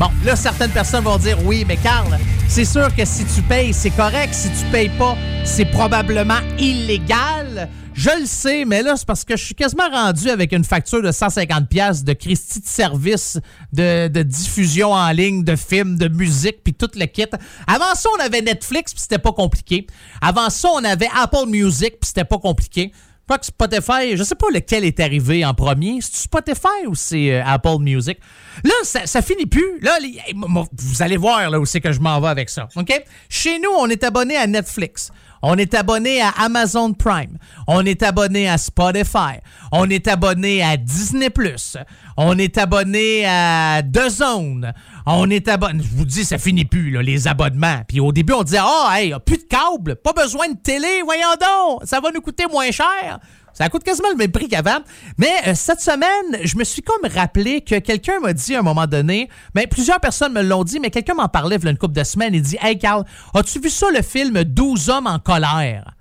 Bon, 0.02 0.10
là, 0.26 0.36
certaines 0.36 0.72
personnes 0.72 1.04
vont 1.04 1.20
dire 1.20 1.38
oui, 1.46 1.64
mais 1.68 1.78
Carl, 1.78 2.18
c'est 2.48 2.66
sûr 2.66 2.88
que 2.96 3.06
si 3.06 3.24
tu 3.24 3.44
payes, 3.44 3.72
c'est 3.72 3.92
correct. 3.92 4.34
Si 4.34 4.50
tu 4.50 4.66
payes 4.72 4.90
pas, 4.98 5.16
c'est 5.46 5.66
probablement 5.66 6.40
illégal. 6.58 7.70
Je 7.94 8.10
le 8.20 8.26
sais, 8.26 8.66
mais 8.66 8.82
là, 8.82 8.96
c'est 8.98 9.06
parce 9.06 9.24
que 9.24 9.38
je 9.38 9.46
suis 9.46 9.54
quasiment 9.54 9.88
rendu 9.92 10.32
avec 10.32 10.54
une 10.54 10.64
facture 10.64 11.04
de 11.04 11.12
150$ 11.12 11.68
piastres 11.68 12.04
de 12.04 12.14
Christie 12.14 12.62
de 12.62 12.66
service, 12.66 13.40
de, 13.74 14.08
de 14.08 14.24
diffusion 14.24 14.92
en 14.92 15.12
ligne, 15.12 15.44
de 15.44 15.56
films, 15.56 16.00
de 16.00 16.08
musique, 16.08 16.64
puis 16.64 16.74
tout 16.74 16.90
le 16.96 17.06
kit. 17.06 17.28
Avant 17.68 17.94
ça, 17.94 18.10
on 18.18 18.20
avait 18.24 18.42
Netflix, 18.42 18.94
puis 18.94 19.04
c'était 19.04 19.20
pas 19.20 19.34
compliqué. 19.34 19.86
Avant 20.20 20.50
ça, 20.50 20.70
on 20.74 20.84
avait 20.84 21.10
Apple 21.16 21.48
Music, 21.48 22.00
puis 22.02 22.08
c'était 22.08 22.26
pas 22.26 22.40
compliqué. 22.40 22.92
Quoi 23.28 23.38
que 23.38 23.46
Spotify, 23.46 24.16
je 24.18 24.24
sais 24.24 24.36
pas 24.36 24.48
lequel 24.54 24.84
est 24.84 25.00
arrivé 25.00 25.46
en 25.46 25.54
premier. 25.54 26.00
C'est 26.02 26.16
Spotify 26.24 26.86
ou 26.88 26.96
c'est 26.96 27.34
euh, 27.34 27.46
Apple 27.46 27.78
Music? 27.80 28.18
Là, 28.64 28.74
ça, 28.84 29.22
finit 29.22 29.46
plus. 29.46 29.80
Là, 29.82 29.98
vous 30.74 31.02
allez 31.02 31.18
voir 31.18 31.50
là 31.50 31.60
où 31.60 31.66
c'est 31.66 31.80
que 31.80 31.92
je 31.92 32.00
m'en 32.00 32.20
vais 32.20 32.28
avec 32.28 32.50
ça. 32.50 32.68
OK? 32.76 33.04
Chez 33.30 33.60
nous, 33.60 33.70
on 33.78 33.88
est 33.88 34.04
abonné 34.04 34.36
à 34.36 34.48
Netflix. 34.48 35.12
On 35.42 35.56
est 35.58 35.74
abonné 35.74 36.22
à 36.22 36.30
Amazon 36.30 36.94
Prime. 36.94 37.38
On 37.68 37.84
est 37.86 38.04
abonné 38.04 38.48
à 38.48 38.58
Spotify. 38.58 39.40
On 39.72 39.90
est 39.90 40.08
abonné 40.08 40.62
à 40.62 40.78
Disney+. 40.78 41.30
On 42.18 42.38
est 42.38 42.58
abonné 42.58 43.26
à 43.26 43.82
The 43.82 44.10
Zone. 44.10 44.74
On 45.06 45.30
est 45.30 45.48
abonné... 45.48 45.84
Je 45.84 45.96
vous 45.96 46.06
dis, 46.06 46.26
ça 46.26 46.38
finit 46.38 46.66
plus, 46.66 46.92
là, 46.92 47.02
les 47.02 47.28
abonnements. 47.28 47.82
Puis 47.88 48.00
au 48.00 48.12
début, 48.12 48.34
on 48.34 48.44
disait, 48.44 48.60
ah, 48.62 48.90
hey, 48.94 49.14
plus 49.26 49.38
de 49.38 49.44
câble, 49.44 49.96
pas 49.96 50.14
besoin 50.14 50.50
de 50.50 50.58
télé, 50.58 51.02
voyons 51.04 51.30
donc, 51.40 51.82
ça 51.86 52.00
va 52.00 52.12
nous 52.12 52.22
coûter 52.22 52.46
moins 52.52 52.72
cher. 52.72 53.20
Ça 53.54 53.68
coûte 53.70 53.84
quasiment 53.84 54.10
le 54.10 54.16
même 54.16 54.32
prix 54.32 54.48
qu'avant. 54.48 54.80
Mais 55.18 55.32
euh, 55.48 55.54
cette 55.56 55.82
semaine, 55.82 56.42
je 56.44 56.56
me 56.58 56.64
suis 56.64 56.82
comme 56.82 57.10
rappelé 57.12 57.62
que 57.62 57.80
quelqu'un 57.80 58.20
m'a 58.20 58.34
dit 58.34 58.56
à 58.56 58.60
un 58.60 58.64
moment 58.64 58.88
donné, 58.88 59.30
mais 59.56 59.68
plusieurs 59.68 60.00
personnes 60.00 60.34
me 60.34 60.42
l'ont 60.42 60.64
dit, 60.64 60.80
mais 60.80 60.90
quelqu'un 60.90 61.16
m'en 61.16 61.28
parlait 61.28 61.58
il 61.58 61.64
y 61.64 61.68
a 61.68 61.72
une 61.72 61.78
couple 61.78 61.96
de 61.96 62.04
semaines. 62.04 62.34
Il 62.34 62.42
dit 62.42 62.58
Hey 62.62 62.78
Carl, 62.78 63.04
as-tu 63.34 63.60
vu 63.60 63.70
ça 63.70 63.88
le 63.92 64.02
film 64.02 64.44
12 64.44 64.90
hommes 64.90 65.08
en 65.08 65.20
colère? 65.20 65.94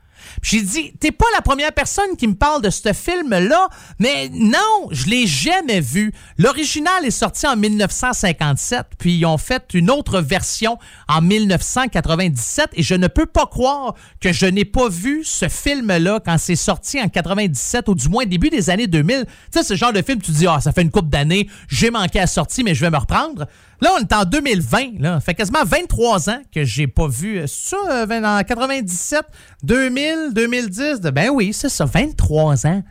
J'ai 0.43 0.62
dit, 0.62 0.93
t'es 0.99 1.12
pas 1.12 1.26
la 1.34 1.43
première 1.43 1.72
personne 1.72 2.16
qui 2.16 2.26
me 2.26 2.34
parle 2.34 2.62
de 2.62 2.70
ce 2.70 2.93
film-là, 2.93 3.68
mais 3.99 4.30
non, 4.32 4.88
je 4.91 5.07
l'ai 5.07 5.26
jamais 5.26 5.80
vu. 5.80 6.12
L'original 6.38 7.05
est 7.05 7.11
sorti 7.11 7.47
en 7.47 7.57
1957, 7.57 8.86
puis 8.99 9.18
ils 9.18 9.26
ont 9.26 9.38
fait 9.38 9.62
une 9.74 9.91
autre 9.91 10.20
version 10.20 10.78
en 11.09 11.20
1997, 11.20 12.70
et 12.74 12.82
je 12.82 12.95
ne 12.95 13.07
peux 13.07 13.26
pas 13.26 13.47
croire 13.47 13.95
que 14.20 14.32
je 14.32 14.47
n'ai 14.47 14.64
pas 14.64 14.88
vu 14.88 15.24
ce 15.24 15.49
film-là 15.49 16.20
quand 16.24 16.38
c'est 16.38 16.57
sorti 16.57 17.01
en 17.01 17.09
97, 17.09 17.88
ou 17.88 17.95
du 17.95 18.09
moins 18.09 18.24
début 18.24 18.51
des 18.51 18.70
années 18.70 18.86
2000. 18.86 19.26
Tu 19.26 19.32
sais, 19.51 19.62
ce 19.62 19.74
genre 19.74 19.93
de 19.93 20.03
film, 20.03 20.20
tu 20.20 20.30
dis, 20.32 20.47
ah, 20.47 20.61
ça 20.61 20.72
fait 20.72 20.82
une 20.82 20.91
couple 20.91 21.11
d'années, 21.11 21.49
j'ai 21.68 21.91
manqué 21.91 22.18
à 22.18 22.22
la 22.22 22.26
sortie, 22.26 22.64
mais 22.64 22.74
je 22.74 22.80
vais 22.80 22.91
me 22.91 22.99
reprendre. 22.99 23.47
Là, 23.81 23.91
on 23.97 23.99
est 24.01 24.12
en 24.12 24.24
2020. 24.24 25.01
Là. 25.01 25.20
Fait 25.20 25.35
quasiment 25.35 25.64
23 25.64 26.28
ans 26.31 26.41
que 26.55 26.64
j'ai 26.64 26.87
pas 26.87 27.09
vu 27.09 27.39
euh, 27.39 27.47
ça, 27.47 27.76
euh, 27.91 28.22
en 28.24 28.43
97, 28.43 29.22
2000, 29.62 30.31
2010. 30.35 31.01
de- 31.01 31.11
Ben 31.11 31.31
oui, 31.31 31.53
c'est 31.53 31.68
ça, 31.70 31.85
23 31.87 32.66
ans 32.66 32.83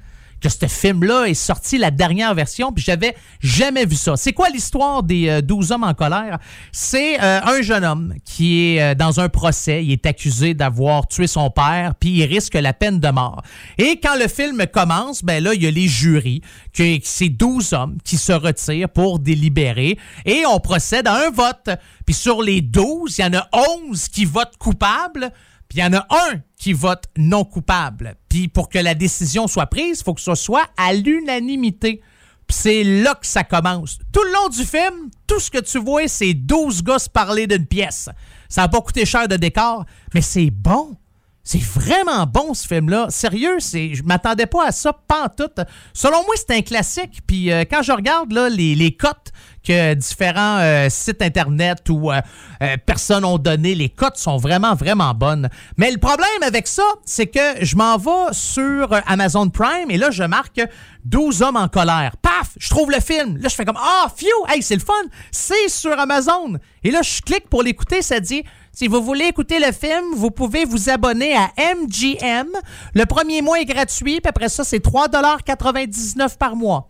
que 0.42 0.50
ce 0.50 0.68
film-là 0.68 1.26
est 1.26 1.34
sorti, 1.34 1.78
la 1.78 1.92
dernière 1.92 2.34
version, 2.34 2.72
puis 2.72 2.84
j'avais 2.84 3.16
jamais 3.40 3.86
vu 3.86 3.96
ça. 3.96 4.16
C'est 4.16 4.34
quoi 4.34 4.50
l'histoire 4.50 5.04
des 5.04 5.30
euh, 5.30 5.42
12 5.42 5.72
hommes 5.72 5.84
en 5.84 5.94
colère? 5.94 6.40
C'est 6.72 7.22
euh, 7.22 7.42
un 7.44 7.62
jeune 7.62 7.84
homme 7.84 8.14
qui 8.26 8.76
est 8.76 8.82
euh, 8.82 8.96
dans 8.96 9.20
un 9.20 9.30
procès, 9.30 9.84
il 9.84 9.92
est 9.92 10.06
accusé 10.06 10.54
d'avoir 10.54 11.08
tué 11.08 11.28
son 11.28 11.50
père, 11.50 11.94
puis 12.00 12.10
il 12.10 12.26
risque 12.26 12.54
la 12.54 12.74
peine 12.74 13.00
de 13.00 13.10
mort. 13.10 13.42
Et 13.78 14.00
quand 14.00 14.16
le 14.18 14.28
film 14.28 14.66
commence, 14.72 15.24
ben 15.24 15.44
là, 15.44 15.54
il 15.54 15.64
y 15.64 15.68
a 15.68 15.72
les 15.72 15.88
jurys, 15.88 16.42
que 16.74 16.98
c'est 17.04 17.30
12 17.30 17.74
hommes 17.74 17.98
qui 18.04 18.18
se 18.18 18.32
retirent 18.32 18.90
pour 18.90 19.20
délibérer, 19.20 19.98
et 20.26 20.44
on 20.46 20.60
procède 20.60 21.08
à 21.08 21.28
un 21.28 21.32
vote. 21.32 21.70
Puis 22.06 22.16
sur 22.16 22.42
les 22.42 22.62
12, 22.62 23.18
il 23.18 23.22
y 23.22 23.26
en 23.26 23.34
a 23.34 23.48
11 23.84 24.08
qui 24.08 24.26
votent 24.26 24.58
coupables, 24.58 25.32
puis 25.70 25.78
il 25.78 25.82
y 25.82 25.84
en 25.84 25.94
a 25.94 26.08
un 26.10 26.42
qui 26.58 26.74
vote 26.74 27.06
non 27.16 27.46
coupable. 27.46 28.16
Puis 28.28 28.48
pour 28.48 28.70
que 28.70 28.80
la 28.80 28.96
décision 28.96 29.48
soit 29.48 29.68
prise, 29.68 30.00
il 30.00 30.04
faut 30.04 30.16
que 30.16 30.22
ce 30.22 30.36
soit 30.36 30.68
à 30.78 30.94
l'unanimité. 30.94 32.02
Puis 32.48 32.58
c'est 32.60 32.84
là 32.84 33.14
que 33.14 33.28
ça 33.28 33.44
commence. 33.44 34.00
Tout 34.12 34.24
le 34.24 34.34
long 34.34 34.50
du 34.50 34.66
film, 34.66 35.12
tout 35.28 35.40
ce 35.40 35.52
que 35.52 35.60
tu 35.60 35.78
vois, 35.78 36.08
c'est 36.08 36.34
12 36.34 36.84
gars 36.84 36.98
se 36.98 37.10
parler 37.10 37.46
d'une 37.46 37.68
pièce. 37.68 38.10
Ça 38.50 38.62
n'a 38.62 38.68
pas 38.68 38.82
coûté 38.82 39.06
cher 39.06 39.28
de 39.28 39.36
décor, 39.36 39.86
mais 40.16 40.22
c'est 40.22 40.50
bon. 40.50 40.98
C'est 41.44 41.62
vraiment 41.62 42.26
bon 42.26 42.56
ce 42.56 42.68
film-là. 42.68 43.08
Sérieux, 43.10 43.60
c'est, 43.60 43.94
je 43.94 44.04
m'attendais 44.04 44.48
pas 44.48 44.68
à 44.68 44.72
ça, 44.72 44.94
pantoute. 44.94 45.62
Selon 45.94 46.24
moi, 46.26 46.36
c'est 46.36 46.56
un 46.56 46.62
classique. 46.62 47.22
Puis 47.28 47.52
euh, 47.52 47.64
quand 47.70 47.84
je 47.84 47.92
regarde 47.92 48.32
là, 48.32 48.50
les, 48.50 48.74
les 48.74 48.96
cotes 48.96 49.32
que 49.64 49.94
différents 49.94 50.60
euh, 50.60 50.88
sites 50.90 51.22
internet 51.22 51.90
ou 51.90 52.12
euh, 52.12 52.22
euh, 52.62 52.78
personnes 52.86 53.26
ont 53.26 53.38
donné, 53.38 53.76
les 53.76 53.90
cotes 53.90 54.18
sont 54.18 54.38
vraiment, 54.38 54.76
vraiment 54.76 55.14
bonnes. 55.14 55.50
Mais 55.78 55.92
le 55.92 55.98
problème 55.98 56.44
avec 56.46 56.68
ça, 56.68 56.84
c'est 57.06 57.28
que 57.28 57.64
je 57.64 57.76
m'en 57.76 57.98
vais 57.98 58.34
sur 58.34 58.90
Amazon 59.06 59.50
Prime 59.50 59.90
et 59.90 59.98
là, 59.98 60.12
je 60.12 60.24
marque 60.24 60.62
12 61.06 61.42
hommes 61.42 61.58
en 61.58 61.68
colère. 61.68 62.18
Paf! 62.22 62.52
Je 62.58 62.70
trouve 62.70 62.92
le 62.92 63.00
film. 63.00 63.38
Là, 63.38 63.50
je 63.50 63.56
fais 63.56 63.66
comme 63.66 63.80
Ah, 63.80 64.08
phew! 64.16 64.28
Hey, 64.48 64.62
c'est 64.62 64.76
le 64.76 64.82
fun! 64.82 64.94
C'est 65.32 65.70
sur 65.70 65.98
Amazon. 66.00 66.58
Et 66.84 66.92
là, 66.92 67.02
je 67.02 67.22
clique 67.22 67.50
pour 67.50 67.64
l'écouter. 67.64 68.02
Ça 68.02 68.20
dit 68.20 68.44
si 68.72 68.88
vous 68.88 69.02
voulez 69.02 69.26
écouter 69.26 69.60
le 69.60 69.72
film, 69.72 70.14
vous 70.16 70.32
pouvez 70.32 70.64
vous 70.64 70.90
abonner 70.90 71.36
à 71.36 71.50
MGM. 71.58 72.48
Le 72.94 73.06
premier 73.06 73.42
mois 73.42 73.60
est 73.60 73.66
gratuit, 73.66 74.22
puis 74.22 74.30
après 74.30 74.48
ça, 74.50 74.64
c'est 74.64 74.84
3,99 74.84 76.38
par 76.38 76.56
mois. 76.56 76.89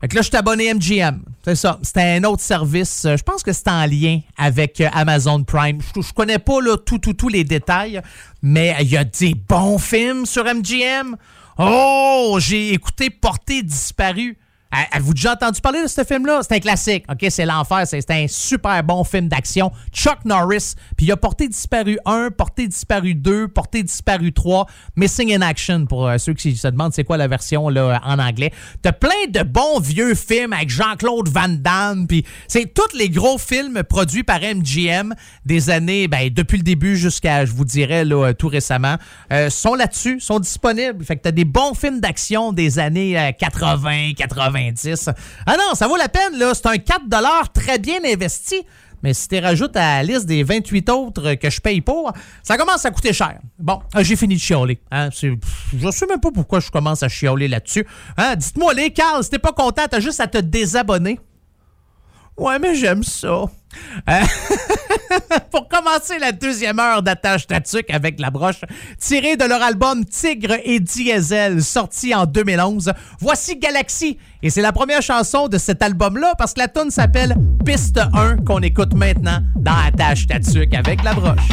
Fait 0.00 0.06
que 0.06 0.14
là, 0.14 0.22
je 0.22 0.28
suis 0.28 0.36
abonné 0.36 0.72
MGM. 0.72 1.22
C'est 1.44 1.56
ça. 1.56 1.78
C'était 1.82 2.02
un 2.02 2.24
autre 2.24 2.42
service. 2.42 3.04
Euh, 3.04 3.16
Je 3.16 3.22
pense 3.22 3.42
que 3.42 3.52
c'est 3.52 3.68
en 3.68 3.84
lien 3.84 4.20
avec 4.36 4.80
euh, 4.80 4.88
Amazon 4.92 5.42
Prime. 5.42 5.80
Je, 5.96 6.12
connais 6.12 6.38
pas 6.38 6.60
là, 6.60 6.76
tout, 6.76 6.98
tout, 6.98 7.14
tous 7.14 7.28
les 7.28 7.42
détails, 7.42 8.00
mais 8.40 8.76
il 8.80 8.88
y 8.90 8.96
a 8.96 9.04
des 9.04 9.34
bons 9.34 9.78
films 9.78 10.24
sur 10.24 10.44
MGM. 10.44 11.16
Oh, 11.58 12.38
j'ai 12.40 12.72
écouté 12.72 13.10
Portée 13.10 13.62
disparue. 13.62 14.38
Avez-vous 14.70 15.14
déjà 15.14 15.32
entendu 15.32 15.60
parler 15.60 15.82
de 15.82 15.88
ce 15.88 16.04
film-là? 16.04 16.40
C'est 16.42 16.56
un 16.56 16.60
classique. 16.60 17.04
OK, 17.10 17.26
c'est 17.30 17.46
l'enfer. 17.46 17.84
C'est 17.86 18.10
un 18.10 18.26
super 18.28 18.82
bon 18.84 19.02
film 19.02 19.28
d'action. 19.28 19.72
Chuck 19.92 20.24
Norris. 20.24 20.74
Puis 20.96 21.06
il 21.06 21.12
a 21.12 21.16
Portée 21.16 21.48
disparue 21.48 21.98
1, 22.04 22.30
Portée 22.36 22.68
disparue 22.68 23.14
2, 23.14 23.48
Portée 23.48 23.82
disparue 23.82 24.32
3, 24.32 24.66
Missing 24.96 25.34
in 25.34 25.42
Action 25.42 25.86
pour 25.86 26.06
euh, 26.06 26.18
ceux 26.18 26.34
qui 26.34 26.56
se 26.56 26.68
demandent 26.68 26.92
c'est 26.92 27.04
quoi 27.04 27.16
la 27.16 27.28
version 27.28 27.68
là, 27.68 28.00
en 28.04 28.18
anglais. 28.18 28.52
T'as 28.82 28.92
plein 28.92 29.26
de 29.30 29.42
bons 29.42 29.80
vieux 29.80 30.14
films 30.14 30.52
avec 30.52 30.68
Jean-Claude 30.68 31.28
Van 31.28 31.48
Damme. 31.48 32.06
Puis 32.06 32.24
c'est 32.46 32.72
tous 32.72 32.96
les 32.96 33.08
gros 33.08 33.38
films 33.38 33.82
produits 33.82 34.22
par 34.22 34.40
MGM 34.40 35.14
des 35.44 35.70
années, 35.70 36.08
ben, 36.08 36.30
depuis 36.30 36.58
le 36.58 36.62
début 36.62 36.96
jusqu'à, 36.96 37.44
je 37.44 37.52
vous 37.52 37.64
dirais, 37.64 38.04
là, 38.04 38.28
euh, 38.28 38.32
tout 38.32 38.48
récemment, 38.48 38.96
euh, 39.32 39.50
sont 39.50 39.74
là-dessus, 39.74 40.20
sont 40.20 40.40
disponibles. 40.40 41.04
Fait 41.04 41.16
que 41.16 41.22
t'as 41.22 41.30
des 41.30 41.44
bons 41.44 41.74
films 41.74 42.00
d'action 42.00 42.52
des 42.52 42.78
années 42.78 43.18
euh, 43.18 43.32
80, 43.32 44.12
90. 44.58 45.10
Ah 45.46 45.56
non, 45.56 45.74
ça 45.74 45.86
vaut 45.86 45.96
la 45.96 46.08
peine, 46.08 46.38
là. 46.38 46.52
C'est 46.54 46.66
un 46.66 46.78
4 46.78 47.52
très 47.52 47.78
bien 47.78 47.98
investi. 48.04 48.64
Mais 49.02 49.14
si 49.14 49.28
tu 49.28 49.38
rajoutes 49.38 49.76
à 49.76 49.98
la 49.98 50.02
liste 50.02 50.26
des 50.26 50.42
28 50.42 50.88
autres 50.90 51.34
que 51.34 51.50
je 51.50 51.60
paye 51.60 51.80
pour, 51.80 52.12
ça 52.42 52.56
commence 52.56 52.84
à 52.84 52.90
coûter 52.90 53.12
cher. 53.12 53.38
Bon, 53.58 53.80
euh, 53.94 54.02
j'ai 54.02 54.16
fini 54.16 54.34
de 54.34 54.40
chialer. 54.40 54.80
Hein, 54.90 55.10
je 55.12 55.90
sais 55.90 56.06
même 56.06 56.20
pas 56.20 56.32
pourquoi 56.32 56.60
je 56.60 56.70
commence 56.70 57.02
à 57.02 57.08
chialer 57.08 57.46
là-dessus. 57.46 57.86
Hein, 58.16 58.34
Dites-moi, 58.34 58.74
les 58.74 58.90
Carl, 58.90 59.22
si 59.22 59.30
t'es 59.30 59.38
pas 59.38 59.52
content, 59.52 59.82
t'as 59.88 60.00
juste 60.00 60.20
à 60.20 60.26
te 60.26 60.38
désabonner. 60.38 61.20
Ouais, 62.38 62.58
mais 62.58 62.74
j'aime 62.74 63.02
ça. 63.02 63.44
Euh, 64.08 64.12
Pour 65.50 65.68
commencer 65.68 66.18
la 66.18 66.32
deuxième 66.32 66.78
heure 66.78 67.02
d'attache 67.02 67.46
tatuc 67.46 67.90
avec 67.90 68.20
la 68.20 68.30
broche, 68.30 68.60
tiré 68.98 69.36
de 69.36 69.44
leur 69.44 69.62
album 69.62 70.04
Tigre 70.04 70.56
et 70.64 70.80
Diesel, 70.80 71.62
sorti 71.62 72.14
en 72.14 72.26
2011, 72.26 72.92
voici 73.20 73.56
Galaxy. 73.56 74.18
Et 74.42 74.50
c'est 74.50 74.62
la 74.62 74.72
première 74.72 75.02
chanson 75.02 75.48
de 75.48 75.58
cet 75.58 75.82
album-là 75.82 76.34
parce 76.38 76.54
que 76.54 76.60
la 76.60 76.68
tune 76.68 76.90
s'appelle 76.90 77.34
Piste 77.64 78.00
1 78.14 78.38
qu'on 78.38 78.60
écoute 78.60 78.94
maintenant 78.94 79.40
dans 79.56 79.76
Attache 79.76 80.26
tatuc 80.26 80.74
avec 80.74 81.02
la 81.02 81.14
broche. 81.14 81.48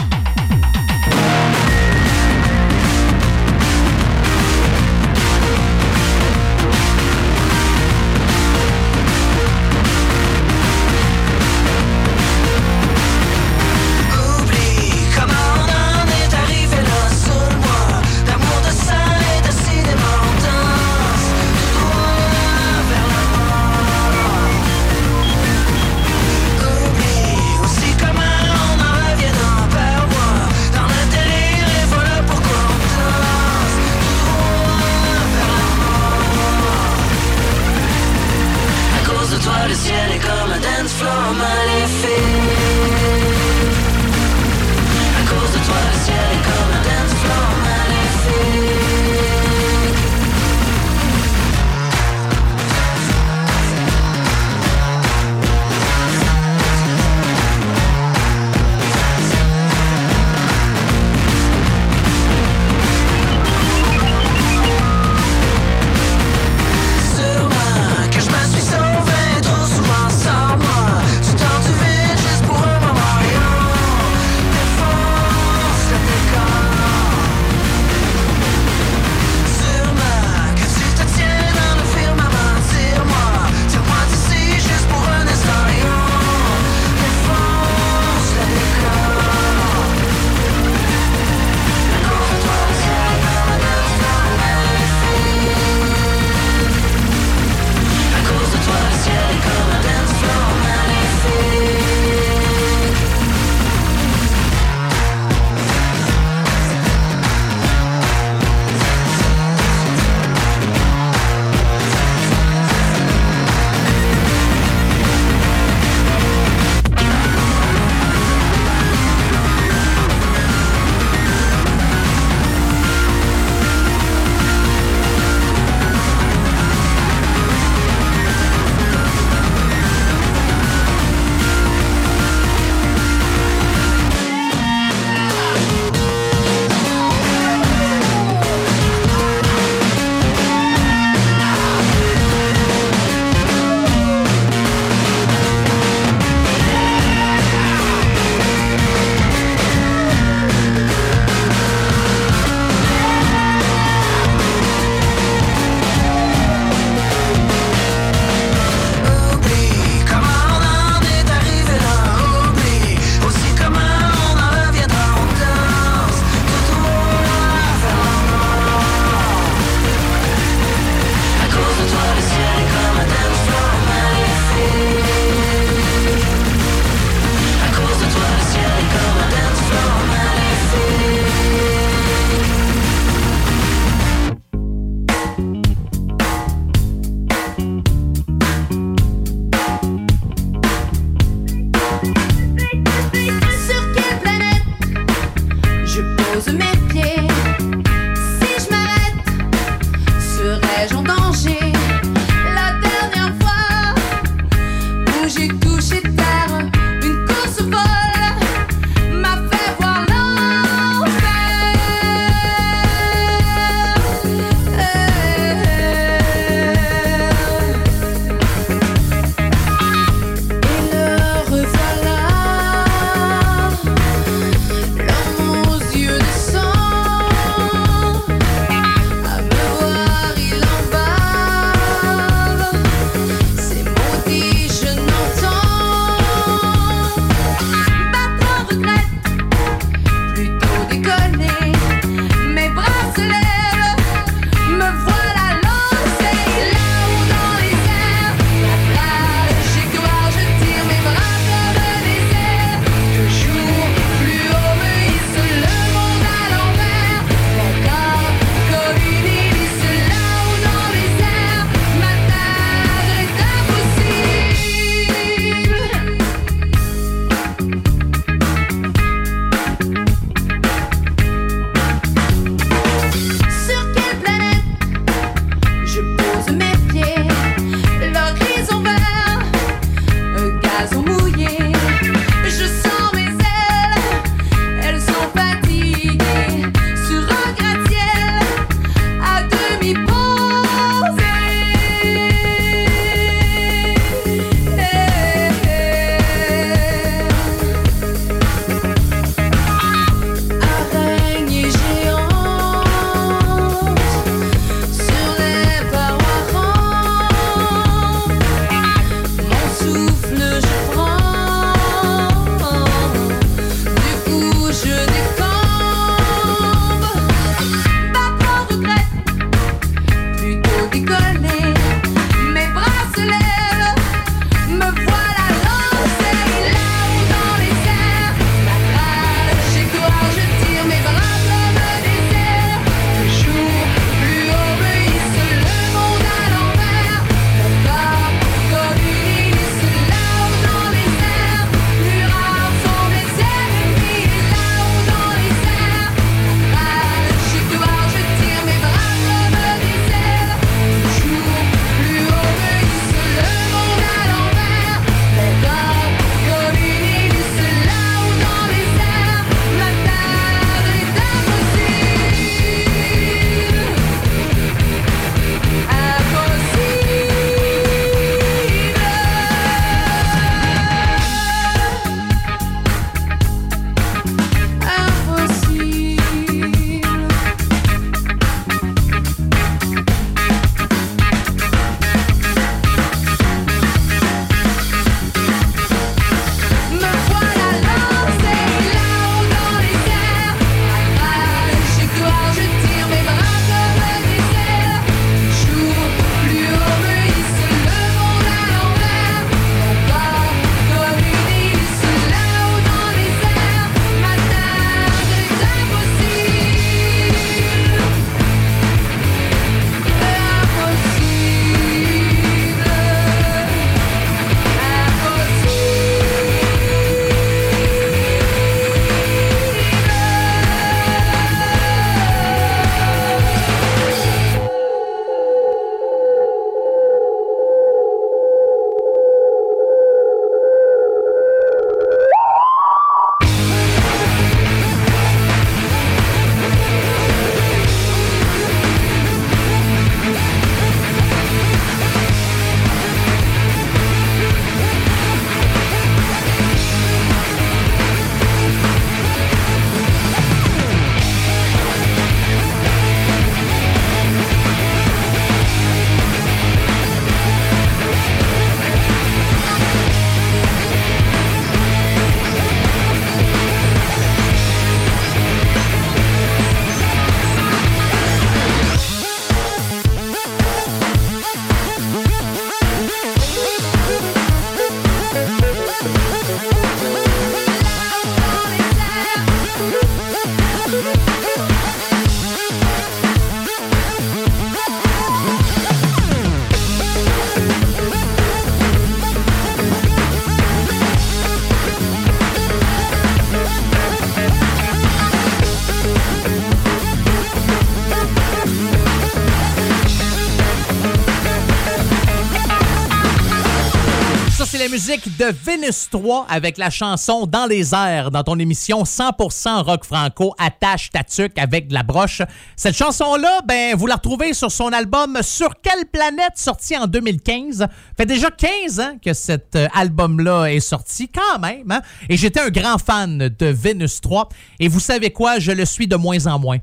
De 505.40 505.46
Vénus 505.66 506.10
3 506.12 506.46
avec 506.50 506.78
la 506.78 506.90
chanson 506.90 507.46
Dans 507.46 507.66
les 507.66 507.94
airs 507.94 508.32
dans 508.32 508.44
ton 508.44 508.58
émission 508.60 509.04
100% 509.04 509.84
rock 509.84 510.06
franco 510.06 510.54
Attache 510.58 511.10
ta 511.10 511.24
tuque 511.24 511.58
avec 511.58 511.88
de 511.88 511.94
la 511.94 512.04
broche. 512.04 512.42
Cette 512.76 512.96
chanson-là, 512.96 513.62
ben, 513.66 513.96
vous 513.96 514.08
la 514.08 514.16
retrouvez 514.16 514.54
sur 514.54 514.72
son 514.72 514.90
album 514.90 515.38
Sur 515.42 515.82
quelle 515.82 516.06
planète 516.06 516.54
sorti 516.58 516.98
en 516.98 517.08
2015. 517.08 517.88
Fait 518.18 518.26
déjà 518.26 518.50
15 518.52 519.00
ans 519.00 519.18
que 519.24 519.34
cet 519.34 519.76
euh, 519.76 519.88
album-là 519.94 520.68
est 520.68 520.80
sorti 520.80 521.30
quand 521.30 521.60
même. 521.60 521.92
hein. 521.92 522.02
Et 522.30 522.38
j'étais 522.38 522.62
un 522.62 522.70
grand 522.70 522.98
fan 522.98 523.38
de 523.38 523.66
Vénus 523.66 524.22
3. 524.22 524.50
Et 524.80 524.88
vous 524.88 525.00
savez 525.00 525.32
quoi? 525.32 525.60
Je 525.60 525.72
le 525.72 525.86
suis 525.86 526.08
de 526.08 526.16
moins 526.16 526.46
en 526.48 526.60
moins. 526.60 526.78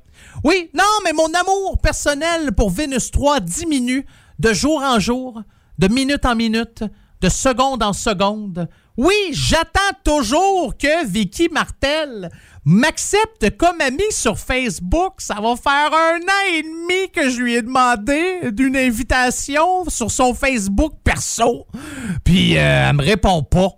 Oui, 0.44 0.70
non, 0.74 0.84
mais 1.04 1.12
mon 1.12 1.32
amour 1.34 1.78
personnel 1.82 2.52
pour 2.52 2.70
Vénus 2.70 3.10
3 3.10 3.40
diminue 3.40 4.06
de 4.38 4.52
jour 4.52 4.82
en 4.82 4.98
jour, 4.98 5.42
de 5.78 5.88
minute 5.88 6.24
en 6.24 6.34
minute, 6.34 6.84
de 7.22 7.28
seconde 7.28 7.82
en 7.82 7.92
seconde. 7.92 8.68
Oui, 8.96 9.14
j'attends 9.30 9.80
toujours 10.04 10.76
que 10.76 11.06
Vicky 11.06 11.48
Martel 11.50 12.30
m'accepte 12.64 13.56
comme 13.56 13.80
ami 13.80 14.02
sur 14.10 14.38
Facebook. 14.38 15.14
Ça 15.18 15.36
va 15.36 15.54
faire 15.56 15.94
un 15.94 16.18
an 16.18 16.52
et 16.52 16.62
demi 16.62 17.10
que 17.10 17.30
je 17.30 17.40
lui 17.40 17.54
ai 17.54 17.62
demandé 17.62 18.50
d'une 18.52 18.76
invitation 18.76 19.88
sur 19.88 20.10
son 20.10 20.34
Facebook 20.34 20.94
perso. 21.04 21.66
Puis 22.24 22.58
euh, 22.58 22.88
elle 22.90 22.96
me 22.96 23.02
répond 23.02 23.42
pas. 23.44 23.68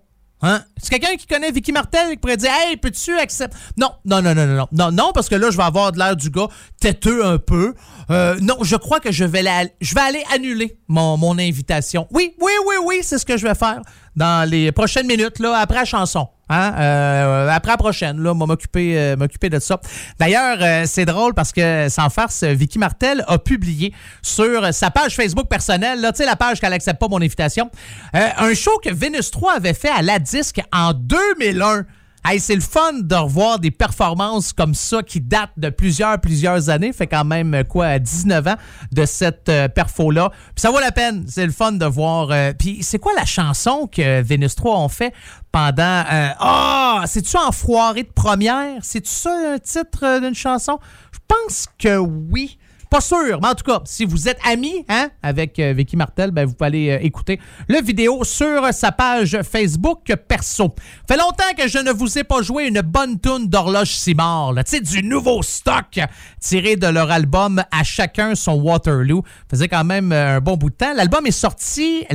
Hein? 0.43 0.63
C'est 0.77 0.91
quelqu'un 0.91 1.17
qui 1.17 1.27
connaît 1.27 1.51
Vicky 1.51 1.73
Martel 1.73 2.11
qui 2.11 2.17
pourrait 2.19 2.37
dire 2.37 2.51
Hey, 2.53 2.77
peux-tu 2.77 3.17
accepter. 3.17 3.57
Non, 3.79 3.93
non, 4.05 4.21
non, 4.21 4.35
non, 4.35 4.47
non, 4.47 4.57
non, 4.57 4.69
non, 4.73 4.93
non, 4.93 5.13
parce 5.15 5.29
que 5.29 5.37
là, 5.37 5.51
je 5.51 5.57
vais 5.57 5.63
avoir 5.63 5.93
de 5.93 5.99
l'air 5.99 6.17
du 6.17 6.29
gars 6.29 6.49
têteux 6.81 7.25
un 7.25 7.39
peu. 7.39 7.75
Euh, 8.11 8.37
non, 8.41 8.57
je 8.63 8.77
crois 8.77 9.01
que 9.01 9.13
je 9.13 9.25
vais, 9.25 9.43
je 9.81 9.95
vais 9.95 10.01
aller 10.01 10.25
annuler 10.35 10.79
mon, 10.89 11.39
invitation. 11.39 12.07
Oui, 12.11 12.35
oui, 12.41 12.53
oui, 12.67 12.75
oui, 12.85 12.99
c'est 13.03 13.19
ce 13.19 13.27
que 13.27 13.37
je 13.37 13.47
vais 13.47 13.55
faire 13.55 13.81
dans 14.15 14.49
les 14.49 14.71
prochaines 14.73 15.07
minutes, 15.07 15.39
là, 15.39 15.59
après 15.59 15.79
la 15.79 15.85
chanson. 15.85 16.29
Hein? 16.49 16.75
Euh, 16.79 17.49
après 17.49 17.73
la 17.73 17.77
prochaine, 17.77 18.21
là, 18.21 18.35
moi, 18.35 18.47
m'occuper, 18.47 18.97
euh, 18.97 19.17
m'occuper 19.17 19.51
de 19.51 19.59
ça. 19.59 19.81
D'ailleurs, 20.19 20.87
c'est 20.87 21.05
drôle 21.05 21.35
parce 21.35 21.53
que, 21.53 21.89
sans 21.89 22.11
farce, 22.11 22.45
Vicky 22.45 22.79
Martel 22.79 23.25
a 23.27 23.39
publié 23.39 23.93
sur 24.23 24.73
sa 24.73 24.91
page 24.91 25.17
Facebook 25.17 25.49
personnelle, 25.49 26.01
là, 26.01 26.13
tu 26.13 26.19
sais, 26.19 26.27
la 26.27 26.37
page 26.37 26.61
qu'elle 26.61 26.73
accepte 26.73 27.01
pas 27.01 27.09
mon 27.09 27.21
invitation, 27.21 27.71
un 28.13 28.55
show 28.55 28.79
que 28.83 28.93
Venus 28.93 29.31
3 29.31 29.55
avait 29.55 29.75
fait 29.75 29.91
à 29.91 30.03
la 30.03 30.19
disque 30.19 30.61
en 30.73 30.93
2001. 30.93 31.85
Hey, 32.27 32.41
c'est 32.41 32.55
le 32.55 32.63
fun 32.63 32.95
de 33.03 33.15
revoir 33.15 33.59
des 33.59 33.71
performances 33.71 34.55
comme 34.55 34.75
ça 34.75 35.03
qui 35.03 35.21
datent 35.21 35.51
de 35.59 35.69
plusieurs, 35.69 36.19
plusieurs 36.21 36.71
années. 36.71 36.93
Fait 36.95 37.07
quand 37.07 37.25
même, 37.25 37.53
euh, 37.53 37.65
quoi, 37.65 37.99
19 37.99 38.47
ans 38.49 38.55
de 38.93 39.05
cette 39.05 39.51
euh, 39.51 39.69
perfo-là. 39.69 40.31
Puis 40.31 40.63
ça 40.63 40.71
vaut 40.71 40.81
la 40.81 40.91
peine. 40.91 41.27
C'est 41.29 41.45
le 41.45 41.53
fun 41.53 41.73
de 41.73 41.85
voir. 41.85 42.31
euh, 42.31 42.53
Puis 42.59 42.79
c'est 42.83 42.99
quoi 42.99 43.13
la 43.15 43.27
chanson 43.27 43.87
que 43.93 44.23
Vénus 44.23 44.55
3 44.55 44.79
ont 44.79 44.89
fait 44.89 45.13
pendant... 45.53 46.05
euh, 46.11 46.29
Ah! 46.39 47.03
C'est-tu 47.07 47.37
en 47.37 47.53
foirée 47.53 48.05
de 48.05 48.13
première? 48.15 48.79
C'est-tu 48.83 49.11
ça 49.11 49.31
un 49.55 49.59
titre 49.59 50.05
euh, 50.05 50.21
d'une 50.21 50.35
chanson? 50.35 50.79
Je 51.13 51.19
pense 51.29 51.67
que 51.79 51.99
oui. 51.99 52.57
Pas 52.95 53.01
sûr, 53.01 53.41
mais 53.43 53.49
en 53.49 53.55
tout 53.57 53.65
cas, 53.65 53.81
si 53.87 54.05
vous 54.05 54.29
êtes 54.29 54.39
amis 54.47 54.85
hein, 54.89 55.09
avec 55.21 55.59
euh, 55.59 55.73
Vicky 55.77 55.97
Martel, 55.97 56.31
ben, 56.31 56.47
vous 56.47 56.55
pouvez 56.55 56.67
aller 56.69 56.91
euh, 56.91 56.99
écouter 57.03 57.41
le 57.67 57.83
vidéo 57.83 58.23
sur 58.23 58.73
sa 58.73 58.93
page 58.93 59.37
Facebook 59.43 60.15
perso. 60.29 60.73
Fait 61.09 61.17
longtemps 61.17 61.43
que 61.59 61.67
je 61.67 61.79
ne 61.79 61.91
vous 61.91 62.21
ai 62.21 62.23
pas 62.23 62.41
joué 62.41 62.69
une 62.69 62.83
bonne 62.83 63.19
tune 63.19 63.49
d'horloge 63.49 63.91
Simard, 63.91 64.55
tu 64.59 64.63
sais, 64.67 64.81
du 64.81 65.03
nouveau 65.03 65.43
stock 65.43 65.99
tiré 66.39 66.77
de 66.77 66.87
leur 66.87 67.11
album 67.11 67.65
À 67.73 67.83
chacun 67.83 68.37
son 68.37 68.61
Waterloo. 68.61 69.25
Faisait 69.51 69.67
quand 69.67 69.83
même 69.83 70.13
euh, 70.13 70.37
un 70.37 70.41
bon 70.41 70.57
bout 70.57 70.71
de 70.71 70.77
temps. 70.77 70.95
L'album 70.95 71.27
est 71.27 71.33
sorti 71.33 72.07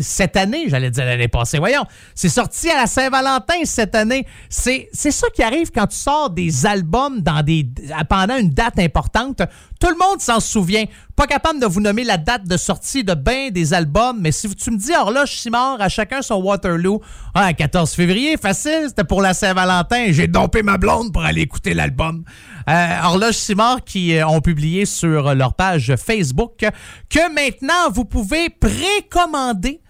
cette 0.00 0.36
année, 0.36 0.64
j'allais 0.66 0.90
dire 0.90 1.06
l'année 1.06 1.28
passée. 1.28 1.58
Voyons, 1.58 1.86
c'est 2.14 2.28
sorti 2.28 2.68
à 2.68 2.82
la 2.82 2.86
Saint-Valentin 2.86 3.64
cette 3.64 3.94
année. 3.94 4.26
C'est 4.50 4.90
c'est 4.92 5.10
ça 5.10 5.28
qui 5.34 5.42
arrive 5.42 5.70
quand 5.70 5.86
tu 5.86 5.96
sors 5.96 6.28
des 6.28 6.66
albums 6.66 7.22
dans 7.22 7.42
des, 7.42 7.66
pendant 8.10 8.36
une 8.36 8.50
date 8.50 8.78
importante. 8.78 9.40
Tout 9.82 9.88
le 9.88 9.96
monde 9.96 10.20
s'en 10.20 10.38
souvient. 10.38 10.84
Pas 11.16 11.26
capable 11.26 11.58
de 11.58 11.66
vous 11.66 11.80
nommer 11.80 12.04
la 12.04 12.16
date 12.16 12.46
de 12.46 12.56
sortie 12.56 13.02
de 13.02 13.14
bien 13.14 13.50
des 13.50 13.74
albums, 13.74 14.16
mais 14.20 14.30
si 14.30 14.48
tu 14.54 14.70
me 14.70 14.76
dis 14.76 14.92
horloge 14.94 15.32
Simard, 15.32 15.80
à 15.80 15.88
chacun 15.88 16.22
son 16.22 16.36
Waterloo, 16.36 17.00
ah, 17.34 17.52
14 17.52 17.90
février, 17.90 18.36
facile, 18.36 18.84
c'était 18.86 19.02
pour 19.02 19.20
la 19.20 19.34
Saint-Valentin. 19.34 20.12
J'ai 20.12 20.28
dompé 20.28 20.62
ma 20.62 20.78
blonde 20.78 21.12
pour 21.12 21.24
aller 21.24 21.40
écouter 21.40 21.74
l'album. 21.74 22.22
Euh, 22.70 22.96
horloge 23.02 23.34
Simard 23.34 23.82
qui 23.82 24.16
euh, 24.16 24.24
ont 24.28 24.40
publié 24.40 24.86
sur 24.86 25.34
leur 25.34 25.54
page 25.54 25.96
Facebook 25.96 26.64
que 27.10 27.34
maintenant 27.34 27.90
vous 27.92 28.04
pouvez 28.04 28.50
précommander 28.50 29.80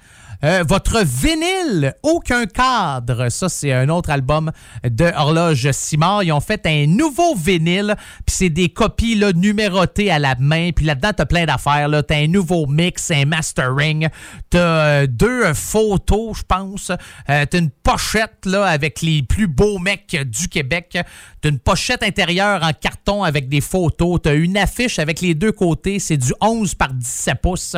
euh, 0.44 0.64
votre 0.66 1.04
vinyle, 1.04 1.94
aucun 2.02 2.46
cadre. 2.46 3.28
Ça, 3.28 3.48
c'est 3.48 3.72
un 3.72 3.88
autre 3.88 4.10
album 4.10 4.50
de 4.82 5.04
Horloge 5.16 5.70
Simard. 5.70 6.24
Ils 6.24 6.32
ont 6.32 6.40
fait 6.40 6.66
un 6.66 6.86
nouveau 6.86 7.36
vinyle, 7.36 7.94
puis 8.26 8.34
c'est 8.34 8.50
des 8.50 8.68
copies 8.68 9.14
là, 9.14 9.32
numérotées 9.32 10.10
à 10.10 10.18
la 10.18 10.34
main. 10.40 10.70
Puis 10.74 10.84
là-dedans, 10.84 11.12
t'as 11.16 11.26
plein 11.26 11.44
d'affaires. 11.44 11.86
là. 11.86 12.02
T'as 12.02 12.16
un 12.16 12.26
nouveau 12.26 12.66
mix, 12.66 13.12
un 13.12 13.24
mastering. 13.24 14.08
T'as 14.50 14.58
euh, 14.58 15.06
deux 15.06 15.54
photos, 15.54 16.38
je 16.38 16.42
pense. 16.42 16.90
Euh, 16.90 17.46
t'as 17.46 17.58
une 17.58 17.70
pochette 17.70 18.44
là, 18.44 18.64
avec 18.64 19.00
les 19.00 19.22
plus 19.22 19.46
beaux 19.46 19.78
mecs 19.78 20.16
du 20.26 20.48
Québec. 20.48 20.98
T'as 21.40 21.48
une 21.48 21.60
pochette 21.60 22.02
intérieure 22.02 22.64
en 22.64 22.72
carton 22.72 23.22
avec 23.22 23.48
des 23.48 23.60
photos. 23.60 24.18
T'as 24.20 24.34
une 24.34 24.56
affiche 24.56 24.98
avec 24.98 25.20
les 25.20 25.34
deux 25.34 25.52
côtés. 25.52 26.00
C'est 26.00 26.16
du 26.16 26.32
11 26.40 26.74
par 26.74 26.92
17 26.92 27.40
pouces. 27.40 27.76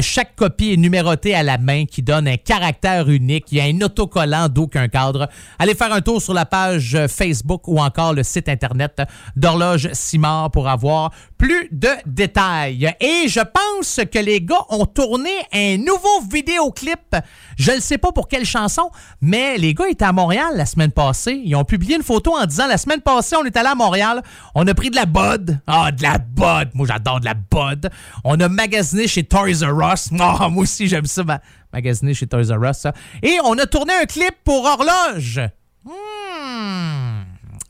Chaque 0.00 0.36
copie 0.36 0.72
est 0.72 0.76
numérotée 0.76 1.34
à 1.34 1.42
la 1.42 1.58
main 1.58 1.81
qui 1.86 2.02
donne 2.02 2.28
un 2.28 2.36
caractère 2.36 3.08
unique. 3.08 3.46
Il 3.50 3.58
y 3.58 3.60
a 3.60 3.64
un 3.64 3.80
autocollant 3.80 4.48
d'aucun 4.48 4.88
cadre. 4.88 5.28
Allez 5.58 5.74
faire 5.74 5.92
un 5.92 6.00
tour 6.00 6.20
sur 6.20 6.34
la 6.34 6.46
page 6.46 6.98
Facebook 7.08 7.68
ou 7.68 7.78
encore 7.78 8.14
le 8.14 8.22
site 8.22 8.48
internet 8.48 9.02
d'Horloge 9.36 9.88
Simard 9.92 10.50
pour 10.50 10.68
avoir 10.68 11.10
plus 11.38 11.68
de 11.72 11.88
détails. 12.06 12.94
Et 13.00 13.28
je 13.28 13.40
pense 13.40 14.00
que 14.10 14.18
les 14.18 14.40
gars 14.40 14.64
ont 14.70 14.86
tourné 14.86 15.30
un 15.52 15.76
nouveau 15.76 16.20
vidéoclip. 16.30 17.16
Je 17.58 17.72
ne 17.72 17.80
sais 17.80 17.98
pas 17.98 18.12
pour 18.12 18.28
quelle 18.28 18.44
chanson, 18.44 18.90
mais 19.20 19.58
les 19.58 19.74
gars 19.74 19.88
étaient 19.88 20.04
à 20.04 20.12
Montréal 20.12 20.52
la 20.56 20.66
semaine 20.66 20.92
passée. 20.92 21.40
Ils 21.44 21.54
ont 21.56 21.64
publié 21.64 21.96
une 21.96 22.02
photo 22.02 22.36
en 22.36 22.46
disant 22.46 22.66
la 22.66 22.78
semaine 22.78 23.00
passée, 23.00 23.36
on 23.36 23.44
est 23.44 23.56
allé 23.56 23.68
à 23.68 23.74
Montréal, 23.74 24.22
on 24.54 24.66
a 24.66 24.74
pris 24.74 24.90
de 24.90 24.96
la 24.96 25.06
Bud. 25.06 25.60
Ah, 25.66 25.90
de 25.92 26.02
la 26.02 26.18
Bud. 26.18 26.70
Moi, 26.74 26.86
j'adore 26.86 27.20
de 27.20 27.24
la 27.26 27.34
Bud. 27.34 27.90
On 28.24 28.38
a 28.40 28.48
magasiné 28.48 29.06
chez 29.08 29.24
Toys 29.24 29.62
R 29.64 29.92
Us. 29.92 30.08
Ah, 30.20 30.48
moi 30.48 30.62
aussi, 30.62 30.86
j'aime 30.88 31.06
ça, 31.06 31.24
ma- 31.24 31.40
magasiner 31.72 32.14
chez 32.14 32.26
Toys 32.26 32.52
R 32.56 32.62
Us. 32.70 32.76
ça. 32.78 32.92
Et 33.22 33.38
on 33.44 33.58
a 33.58 33.66
tourné 33.66 33.92
un 33.94 34.04
clip 34.06 34.34
pour 34.44 34.64
Horloge. 34.64 35.40
Hmm. 35.84 37.22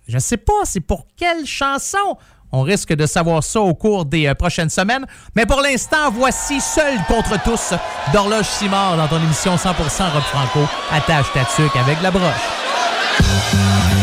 Je 0.08 0.18
sais 0.18 0.36
pas, 0.36 0.52
c'est 0.64 0.80
pour 0.80 1.06
quelle 1.16 1.46
chanson? 1.46 2.18
On 2.52 2.62
risque 2.62 2.92
de 2.92 3.06
savoir 3.06 3.42
ça 3.42 3.60
au 3.60 3.74
cours 3.74 4.04
des 4.04 4.26
euh, 4.26 4.34
prochaines 4.34 4.70
semaines. 4.70 5.06
Mais 5.34 5.46
pour 5.46 5.60
l'instant, 5.60 6.10
voici 6.12 6.60
Seul 6.60 6.98
contre 7.08 7.42
tous 7.42 7.74
d'Horloge 8.12 8.46
Simard 8.46 8.96
dans 8.96 9.08
ton 9.08 9.22
émission 9.22 9.56
100% 9.56 9.68
rock 9.72 10.22
franco. 10.24 10.60
Attache 10.90 11.26
ta 11.32 11.80
avec 11.80 12.02
la 12.02 12.10
broche. 12.10 14.01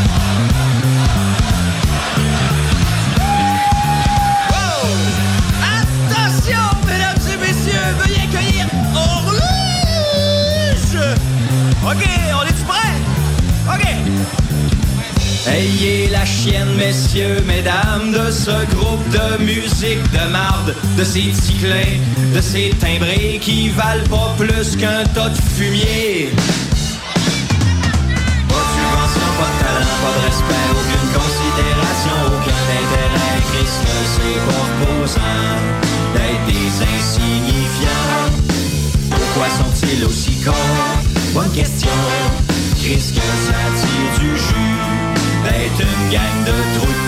Ayez 15.48 16.10
la 16.10 16.26
chienne, 16.26 16.76
messieurs, 16.78 17.42
mesdames, 17.48 18.12
de 18.12 18.30
ce 18.30 18.66
groupe 18.76 19.08
de 19.10 19.42
musique 19.44 20.04
de 20.12 20.32
marde, 20.32 20.76
de 20.98 21.04
ces 21.04 21.32
ticlins, 21.32 21.98
de 22.36 22.42
ces 22.42 22.72
timbrés 22.80 23.40
qui 23.42 23.70
valent 23.70 24.04
pas 24.10 24.36
plus 24.38 24.76
qu'un 24.76 25.04
tas 25.16 25.30
de 25.30 25.38
fumier. 25.56 26.32
Pas 28.48 28.56
de 28.56 28.70
subvention, 28.76 29.30
pas 29.40 29.50
de 29.50 29.58
talent, 29.64 29.96
pas 30.04 30.14
de 30.18 30.22
respect, 30.28 30.68
aucune 30.72 31.10
considération, 31.20 32.18
aucun 32.28 32.64
intérêt. 32.82 33.40
Christ, 33.50 33.80
c'est 34.14 34.40
pas 34.46 34.64
reposant 34.68 35.56
d'être 36.14 36.46
des 36.48 36.70
insignifiants. 36.84 38.28
Pourquoi 39.10 39.48
sont-ils 39.58 40.04
aussi 40.06 40.34
cons? 40.44 40.52
Bonne 41.34 41.52
question. 41.52 41.98
Qu'est-ce 42.82 43.12
que 43.14 43.20
ça 43.20 43.62
jus 43.76 43.99
Jij 46.10 46.44
de 46.44 46.72
troep 46.74 46.99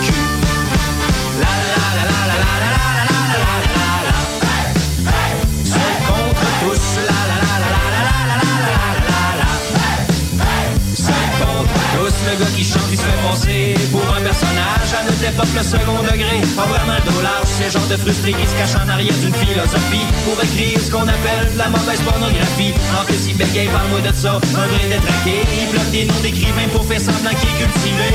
époque, 15.32 15.54
le 15.56 15.62
second 15.62 16.02
degré. 16.02 16.36
Pas 16.56 16.68
vraiment 16.68 16.98
de 17.00 17.10
dollar, 17.10 17.40
C'est 17.44 17.66
le 17.66 17.70
genre 17.70 17.88
de 17.88 17.96
frustré 17.96 18.32
qui 18.32 18.46
se 18.46 18.54
cache 18.56 18.76
en 18.76 18.88
arrière 18.88 19.16
d'une 19.22 19.34
philosophie 19.34 20.06
Pour 20.24 20.36
écrire 20.44 20.78
ce 20.80 20.90
qu'on 20.90 21.08
appelle 21.08 21.48
la 21.56 21.68
mauvaise 21.68 22.00
pornographie 22.00 22.74
En 22.98 23.04
plus 23.04 23.20
il 23.28 23.36
bégaye, 23.36 23.68
parle-moi 23.68 24.00
de 24.00 24.12
ça, 24.14 24.36
un 24.36 24.66
vrai 24.68 24.84
détraqué 24.92 25.36
Il 25.56 25.66
bloque 25.72 25.90
des 25.90 26.04
noms 26.04 26.22
d'écrivains 26.22 26.68
pour 26.72 26.84
faire 26.84 27.00
semblant 27.00 27.34
qu'il 27.38 27.48
est 27.48 27.58
cultivé 27.64 28.08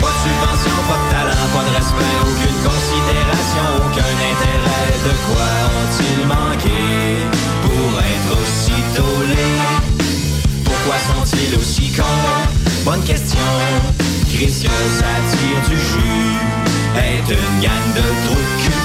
Pas 0.00 0.12
de 0.14 0.20
subvention, 0.24 0.76
pas 0.88 1.00
de 1.00 1.06
talent, 1.12 1.46
pas 1.52 1.64
de 1.68 1.72
respect, 1.76 2.16
aucune 2.24 2.58
considération, 2.64 3.66
aucun 3.84 4.12
intérêt. 4.32 4.92
De 5.06 5.12
quoi 5.26 5.48
ont-ils 5.80 6.22
manqué 6.32 6.80
pour 7.64 7.90
être 8.00 8.32
aussi 8.40 8.76
tollés 8.96 9.60
Pourquoi 10.64 10.96
sont-ils 11.08 11.52
aussi 11.58 11.92
cons? 11.92 12.24
Bonne 12.84 13.02
question. 13.02 14.05
Christian, 14.36 14.70
ça 14.98 15.12
tire 15.30 15.62
du 15.66 15.76
jus, 15.80 16.36
est 16.94 17.26
une 17.32 17.56
gang 17.62 17.86
de 17.94 18.02
trous 18.26 18.34
de 18.34 18.62
cul. 18.62 18.82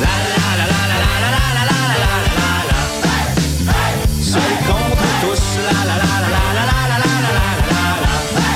La 0.00 0.14
la 0.30 0.48
la 0.56 0.64
la 0.64 0.80
la 0.80 0.96
la 1.00 1.18
la 1.20 1.42
la 1.44 1.52
la 1.56 1.74
la 1.76 2.08
la 2.08 2.34
la 2.40 2.52
la. 2.70 2.80
Seul 4.22 4.52
contre 4.66 5.08
tous, 5.20 5.44
la 5.66 5.80
la 5.88 5.96
la 6.00 6.08
la 6.24 6.28
la 6.34 6.42
la 6.56 6.64
la 6.72 6.74
la 6.80 7.10
la 7.12 7.34
la 7.36 7.44
la. 7.44 8.48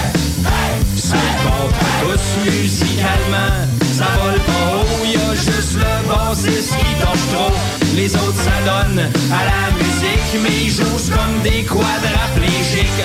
Seul 0.96 1.30
contre 1.44 1.84
tous 2.00 2.24
musicalement, 2.46 3.54
ça 3.92 4.08
vole 4.22 4.40
pas 4.40 4.66
haut, 4.76 5.04
y 5.04 5.06
a 5.16 5.34
juste 5.34 5.74
le 5.76 5.92
bassiste 6.08 6.72
qui 6.78 6.90
torche 6.98 7.26
trop. 7.30 7.54
Les 7.94 8.10
autres 8.16 8.42
s'adonnent 8.42 9.10
à 9.30 9.42
la 9.52 9.62
musique, 9.76 10.32
mais 10.42 10.56
ils 10.64 10.70
jouent 10.70 11.12
comme 11.12 11.42
des 11.42 11.62
quadraplégiques. 11.62 13.04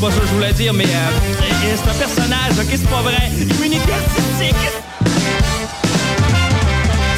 C'est 0.00 0.06
pas 0.06 0.12
ça 0.12 0.20
que 0.22 0.28
je 0.28 0.32
voulais 0.32 0.52
dire, 0.54 0.72
mais 0.72 0.86
euh, 0.86 1.76
c'est 1.76 1.90
un 1.90 1.92
personnage, 1.92 2.52
ok, 2.58 2.70
c'est 2.70 2.88
pas 2.88 3.02
vrai. 3.02 3.20
Immunité 3.36 3.92
artistique. 3.92 4.64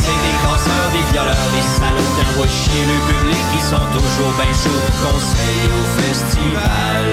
C'est 0.02 0.18
des 0.26 0.34
casseurs, 0.42 0.90
des 0.90 1.12
violeurs, 1.12 1.46
des 1.54 1.62
salauds 1.78 2.10
qui 2.10 2.22
envoient 2.26 2.50
chier 2.50 2.82
le 2.82 2.98
public 3.06 3.38
qui 3.54 3.62
sont 3.62 3.86
toujours 3.94 4.34
ben 4.36 4.50
chauds 4.50 4.90
conseil 4.98 5.62
au 5.70 5.84
festival. 6.02 7.06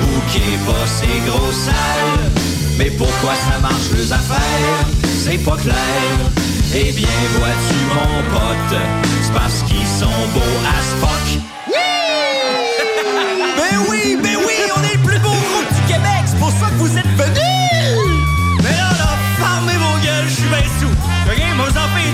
Bouquet 0.00 0.56
pas 0.64 0.86
ces 0.88 1.20
gros 1.28 1.52
salles 1.52 2.30
Mais 2.78 2.88
pourquoi 2.88 3.34
ça 3.34 3.58
marche 3.60 3.92
les 3.94 4.10
affaires? 4.10 4.86
C'est 5.22 5.44
pas 5.44 5.58
clair. 5.58 6.16
Eh 6.74 6.92
bien 6.92 7.20
vois-tu 7.36 7.76
mon 7.92 8.22
pote 8.38 8.80
C'est 9.22 9.34
parce 9.34 9.60
qu'ils 9.64 9.86
sont 9.86 10.20
beaux 10.32 10.56
as 10.64 10.88
fuck. 10.98 11.28
Ben 13.56 13.76
oui, 13.88 14.16
ben 14.22 14.36
oui, 14.38 14.39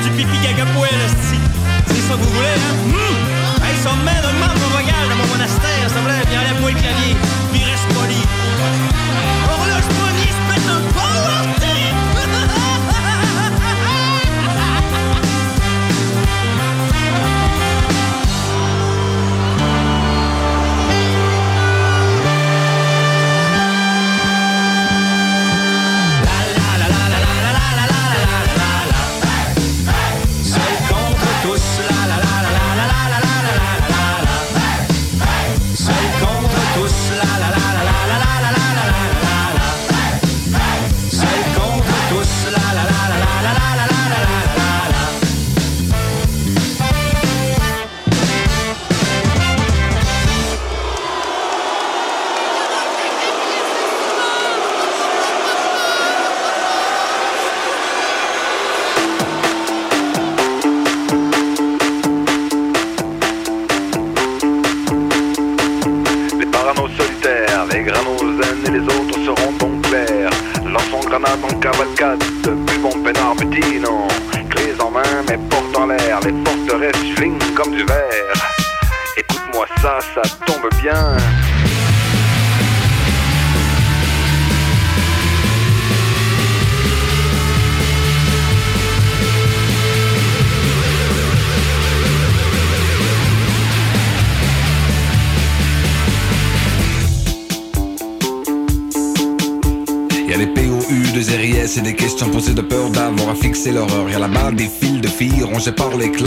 du 0.06 0.12
pipi 0.12 0.38
gagapoël, 0.38 0.90
c'est 1.86 1.94
ça 1.94 2.14
que 2.14 2.22
vous 2.22 2.30
voulez, 2.30 2.46
hein? 2.46 2.74
Mmh! 2.86 3.64
Hey, 3.64 3.74
ça 3.82 3.90
me 3.90 4.06
de 4.06 4.38
marbre 4.38 4.60
vocal 4.70 5.08
dans 5.10 5.16
mon 5.16 5.26
monastère, 5.26 5.88
ça 5.88 6.00
voulait 6.00 6.24
bien 6.30 6.40
aller 6.40 6.50
à 6.56 6.60
moi 6.60 6.70
le 6.70 6.78
clavier, 6.78 7.16
puis 7.52 7.64
reste 7.64 7.88
poli. 7.92 8.22
Horloge 9.50 9.88
polie, 9.98 10.30
espèce 10.30 10.64
de 10.64 10.76
volonté! 10.94 11.95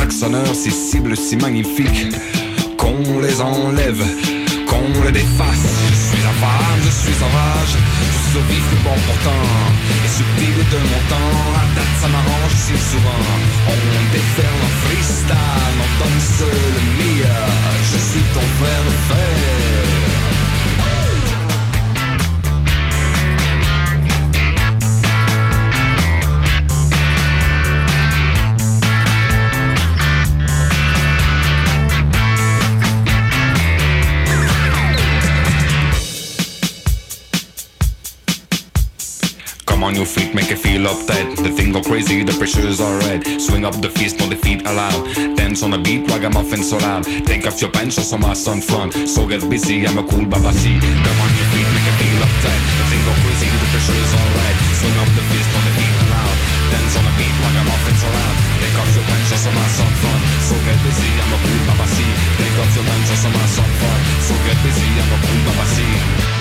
Klaxonneurs, 0.09 0.55
ces 0.55 0.71
cibles 0.71 1.15
si 1.15 1.35
magnifiques 1.37 2.07
qu'on 2.77 3.19
les 3.21 3.39
enlève, 3.41 4.03
qu'on 4.65 5.03
les 5.03 5.11
défasse. 5.11 5.69
Je 5.89 5.95
suis 5.95 6.25
en 6.25 6.35
femme, 6.41 6.81
je 6.83 6.89
suis 6.89 7.13
rage, 7.21 7.75
je 8.33 8.39
vif 8.49 8.65
du 8.71 8.77
bon 8.83 8.97
pourtant, 9.05 9.45
et 10.03 10.09
subtil 10.09 10.57
de 10.73 10.79
mon 10.89 11.01
temps. 11.13 11.37
À 11.61 11.75
date, 11.75 11.95
ça 12.01 12.07
m'arrange 12.07 12.55
si 12.55 12.73
souvent. 12.89 13.23
On 13.67 14.01
déferle 14.11 14.61
en 14.67 14.73
freestyle, 14.81 15.77
on 15.85 15.91
danse 16.01 16.41
le 16.41 16.81
meilleur. 16.97 17.49
Je 17.91 17.97
suis 18.09 18.25
ton 18.33 18.45
frère 18.57 18.83
de 18.87 18.95
fer. 19.13 20.38
On, 39.89 39.95
your 39.95 40.05
feet, 40.05 40.35
make 40.35 40.51
it 40.53 40.61
feel 40.61 40.85
uptight. 40.85 41.33
The 41.41 41.49
thing 41.49 41.73
go 41.73 41.81
crazy, 41.81 42.21
the 42.21 42.33
pressure's 42.37 42.79
alright. 42.79 43.25
Swing 43.41 43.65
up 43.65 43.73
the 43.81 43.89
fist, 43.89 44.19
no 44.21 44.29
defeat 44.29 44.61
allowed. 44.69 45.01
Dance 45.33 45.63
on 45.65 45.71
the 45.71 45.81
beat, 45.81 46.05
ragamuffin 46.05 46.61
so 46.61 46.77
loud. 46.77 47.03
Take 47.25 47.47
off 47.49 47.57
your 47.59 47.71
pants, 47.73 47.95
show 47.95 48.05
some 48.05 48.23
ass 48.23 48.45
on 48.47 48.61
front. 48.61 48.93
So 49.09 49.25
get 49.25 49.41
busy, 49.49 49.87
I'm 49.87 49.97
a 49.97 50.05
cool 50.05 50.29
babasi. 50.29 50.77
Come 50.77 51.19
on, 51.25 51.31
you 51.33 51.45
freak, 51.49 51.69
make 51.73 51.89
it 51.89 51.97
feel 51.97 52.21
uptight. 52.21 52.61
The 52.77 52.85
thing 52.85 53.01
go 53.01 53.13
crazy, 53.17 53.49
the 53.49 53.67
pressure's 53.73 54.13
alright. 54.13 54.57
Swing 54.77 54.97
up 55.01 55.09
the 55.17 55.23
fist, 55.25 55.49
no 55.49 55.59
defeat 55.65 55.95
allowed. 56.05 56.37
Dance 56.69 56.93
on 56.93 57.03
the 57.09 57.13
beat, 57.17 57.35
ragamuffin 57.41 57.97
so 57.97 58.09
loud. 58.13 58.35
Take 58.61 58.77
off 58.77 58.91
your 58.93 59.05
pants, 59.09 59.25
show 59.33 59.41
some 59.41 59.57
ass 59.57 59.77
on 59.81 59.93
front. 60.05 60.21
So 60.45 60.55
get 60.69 60.79
busy, 60.85 61.09
I'm 61.17 61.33
a 61.33 61.37
cool 61.41 61.61
babasi. 61.65 62.07
Take 62.37 62.57
off 62.61 62.71
your 62.77 62.85
pants, 62.85 63.09
show 63.09 63.19
some 63.25 63.37
ass 63.41 63.57
on 63.57 63.71
front. 63.81 64.01
So 64.21 64.33
get 64.45 64.57
busy, 64.61 64.89
I'm 65.01 65.09
a 65.09 65.17
cool 65.17 65.41
babasi. 65.49 65.89
All 66.29 66.38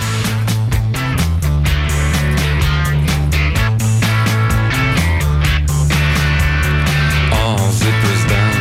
zippers 7.89 8.28
down. 8.28 8.55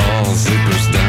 All 0.00 0.34
zippers 0.34 0.92
down. 0.92 1.07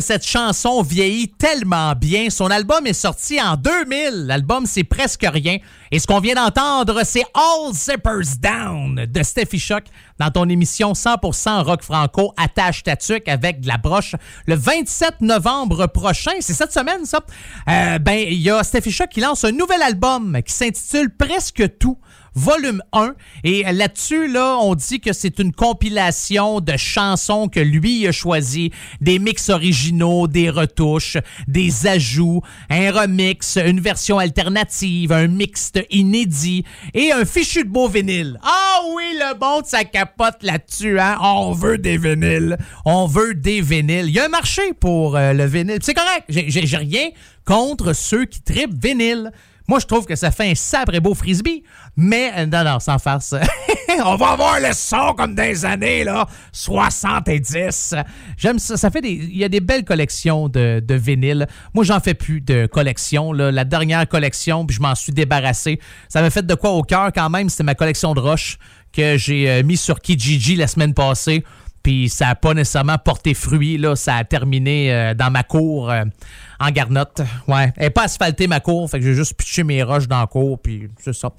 Cette 0.00 0.26
chanson 0.26 0.82
vieillit 0.82 1.28
tellement 1.28 1.94
bien. 1.94 2.30
Son 2.30 2.46
album 2.46 2.86
est 2.86 2.92
sorti 2.92 3.40
en 3.40 3.56
2000. 3.56 4.26
L'album, 4.26 4.66
c'est 4.66 4.84
presque 4.84 5.26
rien. 5.30 5.58
Et 5.90 5.98
ce 5.98 6.06
qu'on 6.06 6.20
vient 6.20 6.34
d'entendre, 6.34 7.00
c'est 7.04 7.24
All 7.34 7.72
Zippers 7.72 8.36
Down 8.40 9.06
de 9.06 9.22
Steffi 9.22 9.58
Shock 9.58 9.84
dans 10.18 10.30
ton 10.30 10.48
émission 10.48 10.92
100% 10.92 11.62
rock 11.62 11.82
franco 11.82 12.32
attache 12.36 12.82
ta 12.82 12.96
tuque 12.96 13.28
avec 13.28 13.60
de 13.60 13.68
la 13.68 13.78
broche 13.78 14.14
le 14.46 14.54
27 14.54 15.20
novembre 15.20 15.86
prochain. 15.86 16.32
C'est 16.40 16.54
cette 16.54 16.72
semaine, 16.72 17.04
ça. 17.04 17.20
Euh, 17.68 17.98
ben, 17.98 18.18
il 18.28 18.40
y 18.40 18.50
a 18.50 18.62
Steffi 18.62 18.90
Shock 18.90 19.10
qui 19.10 19.20
lance 19.20 19.44
un 19.44 19.52
nouvel 19.52 19.82
album 19.82 20.40
qui 20.44 20.52
s'intitule 20.52 21.10
Presque 21.10 21.78
tout 21.78 21.98
volume 22.34 22.82
1. 22.92 23.14
Et 23.44 23.64
là-dessus, 23.72 24.28
là, 24.28 24.58
on 24.60 24.74
dit 24.74 25.00
que 25.00 25.12
c'est 25.12 25.38
une 25.38 25.52
compilation 25.52 26.60
de 26.60 26.76
chansons 26.76 27.48
que 27.48 27.60
lui 27.60 28.06
a 28.06 28.12
choisi, 28.12 28.70
des 29.00 29.18
mix 29.18 29.48
originaux, 29.48 30.28
des 30.28 30.50
retouches, 30.50 31.16
des 31.46 31.86
ajouts, 31.86 32.42
un 32.70 32.90
remix, 32.92 33.56
une 33.56 33.80
version 33.80 34.18
alternative, 34.18 35.12
un 35.12 35.28
mixte 35.28 35.80
inédit 35.90 36.64
et 36.94 37.12
un 37.12 37.24
fichu 37.24 37.64
de 37.64 37.68
beau 37.68 37.88
vinyle. 37.88 38.38
Ah 38.42 38.80
oui, 38.94 39.04
le 39.14 39.38
bon, 39.38 39.62
ça 39.64 39.84
capote 39.84 40.42
là-dessus, 40.42 40.98
hein? 40.98 41.18
On 41.20 41.52
veut 41.52 41.78
des 41.78 41.98
vinyles. 41.98 42.56
On 42.84 43.06
veut 43.06 43.34
des 43.34 43.60
vinyles. 43.60 44.06
Il 44.06 44.14
y 44.14 44.20
a 44.20 44.26
un 44.26 44.28
marché 44.28 44.72
pour 44.78 45.16
euh, 45.16 45.32
le 45.32 45.44
vinyle. 45.44 45.78
C'est 45.82 45.94
correct. 45.94 46.24
J'ai 46.28 46.76
rien 46.76 47.08
contre 47.44 47.92
ceux 47.94 48.24
qui 48.24 48.42
tripent 48.42 48.74
vinyle. 48.74 49.32
Moi, 49.68 49.80
je 49.80 49.86
trouve 49.86 50.06
que 50.06 50.16
ça 50.16 50.30
fait 50.30 50.50
un 50.50 50.54
sabre 50.54 50.98
beau 50.98 51.14
frisbee, 51.14 51.62
mais 51.94 52.32
euh, 52.34 52.46
non, 52.46 52.64
non, 52.64 52.80
sans 52.80 52.98
farce. 52.98 53.34
On 54.04 54.16
va 54.16 54.30
avoir 54.30 54.58
le 54.60 54.72
son 54.72 55.12
comme 55.12 55.34
des 55.34 55.66
années, 55.66 56.04
là, 56.04 56.26
70. 56.52 57.94
J'aime 58.38 58.58
ça. 58.58 58.78
Ça 58.78 58.90
fait 58.90 59.02
des. 59.02 59.10
Il 59.10 59.36
y 59.36 59.44
a 59.44 59.50
des 59.50 59.60
belles 59.60 59.84
collections 59.84 60.48
de, 60.48 60.82
de 60.82 60.94
vinyles. 60.94 61.46
Moi, 61.74 61.84
j'en 61.84 62.00
fais 62.00 62.14
plus 62.14 62.40
de 62.40 62.64
collection. 62.64 63.34
Là. 63.34 63.52
La 63.52 63.64
dernière 63.64 64.08
collection, 64.08 64.64
puis 64.64 64.74
je 64.74 64.80
m'en 64.80 64.94
suis 64.94 65.12
débarrassé. 65.12 65.78
Ça 66.08 66.22
m'a 66.22 66.30
fait 66.30 66.46
de 66.46 66.54
quoi 66.54 66.70
au 66.70 66.82
cœur 66.82 67.12
quand 67.14 67.28
même. 67.28 67.50
C'était 67.50 67.64
ma 67.64 67.74
collection 67.74 68.14
de 68.14 68.20
roches 68.20 68.58
que 68.92 69.18
j'ai 69.18 69.50
euh, 69.50 69.62
mis 69.62 69.76
sur 69.76 70.00
Kijiji 70.00 70.56
la 70.56 70.66
semaine 70.66 70.94
passée. 70.94 71.44
Puis 71.82 72.08
ça 72.08 72.26
n'a 72.26 72.34
pas 72.34 72.54
nécessairement 72.54 72.96
porté 72.96 73.34
fruit. 73.34 73.76
Là. 73.76 73.96
Ça 73.96 74.16
a 74.16 74.24
terminé 74.24 74.94
euh, 74.94 75.12
dans 75.12 75.30
ma 75.30 75.42
cour 75.42 75.92
en 76.60 76.70
garnotte. 76.70 77.20
Ouais. 77.46 77.72
Elle 77.76 77.92
pas 77.92 78.02
asphaltée 78.04 78.46
ma 78.46 78.60
cour. 78.60 78.90
Fait 78.90 78.98
que 78.98 79.04
j'ai 79.04 79.14
juste 79.14 79.34
pitché 79.34 79.62
mes 79.64 79.82
roches 79.82 80.08
dans 80.08 80.20
la 80.20 80.26
cour. 80.26 80.58
Puis 80.60 80.88
c'est 81.02 81.12
ça. 81.14 81.30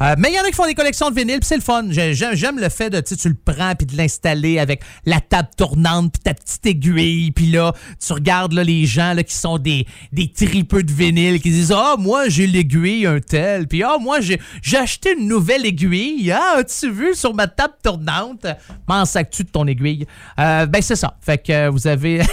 Euh, 0.00 0.14
mais 0.18 0.30
il 0.30 0.34
y 0.34 0.40
en 0.40 0.42
a 0.44 0.48
qui 0.48 0.54
font 0.54 0.66
des 0.66 0.74
collections 0.74 1.10
de 1.10 1.14
vinyles. 1.14 1.40
C'est 1.42 1.56
le 1.56 1.60
fun. 1.62 1.84
J'ai- 1.90 2.14
J'aime, 2.14 2.58
le 2.58 2.68
fait 2.68 2.90
de, 2.90 3.00
tu 3.00 3.10
sais, 3.14 3.16
tu 3.16 3.28
le 3.28 3.34
prends 3.34 3.74
puis 3.74 3.86
de 3.86 3.96
l'installer 3.96 4.58
avec 4.58 4.82
la 5.04 5.20
table 5.20 5.48
tournante 5.56 6.12
puis 6.12 6.22
ta 6.22 6.34
petite 6.34 6.64
aiguille. 6.66 7.30
Puis 7.32 7.46
là, 7.46 7.72
tu 8.04 8.12
regardes 8.12 8.52
là, 8.52 8.64
les 8.64 8.86
gens 8.86 9.12
là, 9.12 9.22
qui 9.22 9.34
sont 9.34 9.58
des, 9.58 9.86
des 10.12 10.32
tripeux 10.32 10.82
de 10.82 10.92
vinyle 10.92 11.40
qui 11.40 11.50
disent 11.50 11.72
Ah, 11.76 11.96
moi, 11.98 12.28
j'ai 12.28 12.46
l'aiguille, 12.46 13.06
un 13.06 13.20
tel. 13.20 13.68
Puis 13.68 13.82
ah, 13.82 13.96
moi, 14.00 14.20
j'ai, 14.20 14.40
j'ai 14.62 14.78
acheté 14.78 15.14
une 15.18 15.28
nouvelle 15.28 15.66
aiguille. 15.66 16.30
Ah, 16.32 16.56
as-tu 16.58 16.90
vu 16.90 17.14
sur 17.14 17.34
ma 17.34 17.46
table 17.46 17.74
tournante? 17.82 18.46
M'en 18.88 19.04
sacs-tu 19.04 19.44
de 19.44 19.50
ton 19.50 19.66
aiguille? 19.66 20.06
Euh, 20.38 20.66
ben, 20.66 20.80
c'est 20.80 20.96
ça. 20.96 21.16
Fait 21.20 21.38
que 21.38 21.52
euh, 21.52 21.70
vous 21.70 21.86
avez. 21.86 22.20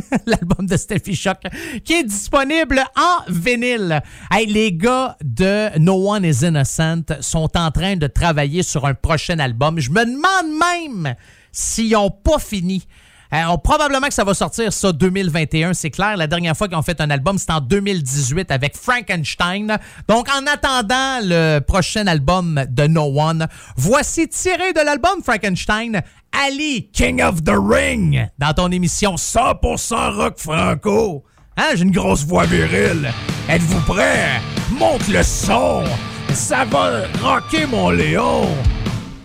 l'album 0.26 0.66
de 0.66 0.76
Steffi 0.76 1.14
Shock, 1.14 1.38
qui 1.84 1.94
est 1.94 2.04
disponible 2.04 2.82
en 2.96 3.30
vinyle. 3.32 4.02
Hey, 4.30 4.46
les 4.46 4.72
gars 4.72 5.16
de 5.24 5.78
No 5.78 6.12
One 6.12 6.24
is 6.24 6.46
Innocent 6.46 7.20
sont 7.20 7.56
en 7.56 7.70
train 7.70 7.96
de 7.96 8.06
travailler 8.06 8.62
sur 8.62 8.86
un 8.86 8.94
prochain 8.94 9.38
album. 9.38 9.78
Je 9.78 9.90
me 9.90 10.04
demande 10.04 11.04
même 11.04 11.14
s'ils 11.52 11.92
n'ont 11.92 12.10
pas 12.10 12.38
fini. 12.38 12.86
Euh, 13.32 13.56
probablement 13.56 14.06
que 14.06 14.14
ça 14.14 14.24
va 14.24 14.34
sortir 14.34 14.72
ça 14.72 14.92
2021, 14.92 15.74
c'est 15.74 15.90
clair. 15.90 16.16
La 16.16 16.26
dernière 16.26 16.56
fois 16.56 16.68
qu'ils 16.68 16.76
ont 16.76 16.82
fait 16.82 17.00
un 17.00 17.10
album, 17.10 17.38
c'était 17.38 17.54
en 17.54 17.60
2018 17.60 18.50
avec 18.50 18.76
Frankenstein. 18.76 19.78
Donc, 20.08 20.28
en 20.28 20.46
attendant 20.46 21.18
le 21.22 21.58
prochain 21.58 22.06
album 22.06 22.64
de 22.68 22.86
No 22.86 23.12
One, 23.20 23.46
voici 23.76 24.28
tiré 24.28 24.72
de 24.72 24.80
l'album 24.80 25.22
Frankenstein, 25.24 26.02
Ali, 26.32 26.90
King 26.92 27.22
of 27.22 27.44
the 27.44 27.54
Ring, 27.56 28.28
dans 28.38 28.52
ton 28.52 28.70
émission 28.70 29.14
100% 29.14 30.14
rock 30.16 30.34
franco. 30.38 31.24
Hein, 31.56 31.70
j'ai 31.74 31.84
une 31.84 31.90
grosse 31.90 32.24
voix 32.24 32.44
virile. 32.44 33.10
Êtes-vous 33.48 33.80
prêts? 33.80 34.40
Monte 34.70 35.08
le 35.08 35.22
son. 35.22 35.84
Ça 36.32 36.64
va 36.64 37.02
rocker, 37.22 37.66
mon 37.66 37.90
Léon. 37.90 38.48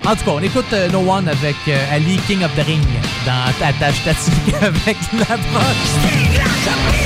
En 0.05 0.15
tout 0.15 0.23
cas, 0.25 0.31
on 0.31 0.39
écoute 0.39 0.65
euh, 0.73 0.89
No 0.89 0.99
One 0.99 1.27
avec 1.27 1.55
euh, 1.67 1.93
Ali, 1.95 2.17
King 2.25 2.43
of 2.43 2.55
the 2.55 2.65
Ring, 2.65 2.81
dans 3.25 3.51
ta 3.59 3.73
tâche 3.73 3.99
statique 4.01 4.53
avec 4.61 4.97
la 5.13 5.37
broche. 5.37 7.00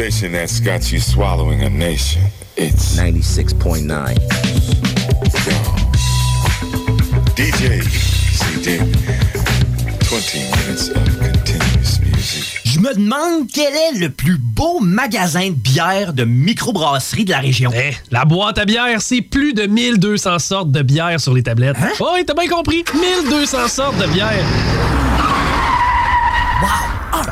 Station 0.00 0.32
that's 0.32 0.60
got 0.60 0.90
you 0.90 0.98
swallowing 0.98 1.62
a 1.62 1.68
nation. 1.68 2.22
It's 2.56 2.96
96.9. 2.96 4.16
DJ 7.36 7.82
CD. 8.32 8.78
20 10.08 10.38
minutes 10.56 10.88
of 10.88 11.18
continuous 11.18 12.00
music. 12.00 12.60
Je 12.64 12.80
me 12.80 12.94
demande 12.94 13.46
quel 13.52 13.74
est 13.74 13.98
le 13.98 14.08
plus 14.08 14.38
beau 14.38 14.80
magasin 14.80 15.50
de 15.50 15.54
bière 15.54 16.14
de 16.14 16.24
microbrasserie 16.24 17.26
de 17.26 17.32
la 17.32 17.40
région. 17.40 17.70
Eh, 17.74 17.92
la 18.10 18.24
boîte 18.24 18.56
à 18.56 18.64
bière, 18.64 19.02
c'est 19.02 19.20
plus 19.20 19.52
de 19.52 19.66
1200 19.66 20.38
sortes 20.38 20.70
de 20.70 20.80
bière 20.80 21.20
sur 21.20 21.34
les 21.34 21.42
tablettes. 21.42 21.76
Hein? 21.78 21.90
Oh, 22.00 22.12
oui, 22.14 22.24
t'as 22.24 22.32
bien 22.32 22.48
compris. 22.48 22.84
1200 22.94 23.68
sortes 23.68 23.98
de 23.98 24.06
bière. 24.06 25.09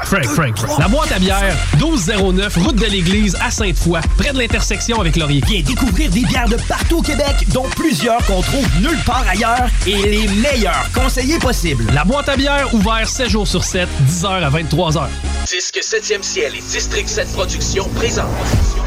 Frank, 0.08 0.24
Frank, 0.24 0.56
la 0.78 0.88
boîte 0.88 1.12
à 1.12 1.18
bière, 1.18 1.54
1209, 1.76 2.56
route 2.56 2.76
de 2.76 2.86
l'église 2.86 3.36
à 3.42 3.50
Sainte-Foy, 3.50 4.00
près 4.16 4.32
de 4.32 4.38
l'intersection 4.38 4.98
avec 5.02 5.16
Laurier. 5.16 5.42
Viens 5.46 5.60
découvrir 5.60 6.10
des 6.10 6.22
bières 6.22 6.48
de 6.48 6.56
partout 6.66 7.00
au 7.00 7.02
Québec, 7.02 7.46
dont 7.52 7.66
plusieurs 7.76 8.24
qu'on 8.24 8.40
trouve 8.40 8.66
nulle 8.80 8.98
part 9.04 9.26
ailleurs 9.28 9.68
et 9.86 9.96
les 9.96 10.26
meilleurs 10.28 10.88
conseillers 10.94 11.38
possibles. 11.38 11.84
La 11.92 12.04
boîte 12.04 12.30
à 12.30 12.36
bière, 12.36 12.72
ouvert 12.72 13.06
7 13.06 13.28
jours 13.28 13.46
sur 13.46 13.64
7, 13.64 13.86
10h 14.08 14.26
à 14.26 14.48
23h. 14.48 15.08
Disque 15.46 15.80
7e 15.82 16.22
ciel 16.22 16.54
et 16.54 16.62
District 16.62 17.08
7 17.08 17.30
Productions 17.32 17.88
présente 17.94 18.28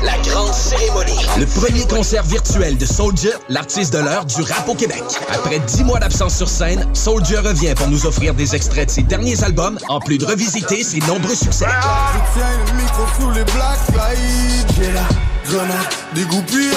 la 0.03 0.18
grande 0.27 0.53
cérémonie. 0.53 1.26
Le 1.38 1.45
premier 1.45 1.85
concert 1.85 2.23
virtuel 2.23 2.77
de 2.77 2.85
Soldier, 2.85 3.34
l'artiste 3.49 3.93
de 3.93 3.99
l'heure 3.99 4.26
du 4.26 4.41
rap 4.41 4.68
au 4.68 4.73
Québec. 4.73 5.03
Après 5.31 5.60
10 5.60 5.84
mois 5.84 5.99
d'absence 5.99 6.35
sur 6.35 6.49
scène, 6.49 6.88
Soldier 6.93 7.38
revient 7.38 7.76
pour 7.76 7.89
nous 7.89 8.07
offrir 8.07 8.34
des 8.34 8.56
extraits 8.56 8.88
de 8.88 8.91
ses 8.91 9.03
derniers 9.03 9.43
albums, 9.43 9.77
en 9.88 9.99
plus 9.99 10.18
de 10.18 10.26
revisiter 10.26 10.84
ses 10.84 10.99
nombreux 11.11 11.35
succès. 11.35 11.65
Je 11.65 12.39
tiens 12.39 12.47
le 12.67 12.81
micro 12.81 13.03
sous 13.19 13.31
les 13.31 13.43
black 13.43 13.77
flight. 13.91 14.65
J'ai 14.77 14.93
la 14.93 15.03
grenade 15.45 15.93
dégoupillée. 16.15 16.71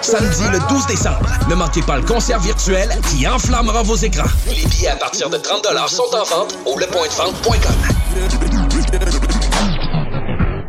Samedi 0.00 0.42
le 0.50 0.58
12 0.68 0.86
décembre, 0.88 1.30
ne 1.48 1.54
manquez 1.54 1.82
pas 1.82 1.98
le 1.98 2.02
concert 2.02 2.40
virtuel 2.40 2.88
qui 3.08 3.26
enflammera 3.28 3.84
vos 3.84 3.94
écrans. 3.94 4.28
Les 4.48 4.66
billets 4.66 4.88
à 4.88 4.96
partir 4.96 5.30
de 5.30 5.36
30 5.36 5.64
sont 5.86 6.02
en 6.12 6.24
vente 6.24 6.58
au 6.66 6.76
lepointdevente.com. 6.76 7.72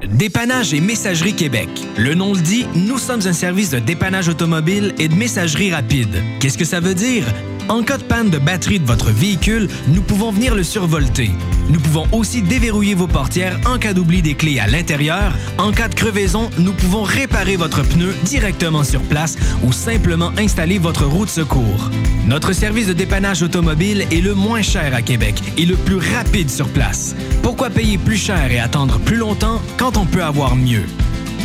Dépannage 0.08 0.76
et 0.76 0.80
Messagerie 0.80 1.36
Québec. 1.36 1.70
Le 1.98 2.14
nom 2.14 2.34
le 2.34 2.42
dit, 2.42 2.68
nous 2.76 3.00
sommes 3.00 3.26
un 3.26 3.34
service 3.34 3.72
de 3.72 3.80
dépannage 3.80 4.30
automobile 4.30 4.94
et 5.00 5.08
de 5.08 5.16
messagerie 5.16 5.74
rapide. 5.74 6.22
Qu'est-ce 6.40 6.60
que 6.60 6.66
ça 6.66 6.80
veut 6.80 6.94
dire? 6.94 7.26
En 7.70 7.82
cas 7.82 7.98
de 7.98 8.04
panne 8.04 8.30
de 8.30 8.38
batterie 8.38 8.80
de 8.80 8.86
votre 8.86 9.12
véhicule, 9.12 9.70
nous 9.88 10.02
pouvons 10.02 10.32
venir 10.32 10.54
le 10.54 10.64
survolter. 10.64 11.32
Nous 11.70 11.80
pouvons 11.80 12.06
aussi 12.12 12.42
déverrouiller 12.42 12.94
vos 12.94 13.08
portières 13.08 13.58
en 13.66 13.78
cas 13.78 13.94
d'oubli 13.94 14.22
des 14.22 14.36
clés 14.36 14.60
à 14.60 14.68
l'intérieur. 14.68 15.34
En 15.58 15.72
cas 15.72 15.88
de 15.88 15.96
crevaison, 15.96 16.50
nous 16.58 16.74
pouvons 16.74 17.04
réparer 17.04 17.56
votre 17.56 17.84
pneu 17.84 18.14
directement 18.26 18.84
sur 18.84 19.02
place 19.02 19.38
ou 19.64 19.72
simplement 19.72 20.32
installer 20.38 20.78
votre 20.78 21.06
roue 21.06 21.26
de 21.26 21.30
secours. 21.30 21.90
Notre 22.28 22.54
service 22.54 22.88
de 22.88 22.94
dépannage 22.94 23.44
automobile 23.44 24.06
est 24.12 24.22
le 24.22 24.36
moins 24.36 24.62
cher 24.62 24.94
à 24.94 25.02
Québec 25.02 25.36
et 25.58 25.66
le 25.66 25.76
plus 25.76 25.98
rapide 26.16 26.50
sur 26.50 26.68
place. 26.68 27.16
Pourquoi 27.42 27.70
payer 27.70 27.98
plus 27.98 28.18
cher 28.18 28.52
et 28.52 28.60
attendre 28.60 29.00
plus 29.00 29.18
longtemps 29.18 29.62
quand 29.78 29.98
on 29.98 30.06
peut 30.06 30.24
avoir 30.24 30.56
mieux? 30.56 30.86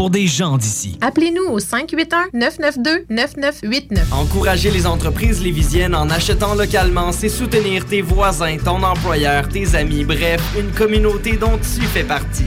pour 0.00 0.08
des 0.08 0.26
gens 0.26 0.56
d'ici. 0.56 0.96
Appelez-nous 1.02 1.52
au 1.52 1.60
581-992-9989. 1.60 3.98
Encourager 4.12 4.70
les 4.70 4.86
entreprises 4.86 5.42
lévisiennes 5.42 5.94
en 5.94 6.08
achetant 6.08 6.54
localement, 6.54 7.12
c'est 7.12 7.28
soutenir 7.28 7.84
tes 7.84 8.00
voisins, 8.00 8.56
ton 8.56 8.82
employeur, 8.82 9.46
tes 9.50 9.74
amis, 9.74 10.06
bref, 10.06 10.40
une 10.58 10.70
communauté 10.70 11.36
dont 11.36 11.58
tu 11.58 11.82
fais 11.82 12.04
partie. 12.04 12.46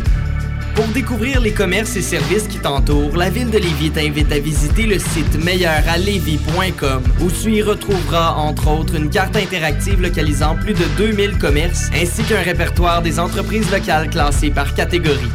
Pour 0.74 0.88
découvrir 0.88 1.42
les 1.42 1.52
commerces 1.52 1.96
et 1.96 2.02
services 2.02 2.48
qui 2.48 2.58
t'entourent, 2.58 3.16
la 3.16 3.30
ville 3.30 3.52
de 3.52 3.60
Lévis 3.60 3.92
t'invite 3.92 4.32
à 4.32 4.40
visiter 4.40 4.88
le 4.88 4.98
site 4.98 5.36
meilleuralevis.com 5.46 7.04
où 7.22 7.30
tu 7.30 7.52
y 7.52 7.62
retrouveras 7.62 8.32
entre 8.32 8.72
autres 8.72 8.96
une 8.96 9.12
carte 9.12 9.36
interactive 9.36 10.02
localisant 10.02 10.56
plus 10.56 10.74
de 10.74 10.86
2000 10.98 11.38
commerces 11.38 11.92
ainsi 11.94 12.24
qu'un 12.24 12.42
répertoire 12.42 13.04
des 13.04 13.20
entreprises 13.20 13.72
locales 13.72 14.10
classées 14.10 14.50
par 14.50 14.74
catégorie. 14.74 15.30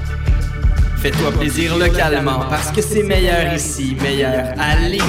Fais-toi 1.00 1.30
plaisir 1.30 1.76
localement 1.76 2.40
parce 2.50 2.72
que 2.72 2.82
c'est 2.82 3.04
meilleur 3.04 3.54
ici, 3.54 3.96
meilleur 4.02 4.46
Lévis. 4.82 5.00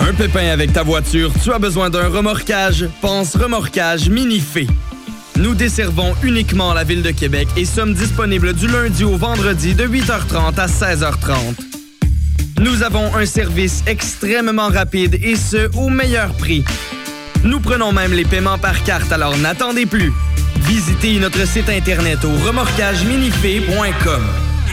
Un 0.00 0.12
pépin 0.12 0.48
avec 0.48 0.72
ta 0.72 0.82
voiture, 0.82 1.30
tu 1.42 1.52
as 1.52 1.60
besoin 1.60 1.88
d'un 1.88 2.08
remorquage? 2.08 2.88
Pense 3.00 3.36
remorquage 3.36 4.08
Minifé. 4.08 4.66
Nous 5.36 5.54
desservons 5.54 6.16
uniquement 6.24 6.74
la 6.74 6.82
ville 6.82 7.02
de 7.02 7.12
Québec 7.12 7.46
et 7.56 7.64
sommes 7.64 7.94
disponibles 7.94 8.54
du 8.54 8.66
lundi 8.66 9.04
au 9.04 9.16
vendredi 9.16 9.74
de 9.74 9.86
8h30 9.86 10.58
à 10.58 10.66
16h30. 10.66 11.36
Nous 12.58 12.82
avons 12.82 13.14
un 13.14 13.24
service 13.24 13.84
extrêmement 13.86 14.68
rapide 14.68 15.16
et 15.22 15.36
ce, 15.36 15.70
au 15.76 15.90
meilleur 15.90 16.34
prix. 16.34 16.64
Nous 17.44 17.60
prenons 17.60 17.92
même 17.92 18.12
les 18.12 18.24
paiements 18.24 18.58
par 18.58 18.82
carte, 18.82 19.12
alors 19.12 19.36
n'attendez 19.38 19.86
plus. 19.86 20.12
Visitez 20.62 21.20
notre 21.20 21.46
site 21.46 21.68
internet 21.68 22.18
au 22.24 22.46
remorquageminifé.com. 22.46 24.51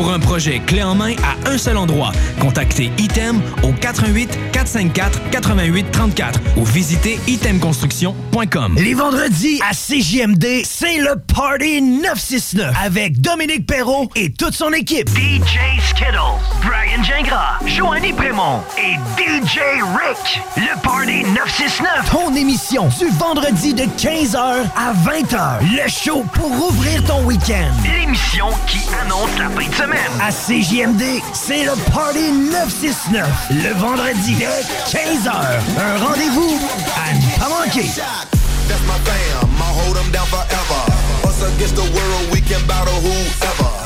Pour 0.00 0.14
un 0.14 0.18
projet 0.18 0.60
clé 0.60 0.82
en 0.82 0.94
main 0.94 1.12
à 1.22 1.50
un 1.50 1.58
seul 1.58 1.76
endroit, 1.76 2.12
contactez 2.40 2.90
Item 2.96 3.42
au 3.62 3.70
88 3.70 4.30
454 4.50 5.28
88 5.30 5.90
34 5.92 6.40
ou 6.56 6.64
visitez 6.64 7.20
itemconstruction.com. 7.26 8.76
Les 8.78 8.94
vendredis 8.94 9.60
à 9.60 9.74
CJMD, 9.74 10.62
c'est 10.64 10.96
le 10.96 11.16
Party 11.16 11.82
969 11.82 12.74
avec 12.82 13.20
Dominique 13.20 13.66
Perrault 13.66 14.08
et 14.16 14.32
toute 14.32 14.54
son 14.54 14.72
équipe. 14.72 15.10
DJ 15.10 15.58
Skittles, 15.90 16.16
Brian 16.62 17.02
Gingras, 17.02 17.58
Joanny 17.66 18.14
Prémont 18.14 18.62
et 18.78 18.94
DJ 19.20 19.58
Rick. 19.98 20.40
Le 20.56 20.80
Party 20.80 21.24
969. 21.24 22.10
Ton 22.10 22.34
émission 22.34 22.88
du 22.98 23.06
vendredi 23.18 23.74
de 23.74 23.82
15h 23.82 24.62
à 24.74 24.94
20h. 24.94 25.60
Le 25.60 25.90
show 25.90 26.24
pour 26.32 26.70
ouvrir 26.70 27.04
ton 27.04 27.22
week-end. 27.24 27.68
L'émission 27.84 28.46
qui 28.66 28.78
annonce 29.04 29.38
la 29.38 29.50
fin 29.50 29.68
de 29.68 29.74
semaine. 29.74 29.89
À 29.92 30.30
CJMD, 30.30 31.02
c'est 31.32 31.64
le 31.64 31.72
Party 31.92 32.30
969. 32.30 33.28
Le 33.50 33.74
vendredi 33.74 34.34
de 34.34 34.44
15h. 34.86 35.32
Un 35.78 36.04
rendez-vous 36.04 36.58
à 36.96 37.12
ne 37.14 37.38
pas 37.38 37.48
manquer. 37.48 37.86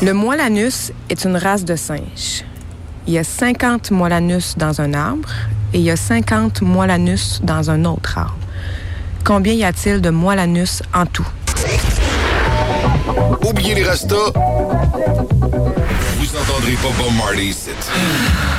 Le 0.03 0.13
moilanus 0.13 0.93
est 1.09 1.25
une 1.25 1.37
race 1.37 1.65
de 1.65 1.77
singe. 1.77 2.45
Il 3.07 3.15
y 3.15 3.19
a 3.19 3.25
50 3.25 3.91
moilanus 3.91 4.59
dans 4.59 4.81
un 4.81 4.93
arbre 4.93 5.31
et 5.73 5.79
il 5.79 5.85
y 5.85 5.91
a 5.91 5.97
50 5.97 6.61
moilanus 6.63 7.41
dans 7.43 7.71
un 7.71 7.85
autre 7.87 8.19
arbre. 8.19 8.37
Combien 9.25 9.55
y 9.55 9.65
a-t-il 9.65 10.03
de 10.03 10.11
moilanus 10.11 10.83
en 10.93 11.07
tout? 11.07 11.27
Oubliez 13.43 13.75
les 13.75 13.85
restos. 13.85 14.33
Vous 16.35 16.41
entendrez 16.41 16.73
pas 16.73 16.89
Bob 16.99 17.15
Marley 17.17 17.47
ici. 17.47 17.71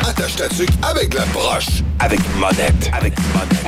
Attache 0.08 0.38
ta 0.38 0.48
tuque 0.48 0.70
avec 0.82 1.14
la 1.14 1.26
broche. 1.26 1.84
Avec 2.00 2.22
monette. 2.38 2.90
Avec 2.94 3.14
monette. 3.34 3.66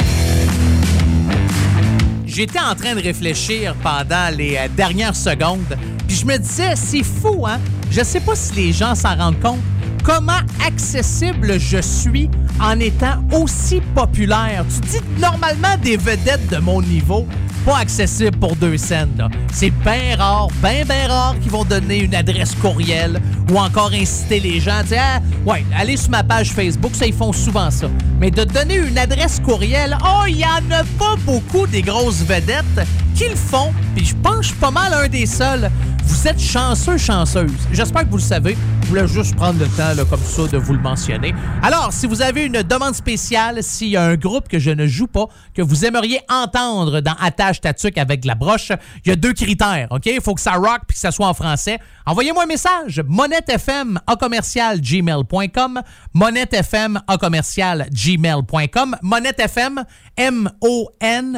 J'étais 2.26 2.60
en 2.60 2.74
train 2.74 2.96
de 2.96 3.02
réfléchir 3.02 3.76
pendant 3.84 4.34
les 4.34 4.56
euh, 4.56 4.70
dernières 4.70 5.16
secondes, 5.16 5.78
puis 6.08 6.16
je 6.16 6.26
me 6.26 6.38
disais, 6.38 6.78
c'est 6.78 7.04
fou, 7.04 7.46
hein? 7.46 7.60
Je 7.92 8.02
sais 8.02 8.22
pas 8.22 8.36
si 8.36 8.54
les 8.54 8.72
gens 8.72 8.96
s'en 8.96 9.14
rendent 9.14 9.42
compte 9.42 9.60
comment 10.08 10.40
accessible 10.66 11.60
je 11.60 11.82
suis 11.82 12.30
en 12.62 12.80
étant 12.80 13.22
aussi 13.34 13.82
populaire? 13.94 14.64
Tu 14.70 15.00
dis 15.00 15.06
normalement 15.20 15.76
des 15.84 15.98
vedettes 15.98 16.50
de 16.50 16.60
mon 16.60 16.82
niveau, 16.82 17.28
pas 17.66 17.80
accessible 17.80 18.38
pour 18.38 18.56
deux 18.56 18.78
là. 19.18 19.28
C'est 19.52 19.70
bien 19.70 20.16
rare, 20.18 20.48
bien, 20.64 20.86
bien 20.86 21.10
rare 21.10 21.38
qu'ils 21.42 21.52
vont 21.52 21.66
donner 21.66 22.04
une 22.04 22.16
adresse 22.16 22.56
courriel 22.56 23.22
ou 23.52 23.58
encore 23.58 23.92
inciter 23.92 24.40
les 24.40 24.62
gens 24.62 24.78
à 24.78 24.84
dire 24.84 25.02
ah, 25.02 25.20
ouais, 25.46 25.66
allez 25.78 25.98
sur 25.98 26.12
ma 26.12 26.24
page 26.24 26.52
Facebook, 26.52 26.96
ça, 26.96 27.06
ils 27.06 27.14
font 27.14 27.34
souvent 27.34 27.70
ça. 27.70 27.90
Mais 28.22 28.32
de 28.32 28.46
donner 28.46 28.78
une 28.78 28.98
adresse 28.98 29.42
courriel, 29.42 29.98
oh, 30.02 30.24
il 30.26 30.38
y 30.38 30.46
en 30.46 30.72
a 30.72 30.86
pas 30.98 31.18
beaucoup 31.26 31.68
des 31.68 31.82
grosses 31.82 32.22
vedettes 32.22 32.88
qui 33.14 33.28
le 33.28 33.36
font, 33.36 33.74
puis 33.94 34.06
je 34.06 34.16
pense 34.16 34.54
pas 34.54 34.72
mal 34.72 34.94
un 34.94 35.10
des 35.10 35.26
seuls. 35.26 35.70
Vous 36.08 36.26
êtes 36.26 36.40
chanceux, 36.40 36.98
chanceuse. 36.98 37.52
J'espère 37.74 38.06
que 38.06 38.10
vous 38.10 38.16
le 38.16 38.24
savez. 38.24 38.58
Je 38.84 38.88
voulais 38.88 39.08
juste 39.10 39.36
prendre 39.36 39.60
le 39.60 39.68
temps, 39.68 39.92
comme 40.10 40.22
ça, 40.22 40.48
de 40.48 40.58
vous 40.58 40.72
le 40.72 40.80
mentionner. 40.80 41.36
Alors, 41.62 41.92
si 41.92 42.08
vous 42.08 42.22
avez 42.22 42.46
une 42.46 42.64
demande 42.64 42.96
spéciale, 42.96 43.62
s'il 43.62 43.90
y 43.90 43.98
a 43.98 44.04
un 44.06 44.16
groupe 44.16 44.48
que 44.48 44.58
je 44.58 44.72
ne 44.72 44.88
joue 44.88 45.08
pas, 45.08 45.26
que 45.54 45.62
vous 45.62 45.84
aimeriez 45.84 46.22
entendre 46.30 47.02
dans 47.02 47.16
Attache 47.20 47.60
Tatuc 47.60 47.98
avec 47.98 48.24
la 48.24 48.36
broche, 48.36 48.72
il 49.04 49.10
y 49.10 49.12
a 49.12 49.18
deux 49.18 49.34
critères, 49.34 49.90
OK? 49.92 50.06
Il 50.06 50.22
faut 50.22 50.34
que 50.34 50.40
ça 50.40 50.54
rock 50.54 50.84
puis 50.88 50.96
que 50.96 51.02
ça 51.02 51.12
soit 51.12 51.28
en 51.28 51.34
français. 51.34 51.78
Envoyez-moi 52.06 52.44
un 52.44 52.48
message. 52.48 53.04
monettefm 53.06 54.00
à 54.08 54.16
commercial 54.16 54.80
gmail.com. 54.80 55.82
monettefm 56.14 57.02
à 57.06 57.18
commercial 57.18 57.86
gmail.com. 57.92 58.96
monettefm, 59.02 59.84
M-O-N-E-T-T-E. 60.16 61.38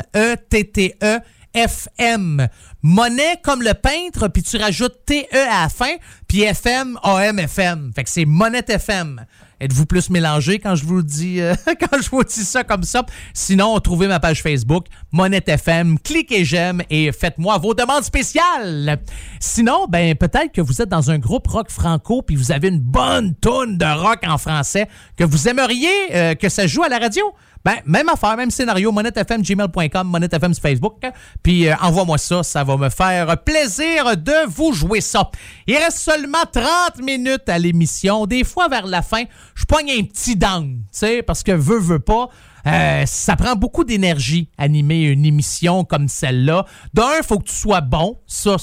FM. 1.53 2.47
Monnaie 2.81 3.39
comme 3.43 3.61
le 3.61 3.73
peintre, 3.73 4.27
puis 4.27 4.43
tu 4.43 4.57
rajoutes 4.57 5.05
TE 5.05 5.25
à 5.33 5.63
la 5.63 5.69
fin, 5.69 5.95
puis 6.27 6.41
FM, 6.41 6.97
AM, 7.03 7.39
FM. 7.39 7.91
Fait 7.95 8.03
que 8.03 8.09
c'est 8.09 8.25
Monette 8.25 8.69
FM. 8.69 9.25
Êtes-vous 9.61 9.85
plus 9.85 10.09
mélangé 10.09 10.59
quand 10.59 10.75
je 10.75 10.85
vous 10.85 11.01
dis 11.01 11.41
euh, 11.41 11.53
quand 11.65 12.01
je 12.01 12.09
vous 12.09 12.23
dis 12.23 12.45
ça 12.45 12.63
comme 12.63 12.83
ça? 12.83 13.05
Sinon, 13.33 13.77
trouvez 13.79 14.07
ma 14.07 14.21
page 14.21 14.41
Facebook, 14.41 14.85
Monette 15.11 15.49
FM, 15.49 15.99
cliquez 15.99 16.45
j'aime 16.45 16.81
et 16.89 17.11
faites-moi 17.11 17.57
vos 17.57 17.73
demandes 17.73 18.03
spéciales. 18.03 18.99
Sinon, 19.41 19.87
ben 19.89 20.15
peut-être 20.15 20.53
que 20.53 20.61
vous 20.61 20.81
êtes 20.81 20.87
dans 20.87 21.11
un 21.11 21.19
groupe 21.19 21.47
rock 21.47 21.69
franco 21.69 22.21
puis 22.21 22.37
vous 22.37 22.53
avez 22.53 22.69
une 22.69 22.79
bonne 22.79 23.35
tonne 23.35 23.77
de 23.77 23.85
rock 23.85 24.19
en 24.25 24.37
français 24.37 24.87
que 25.17 25.25
vous 25.25 25.49
aimeriez 25.49 25.89
euh, 26.13 26.35
que 26.35 26.47
ça 26.47 26.65
joue 26.65 26.83
à 26.83 26.89
la 26.89 26.99
radio. 26.99 27.25
Ben, 27.65 27.75
même 27.85 28.07
affaire, 28.07 28.37
même 28.37 28.51
scénario, 28.51 28.91
monettefm.gmail.com, 28.91 30.07
monettefm 30.07 30.53
sur 30.53 30.61
Facebook. 30.61 31.01
Puis 31.43 31.67
euh, 31.67 31.75
envoie-moi 31.81 32.17
ça, 32.17 32.41
ça 32.43 32.63
va 32.63 32.77
me 32.77 32.89
faire 32.89 33.43
plaisir 33.43 34.15
de 34.15 34.47
vous 34.47 34.71
jouer 34.71 35.01
ça. 35.01 35.29
Il 35.67 35.75
reste 35.75 35.97
seulement 35.97 36.45
30 36.51 37.01
minutes 37.03 37.49
à 37.49 37.59
l'émission. 37.59 38.25
Des 38.25 38.43
fois, 38.43 38.69
vers 38.69 38.87
la 38.87 39.01
fin, 39.01 39.23
je 39.55 39.65
pogne 39.65 39.91
un 39.91 40.03
petit 40.03 40.35
down, 40.35 40.77
tu 40.77 40.99
sais, 40.99 41.21
parce 41.21 41.43
que 41.43 41.51
veux, 41.51 41.79
veux 41.79 41.99
pas. 41.99 42.29
euh, 42.65 43.05
ça 43.05 43.35
prend 43.35 43.55
beaucoup 43.55 43.83
d'énergie 43.83 44.49
animer 44.57 45.03
une 45.03 45.25
émission 45.25 45.83
comme 45.83 46.07
celle-là. 46.07 46.65
D'un, 46.93 47.17
il 47.17 47.25
faut 47.25 47.39
que 47.39 47.49
tu 47.49 47.55
sois 47.55 47.81
bon. 47.81 48.19
Ça, 48.25 48.55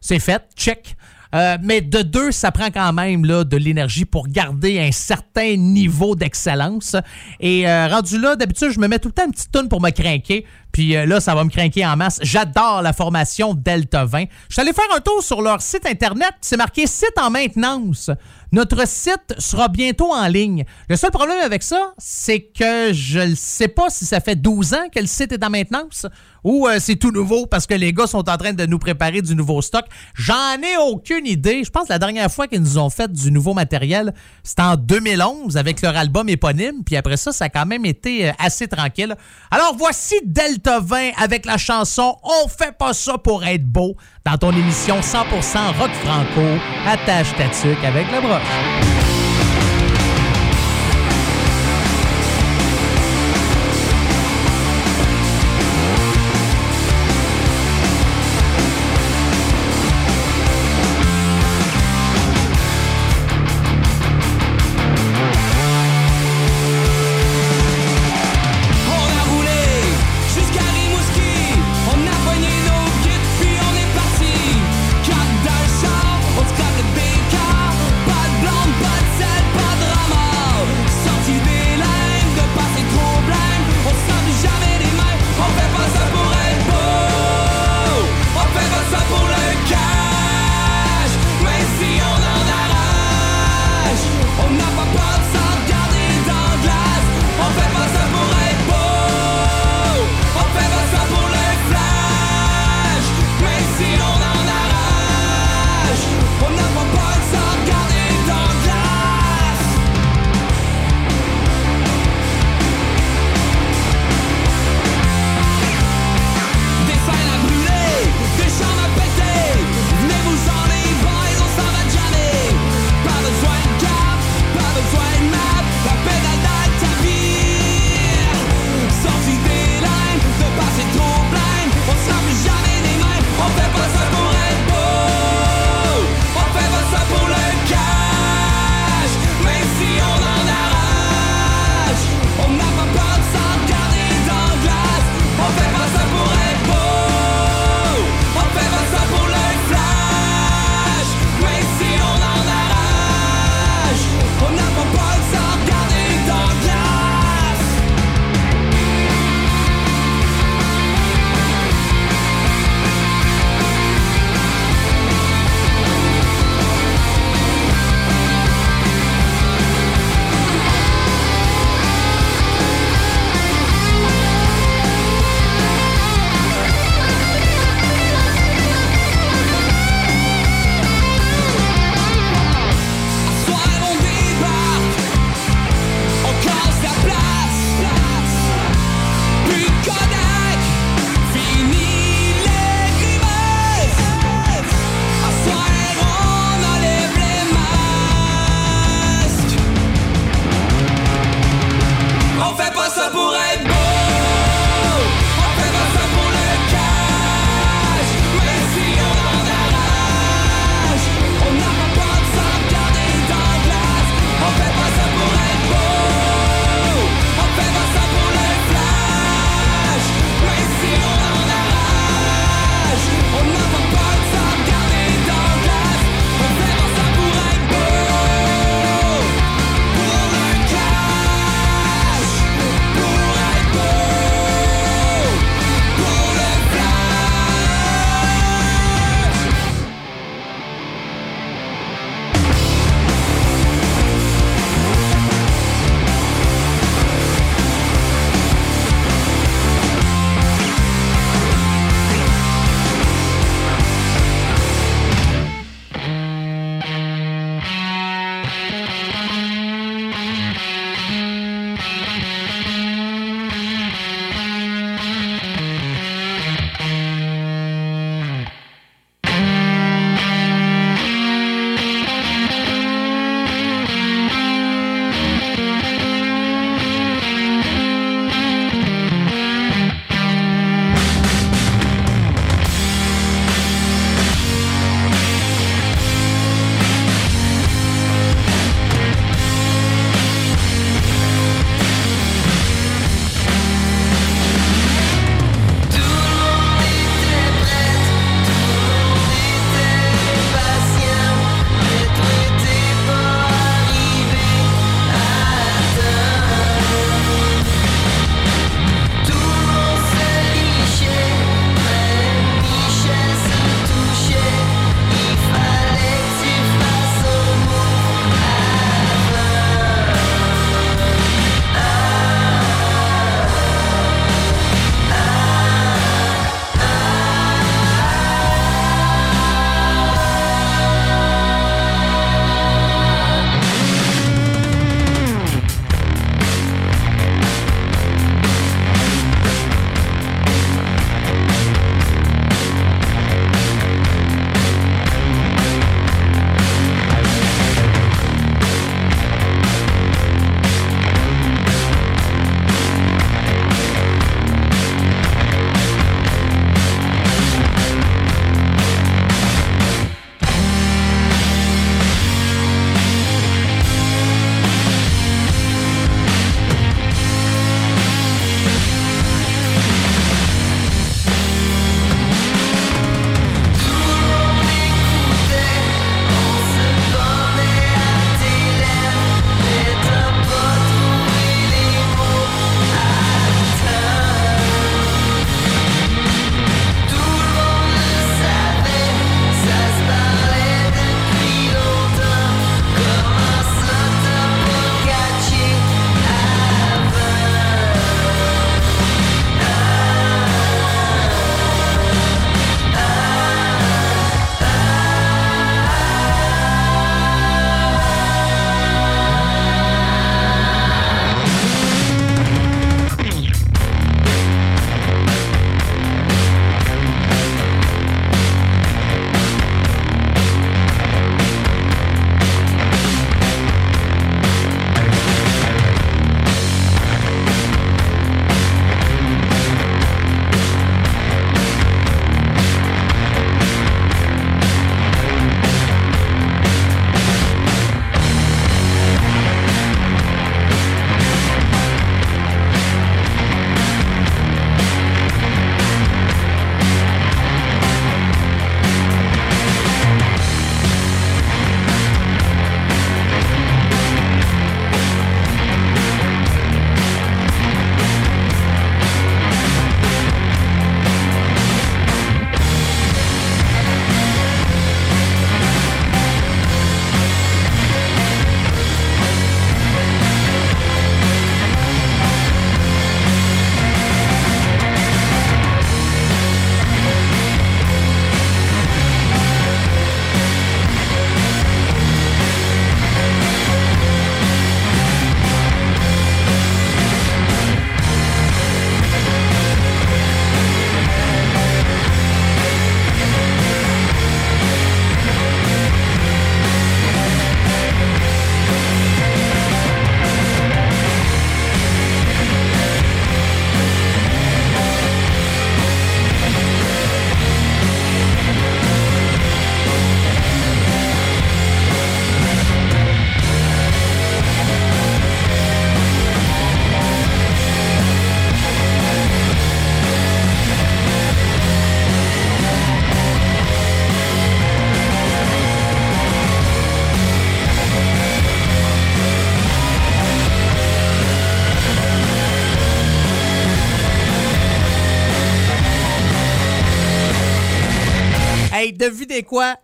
c'est 0.00 0.18
fait, 0.18 0.42
check. 0.56 0.96
Euh, 1.34 1.58
mais 1.62 1.80
de 1.80 2.02
deux, 2.02 2.30
ça 2.30 2.52
prend 2.52 2.70
quand 2.70 2.92
même 2.92 3.24
là, 3.24 3.44
de 3.44 3.56
l'énergie 3.56 4.04
pour 4.04 4.28
garder 4.28 4.80
un 4.80 4.92
certain 4.92 5.56
niveau 5.56 6.14
d'excellence. 6.14 6.96
Et 7.40 7.68
euh, 7.68 7.88
rendu 7.88 8.18
là, 8.18 8.36
d'habitude, 8.36 8.70
je 8.70 8.78
me 8.78 8.86
mets 8.86 8.98
tout 8.98 9.08
le 9.08 9.14
temps 9.14 9.26
une 9.26 9.32
petite 9.32 9.50
toune 9.50 9.68
pour 9.68 9.80
me 9.80 9.90
craquer. 9.90 10.46
Puis 10.72 10.96
euh, 10.96 11.06
là, 11.06 11.20
ça 11.20 11.34
va 11.34 11.44
me 11.44 11.50
craquer 11.50 11.86
en 11.86 11.96
masse. 11.96 12.18
J'adore 12.22 12.82
la 12.82 12.92
formation 12.92 13.54
Delta 13.54 14.04
20. 14.04 14.24
Je 14.48 14.54
suis 14.54 14.60
allé 14.60 14.72
faire 14.72 14.84
un 14.94 15.00
tour 15.00 15.22
sur 15.22 15.42
leur 15.42 15.60
site 15.60 15.86
internet. 15.86 16.32
C'est 16.40 16.56
marqué 16.56 16.86
site 16.86 17.14
en 17.20 17.30
maintenance. 17.30 18.10
Notre 18.52 18.86
site 18.86 19.34
sera 19.38 19.68
bientôt 19.68 20.12
en 20.12 20.26
ligne. 20.26 20.64
Le 20.88 20.96
seul 20.96 21.10
problème 21.10 21.38
avec 21.44 21.62
ça, 21.62 21.92
c'est 21.98 22.40
que 22.40 22.92
je 22.92 23.20
ne 23.20 23.34
sais 23.34 23.68
pas 23.68 23.90
si 23.90 24.04
ça 24.04 24.20
fait 24.20 24.36
12 24.36 24.74
ans 24.74 24.88
que 24.94 25.00
le 25.00 25.06
site 25.06 25.32
est 25.32 25.44
en 25.44 25.50
maintenance 25.50 26.06
ou 26.44 26.68
euh, 26.68 26.76
c'est 26.78 26.96
tout 26.96 27.10
nouveau 27.10 27.46
parce 27.46 27.66
que 27.66 27.74
les 27.74 27.92
gars 27.92 28.06
sont 28.06 28.28
en 28.28 28.36
train 28.36 28.52
de 28.52 28.66
nous 28.66 28.78
préparer 28.78 29.22
du 29.22 29.34
nouveau 29.34 29.62
stock. 29.62 29.86
J'en 30.14 30.60
ai 30.62 30.76
aucune 30.76 31.26
idée. 31.26 31.64
Je 31.64 31.70
pense 31.70 31.84
que 31.88 31.92
la 31.92 31.98
dernière 31.98 32.30
fois 32.30 32.46
qu'ils 32.46 32.60
nous 32.60 32.78
ont 32.78 32.90
fait 32.90 33.10
du 33.10 33.32
nouveau 33.32 33.54
matériel, 33.54 34.12
c'était 34.42 34.62
en 34.62 34.76
2011 34.76 35.56
avec 35.56 35.80
leur 35.80 35.96
album 35.96 36.28
éponyme. 36.28 36.84
Puis 36.84 36.96
après 36.96 37.16
ça, 37.16 37.32
ça 37.32 37.46
a 37.46 37.48
quand 37.48 37.66
même 37.66 37.86
été 37.86 38.28
euh, 38.28 38.32
assez 38.38 38.68
tranquille. 38.68 39.16
Alors 39.50 39.74
voici 39.76 40.14
Delta 40.24 40.80
20 40.80 41.12
avec 41.16 41.46
la 41.46 41.56
chanson 41.56 42.16
On 42.22 42.48
fait 42.48 42.76
pas 42.76 42.92
ça 42.92 43.16
pour 43.16 43.44
être 43.44 43.64
beau 43.64 43.96
dans 44.26 44.38
ton 44.38 44.52
émission 44.52 45.00
100% 45.00 45.78
rock 45.78 45.90
franco. 46.02 46.46
Attache 46.86 47.34
ta 47.36 47.48
tuque 47.48 47.84
avec 47.84 48.10
le 48.10 48.20
broche. 48.22 48.93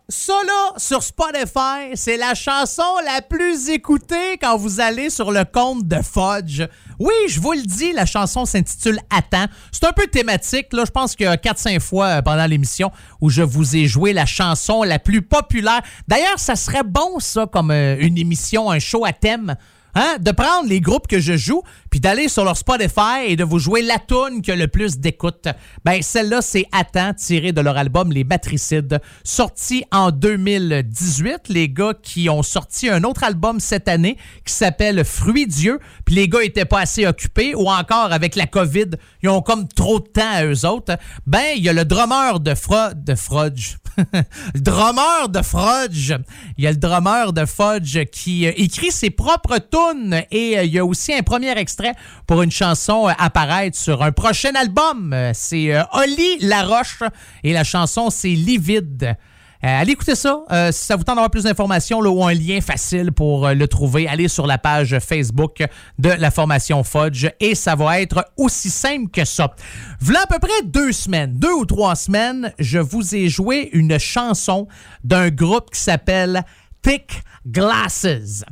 Ça 0.08 0.32
là, 0.46 0.72
sur 0.76 1.02
Spotify, 1.02 1.94
c'est 1.94 2.16
la 2.16 2.34
chanson 2.34 2.84
la 3.04 3.20
plus 3.20 3.68
écoutée 3.68 4.38
quand 4.40 4.56
vous 4.56 4.78
allez 4.78 5.10
sur 5.10 5.32
le 5.32 5.44
compte 5.44 5.88
de 5.88 5.96
Fudge. 5.96 6.62
Oui, 7.00 7.14
je 7.28 7.40
vous 7.40 7.52
le 7.52 7.62
dis, 7.62 7.90
la 7.90 8.06
chanson 8.06 8.44
s'intitule 8.44 9.00
Attends. 9.10 9.46
C'est 9.72 9.86
un 9.86 9.92
peu 9.92 10.06
thématique, 10.06 10.68
là. 10.72 10.84
Je 10.86 10.92
pense 10.92 11.16
qu'il 11.16 11.26
y 11.26 11.28
a 11.28 11.36
4-5 11.36 11.80
fois 11.80 12.06
euh, 12.06 12.22
pendant 12.22 12.46
l'émission 12.46 12.92
où 13.20 13.28
je 13.28 13.42
vous 13.42 13.74
ai 13.74 13.86
joué 13.86 14.12
la 14.12 14.26
chanson 14.26 14.84
la 14.84 15.00
plus 15.00 15.22
populaire. 15.22 15.82
D'ailleurs, 16.06 16.38
ça 16.38 16.54
serait 16.54 16.84
bon, 16.84 17.18
ça, 17.18 17.46
comme 17.46 17.72
euh, 17.72 17.96
une 17.98 18.18
émission, 18.18 18.70
un 18.70 18.78
show 18.78 19.04
à 19.04 19.12
thème. 19.12 19.56
Hein? 19.94 20.16
De 20.20 20.30
prendre 20.30 20.68
les 20.68 20.80
groupes 20.80 21.06
que 21.06 21.20
je 21.20 21.36
joue, 21.36 21.62
puis 21.90 22.00
d'aller 22.00 22.28
sur 22.28 22.44
leur 22.44 22.56
Spotify 22.56 23.26
et 23.26 23.36
de 23.36 23.44
vous 23.44 23.58
jouer 23.58 23.82
la 23.82 23.98
tune 23.98 24.42
qui 24.42 24.52
a 24.52 24.56
le 24.56 24.68
plus 24.68 24.98
d'écoute. 24.98 25.48
Ben, 25.84 26.02
celle-là, 26.02 26.42
c'est 26.42 26.66
Attends, 26.72 27.14
tiré 27.14 27.52
de 27.52 27.60
leur 27.60 27.76
album 27.76 28.12
Les 28.12 28.24
Matricides, 28.24 29.00
sorti 29.24 29.84
en 29.90 30.10
2018. 30.10 31.48
Les 31.48 31.68
gars 31.68 31.94
qui 32.00 32.30
ont 32.30 32.42
sorti 32.42 32.88
un 32.88 33.02
autre 33.04 33.24
album 33.24 33.60
cette 33.60 33.88
année 33.88 34.16
qui 34.44 34.52
s'appelle 34.52 35.04
Fruit 35.04 35.46
Dieu, 35.46 35.80
puis 36.04 36.14
les 36.14 36.28
gars 36.28 36.42
étaient 36.42 36.64
pas 36.64 36.80
assez 36.80 37.06
occupés, 37.06 37.54
ou 37.54 37.68
encore 37.68 38.12
avec 38.12 38.36
la 38.36 38.46
COVID, 38.46 38.90
ils 39.22 39.28
ont 39.28 39.42
comme 39.42 39.66
trop 39.68 40.00
de 40.00 40.06
temps 40.06 40.30
à 40.32 40.44
eux 40.44 40.64
autres. 40.66 40.96
Ben, 41.26 41.54
il 41.56 41.62
y 41.62 41.68
a 41.68 41.72
le 41.72 41.84
drummer 41.84 42.40
de 42.40 42.54
Fro... 42.54 42.94
de 42.94 43.14
Frodge. 43.14 43.76
le 44.54 44.60
drummer 44.60 45.28
de 45.28 45.42
Fudge. 45.42 46.14
Il 46.56 46.64
y 46.64 46.66
a 46.66 46.70
le 46.70 46.76
drummer 46.76 47.32
de 47.32 47.44
Fudge 47.44 47.98
qui 48.10 48.46
euh, 48.46 48.52
écrit 48.56 48.90
ses 48.90 49.10
propres 49.10 49.58
tunes 49.58 50.22
et 50.30 50.58
euh, 50.58 50.64
il 50.64 50.72
y 50.72 50.78
a 50.78 50.84
aussi 50.84 51.12
un 51.12 51.22
premier 51.22 51.56
extrait 51.58 51.94
pour 52.26 52.42
une 52.42 52.50
chanson 52.50 53.08
euh, 53.08 53.12
apparaître 53.18 53.76
sur 53.76 54.02
un 54.02 54.12
prochain 54.12 54.54
album. 54.54 55.14
C'est 55.34 55.74
Oli 55.92 56.38
Laroche 56.40 57.02
et 57.44 57.52
la 57.52 57.64
chanson 57.64 58.10
c'est 58.10 58.28
Livide. 58.28 59.16
Euh, 59.62 59.80
allez 59.80 59.92
écouter 59.92 60.14
ça. 60.14 60.42
Euh, 60.50 60.72
si 60.72 60.86
ça 60.86 60.96
vous 60.96 61.04
tente 61.04 61.16
d'avoir 61.16 61.30
plus 61.30 61.44
d'informations 61.44 62.00
ou 62.00 62.24
un 62.24 62.32
lien 62.32 62.60
facile 62.62 63.12
pour 63.12 63.46
euh, 63.46 63.52
le 63.52 63.68
trouver, 63.68 64.08
allez 64.08 64.28
sur 64.28 64.46
la 64.46 64.56
page 64.56 64.98
Facebook 65.00 65.62
de 65.98 66.08
la 66.08 66.30
formation 66.30 66.82
Fudge 66.82 67.26
et 67.40 67.54
ça 67.54 67.74
va 67.74 68.00
être 68.00 68.24
aussi 68.38 68.70
simple 68.70 69.10
que 69.10 69.24
ça. 69.26 69.54
Voilà 70.00 70.22
à 70.22 70.26
peu 70.26 70.38
près 70.38 70.62
deux 70.64 70.92
semaines, 70.92 71.34
deux 71.34 71.52
ou 71.52 71.66
trois 71.66 71.94
semaines, 71.94 72.54
je 72.58 72.78
vous 72.78 73.14
ai 73.14 73.28
joué 73.28 73.68
une 73.72 73.98
chanson 73.98 74.66
d'un 75.04 75.28
groupe 75.28 75.70
qui 75.70 75.80
s'appelle 75.80 76.42
Thick 76.82 77.22
Glasses. 77.46 78.44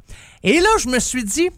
Et 0.43 0.60
là, 0.60 0.68
je 0.78 0.89
me 0.89 0.98
suis 0.98 1.24
dit, 1.24 1.48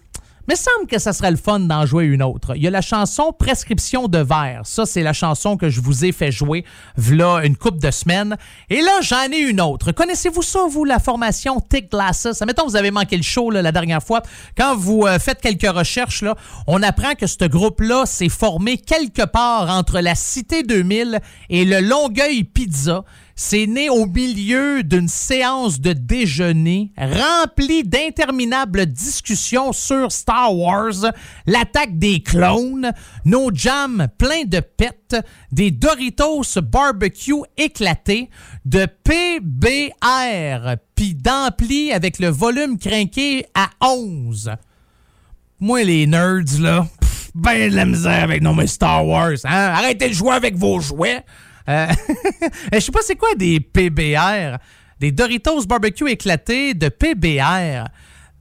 mais 0.50 0.56
semble 0.56 0.88
que 0.88 0.98
ça 0.98 1.12
serait 1.12 1.30
le 1.30 1.36
fun 1.36 1.60
d'en 1.60 1.86
jouer 1.86 2.06
une 2.06 2.24
autre. 2.24 2.56
Il 2.56 2.62
y 2.64 2.66
a 2.66 2.70
la 2.70 2.80
chanson 2.80 3.32
Prescription 3.32 4.08
de 4.08 4.18
verre. 4.18 4.62
Ça, 4.64 4.84
c'est 4.84 5.04
la 5.04 5.12
chanson 5.12 5.56
que 5.56 5.68
je 5.68 5.80
vous 5.80 6.04
ai 6.04 6.10
fait 6.10 6.32
jouer 6.32 6.64
v'là 6.96 7.44
une 7.44 7.56
couple 7.56 7.78
de 7.78 7.92
semaines. 7.92 8.36
Et 8.68 8.82
là, 8.82 8.98
j'en 9.00 9.30
ai 9.30 9.38
une 9.38 9.60
autre. 9.60 9.92
Connaissez-vous 9.92 10.42
ça, 10.42 10.66
vous, 10.68 10.84
la 10.84 10.98
formation 10.98 11.60
Thick 11.60 11.92
Glasses? 11.92 12.42
Mettons, 12.44 12.66
vous 12.66 12.74
avez 12.74 12.90
manqué 12.90 13.16
le 13.16 13.22
show 13.22 13.48
la 13.52 13.70
dernière 13.70 14.02
fois. 14.02 14.22
Quand 14.56 14.74
vous 14.74 15.04
euh, 15.06 15.20
faites 15.20 15.40
quelques 15.40 15.70
recherches, 15.70 16.22
là, 16.22 16.34
on 16.66 16.82
apprend 16.82 17.14
que 17.14 17.28
ce 17.28 17.44
groupe-là 17.44 18.04
s'est 18.06 18.28
formé 18.28 18.76
quelque 18.76 19.26
part 19.26 19.70
entre 19.70 20.00
la 20.00 20.16
Cité 20.16 20.64
2000 20.64 21.20
et 21.48 21.64
le 21.64 21.78
Longueuil 21.78 22.42
Pizza. 22.42 23.04
C'est 23.42 23.66
né 23.66 23.88
au 23.88 24.04
milieu 24.04 24.82
d'une 24.82 25.08
séance 25.08 25.80
de 25.80 25.94
déjeuner 25.94 26.92
remplie 26.98 27.84
d'interminables 27.84 28.84
discussions 28.84 29.72
sur 29.72 30.12
Star 30.12 30.54
Wars, 30.54 31.10
l'attaque 31.46 31.98
des 31.98 32.22
clones, 32.22 32.92
nos 33.24 33.50
jams 33.50 34.08
pleins 34.18 34.44
de 34.44 34.60
pets, 34.60 35.16
des 35.52 35.70
Doritos 35.70 36.60
barbecue 36.62 37.40
éclatés, 37.56 38.28
de 38.66 38.84
PBR, 39.04 40.76
puis 40.94 41.14
d'ampli 41.14 41.92
avec 41.92 42.18
le 42.18 42.28
volume 42.28 42.76
crinqué 42.76 43.46
à 43.54 43.70
11. 43.82 44.50
Moi, 45.60 45.82
les 45.84 46.06
nerds, 46.06 46.60
là, 46.60 46.86
ben 47.34 47.70
de 47.70 47.74
la 47.74 47.86
misère 47.86 48.22
avec 48.22 48.42
nos 48.42 48.66
Star 48.66 49.06
Wars. 49.06 49.38
Hein? 49.44 49.72
Arrêtez 49.74 50.10
de 50.10 50.14
jouer 50.14 50.34
avec 50.34 50.56
vos 50.56 50.78
jouets. 50.78 51.24
Euh, 51.68 51.86
Je 52.72 52.80
sais 52.80 52.92
pas 52.92 53.00
c'est 53.02 53.16
quoi 53.16 53.34
des 53.34 53.60
PBR. 53.60 54.58
Des 54.98 55.12
Doritos 55.12 55.64
barbecue 55.66 56.08
éclatés 56.10 56.74
de 56.74 56.88
PBR. 56.88 57.88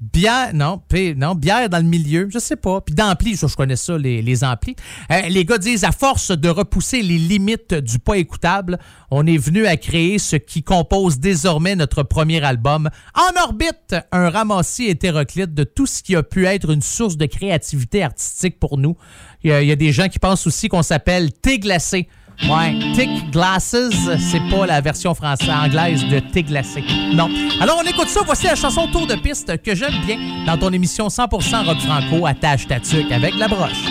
Bière, 0.01 0.53
non, 0.53 0.81
P, 0.87 1.13
non, 1.13 1.35
bière 1.35 1.67
dans 1.67 1.79
le 1.79 1.83
milieu, 1.83 2.29
je 2.31 2.39
sais 2.39 2.55
pas. 2.55 2.79
Puis 2.79 2.95
d'ampli, 2.95 3.35
ça, 3.35 3.47
je 3.47 3.55
connais 3.57 3.75
ça, 3.75 3.97
les, 3.97 4.43
amplis. 4.45 4.77
Euh, 5.11 5.23
les 5.27 5.43
gars 5.43 5.57
disent, 5.57 5.83
à 5.83 5.91
force 5.91 6.31
de 6.31 6.47
repousser 6.47 7.01
les 7.01 7.17
limites 7.17 7.73
du 7.73 7.99
pas 7.99 8.15
écoutable, 8.15 8.79
on 9.11 9.27
est 9.27 9.37
venu 9.37 9.65
à 9.65 9.75
créer 9.75 10.17
ce 10.17 10.37
qui 10.37 10.63
compose 10.63 11.19
désormais 11.19 11.75
notre 11.75 12.03
premier 12.03 12.41
album. 12.41 12.89
En 13.13 13.41
orbite, 13.41 13.93
un 14.13 14.29
ramassis 14.29 14.85
hétéroclite 14.85 15.53
de 15.53 15.65
tout 15.65 15.85
ce 15.85 16.01
qui 16.01 16.15
a 16.15 16.23
pu 16.23 16.45
être 16.45 16.69
une 16.69 16.81
source 16.81 17.17
de 17.17 17.25
créativité 17.25 18.01
artistique 18.01 18.57
pour 18.57 18.77
nous. 18.77 18.95
Il 19.43 19.51
y 19.51 19.71
a, 19.71 19.75
des 19.75 19.91
gens 19.91 20.07
qui 20.07 20.19
pensent 20.19 20.47
aussi 20.47 20.69
qu'on 20.69 20.83
s'appelle 20.83 21.33
thé 21.33 21.59
glacé. 21.59 22.07
Ouais, 22.47 22.73
Thick 22.95 23.29
Glasses, 23.31 23.75
c'est 24.17 24.39
pas 24.49 24.65
la 24.65 24.81
version 24.81 25.13
française 25.13 25.49
anglaise 25.49 26.05
de 26.07 26.19
thé 26.19 26.43
glacé. 26.43 26.83
Non. 27.13 27.29
Alors 27.59 27.81
on 27.83 27.87
écoute 27.87 28.07
ça, 28.07 28.21
voici 28.25 28.45
la 28.47 28.55
chanson 28.55 28.87
Tour 28.87 29.05
de 29.07 29.15
piste 29.15 29.61
que 29.61 29.75
j'aime 29.75 29.93
bien 30.05 30.17
dans 30.45 30.57
ton 30.57 30.71
émission 30.71 31.07
100% 31.09 31.65
rock 31.65 31.79
franco 31.79 32.25
attache 32.25 32.65
ta 32.67 32.79
tuque 32.79 33.11
avec 33.11 33.35
la 33.35 33.47
broche. 33.47 33.83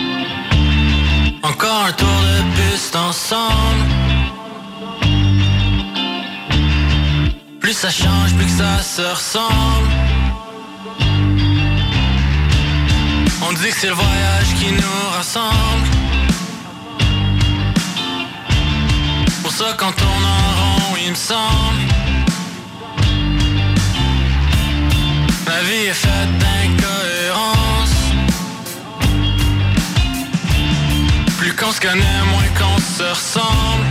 Encore 1.43 1.85
un 1.87 1.91
tour 1.93 2.07
de 2.07 2.73
piste 2.73 2.95
ensemble. 2.95 3.85
Plus 7.61 7.73
ça 7.73 7.89
change, 7.89 8.33
plus 8.35 8.49
ça 8.49 8.79
se 8.81 9.01
ressemble. 9.01 9.89
On 13.47 13.53
dit 13.53 13.69
que 13.69 13.75
c'est 13.75 13.87
le 13.87 13.93
voyage 13.93 14.55
qui 14.59 14.71
nous 14.73 15.15
rassemble. 15.15 15.98
Quand 19.77 19.93
on 20.01 20.23
en 20.25 20.51
rond, 20.59 20.95
il 21.03 21.09
me 21.11 21.15
semble. 21.15 21.81
La 25.47 25.61
vie 25.63 25.87
est 25.87 25.93
faite 25.93 26.31
d'incohérence. 26.39 27.95
Plus 31.39 31.53
qu'on 31.55 31.71
se 31.71 31.81
connaît, 31.81 32.21
moins 32.31 32.49
qu'on 32.57 32.79
se 32.79 33.03
ressemble. 33.03 33.85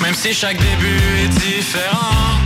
Même 0.00 0.14
si 0.14 0.34
chaque 0.34 0.58
début 0.58 1.00
est 1.22 1.28
différent. 1.28 2.38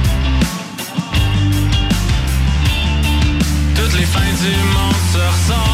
Toutes 3.75 3.95
les 3.99 4.07
fins 4.07 4.21
du 4.21 4.57
monde 4.75 5.03
se 5.13 5.19
ressemblent. 5.19 5.72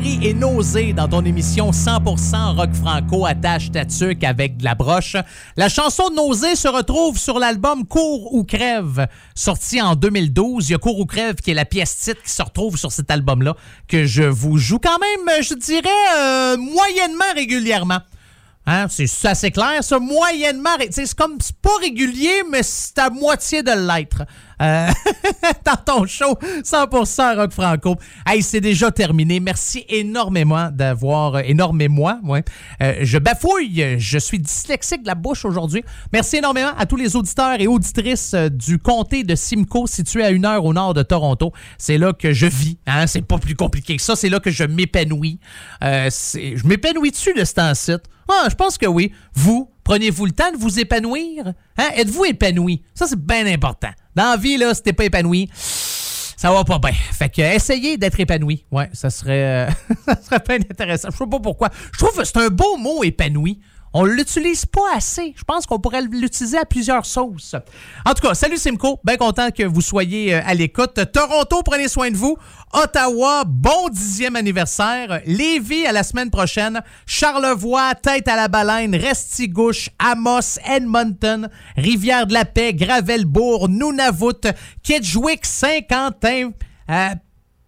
Et 0.00 0.32
Nausée 0.32 0.92
dans 0.92 1.08
ton 1.08 1.24
émission 1.24 1.72
100% 1.72 2.54
rock 2.54 2.72
franco 2.72 3.26
attache 3.26 3.72
ta 3.72 3.84
tuque 3.84 4.22
avec 4.22 4.58
de 4.58 4.62
la 4.62 4.76
broche. 4.76 5.16
La 5.56 5.68
chanson 5.68 6.10
Nausée 6.14 6.54
se 6.54 6.68
retrouve 6.68 7.18
sur 7.18 7.40
l'album 7.40 7.84
Cours 7.84 8.32
ou 8.32 8.44
crève, 8.44 9.08
sorti 9.34 9.82
en 9.82 9.96
2012. 9.96 10.68
Il 10.68 10.72
y 10.72 10.74
a 10.76 10.78
Cours 10.78 11.00
ou 11.00 11.04
crève 11.04 11.34
qui 11.36 11.50
est 11.50 11.54
la 11.54 11.64
pièce 11.64 11.96
titre 11.96 12.22
qui 12.22 12.30
se 12.30 12.40
retrouve 12.42 12.76
sur 12.76 12.92
cet 12.92 13.10
album-là, 13.10 13.56
que 13.88 14.04
je 14.04 14.22
vous 14.22 14.56
joue 14.56 14.78
quand 14.78 15.00
même, 15.00 15.42
je 15.42 15.54
dirais, 15.54 15.88
euh, 16.16 16.56
moyennement 16.56 17.32
régulièrement. 17.34 17.98
Hein, 18.70 18.86
c'est 18.90 19.08
assez 19.26 19.50
clair, 19.50 19.82
ça, 19.82 19.98
moyennement. 19.98 20.76
C'est 20.90 21.12
comme, 21.14 21.38
c'est 21.40 21.56
pas 21.56 21.76
régulier, 21.80 22.44
mais 22.48 22.62
c'est 22.62 22.98
à 22.98 23.10
moitié 23.10 23.64
de 23.64 23.72
l'être. 23.72 24.22
Euh, 24.60 24.88
dans 25.64 25.76
ton 25.76 26.06
show 26.06 26.36
100% 26.64 27.36
rock 27.36 27.52
franco. 27.52 27.96
Hey, 28.26 28.42
c'est 28.42 28.60
déjà 28.60 28.90
terminé. 28.90 29.40
Merci 29.40 29.84
énormément 29.88 30.70
d'avoir 30.72 31.36
euh, 31.36 31.40
énormément, 31.44 32.18
ouais. 32.24 32.44
Euh, 32.82 32.94
je 33.02 33.18
bafouille, 33.18 33.98
je 33.98 34.18
suis 34.18 34.38
dyslexique 34.38 35.02
de 35.02 35.08
la 35.08 35.14
bouche 35.14 35.44
aujourd'hui. 35.44 35.84
Merci 36.12 36.36
énormément 36.38 36.72
à 36.76 36.86
tous 36.86 36.96
les 36.96 37.16
auditeurs 37.16 37.60
et 37.60 37.66
auditrices 37.66 38.34
euh, 38.34 38.48
du 38.48 38.78
comté 38.78 39.24
de 39.24 39.34
Simcoe 39.34 39.86
situé 39.86 40.24
à 40.24 40.30
une 40.30 40.44
heure 40.44 40.64
au 40.64 40.72
nord 40.72 40.94
de 40.94 41.02
Toronto. 41.02 41.52
C'est 41.78 41.98
là 41.98 42.12
que 42.12 42.32
je 42.32 42.46
vis, 42.46 42.78
hein, 42.86 43.06
c'est 43.06 43.22
pas 43.22 43.38
plus 43.38 43.54
compliqué 43.54 43.96
que 43.96 44.02
ça, 44.02 44.16
c'est 44.16 44.28
là 44.28 44.40
que 44.40 44.50
je 44.50 44.64
m'épanouis. 44.64 45.38
Je 45.80 46.66
m'épanouis 46.66 47.10
dessus 47.10 47.34
de 47.34 47.44
ce 47.44 47.54
temps-ci. 47.54 47.92
Ah, 48.28 48.46
je 48.50 48.54
pense 48.54 48.76
que 48.76 48.86
oui. 48.86 49.12
Vous, 49.34 49.70
prenez-vous 49.88 50.26
le 50.26 50.32
temps 50.32 50.52
de 50.52 50.58
vous 50.58 50.78
épanouir? 50.78 51.54
Hein? 51.78 51.88
Êtes-vous 51.96 52.26
épanoui? 52.26 52.82
Ça, 52.94 53.06
c'est 53.06 53.18
bien 53.18 53.46
important. 53.46 53.88
Dans 54.14 54.30
la 54.32 54.36
vie, 54.36 54.58
là, 54.58 54.74
si 54.74 54.82
t'es 54.82 54.92
pas 54.92 55.04
épanoui, 55.04 55.48
ça 56.36 56.52
va 56.52 56.62
pas 56.62 56.78
bien. 56.78 56.92
Fait 56.92 57.30
que 57.30 57.40
essayez 57.40 57.96
d'être 57.96 58.20
épanoui. 58.20 58.66
Ouais, 58.70 58.90
ça 58.92 59.08
serait, 59.08 59.66
euh, 59.66 59.70
ça 60.06 60.20
serait 60.22 60.42
bien 60.46 60.56
intéressant. 60.70 61.08
Je 61.10 61.16
sais 61.16 61.26
pas 61.26 61.40
pourquoi. 61.40 61.70
Je 61.92 61.98
trouve 61.98 62.14
que 62.14 62.24
c'est 62.24 62.36
un 62.36 62.48
beau 62.48 62.76
mot, 62.76 63.02
épanoui. 63.02 63.60
On 63.92 64.04
l'utilise 64.04 64.66
pas 64.66 64.94
assez. 64.94 65.34
Je 65.36 65.44
pense 65.44 65.66
qu'on 65.66 65.78
pourrait 65.78 66.02
l'utiliser 66.02 66.58
à 66.58 66.64
plusieurs 66.64 67.06
sauces. 67.06 67.54
En 68.04 68.14
tout 68.14 68.26
cas, 68.26 68.34
salut 68.34 68.56
Simco. 68.56 69.00
Bien 69.04 69.16
content 69.16 69.50
que 69.50 69.62
vous 69.62 69.80
soyez 69.80 70.34
euh, 70.34 70.40
à 70.44 70.54
l'écoute. 70.54 71.00
Toronto, 71.12 71.62
prenez 71.62 71.88
soin 71.88 72.10
de 72.10 72.16
vous. 72.16 72.36
Ottawa, 72.72 73.44
bon 73.46 73.88
dixième 73.90 74.36
anniversaire. 74.36 75.20
Lévis 75.24 75.86
à 75.86 75.92
la 75.92 76.02
semaine 76.02 76.30
prochaine. 76.30 76.82
Charlevoix, 77.06 77.94
tête 77.94 78.28
à 78.28 78.36
la 78.36 78.48
baleine. 78.48 78.94
Restigouche, 78.94 79.90
Amos, 79.98 80.58
Edmonton, 80.64 81.48
Rivière-de-la-Paix, 81.76 82.74
Gravelbourg, 82.74 83.68
Nunavut, 83.68 84.46
Kedgewick, 84.82 85.46
Saint-Quentin. 85.46 86.50
Euh, 86.90 87.08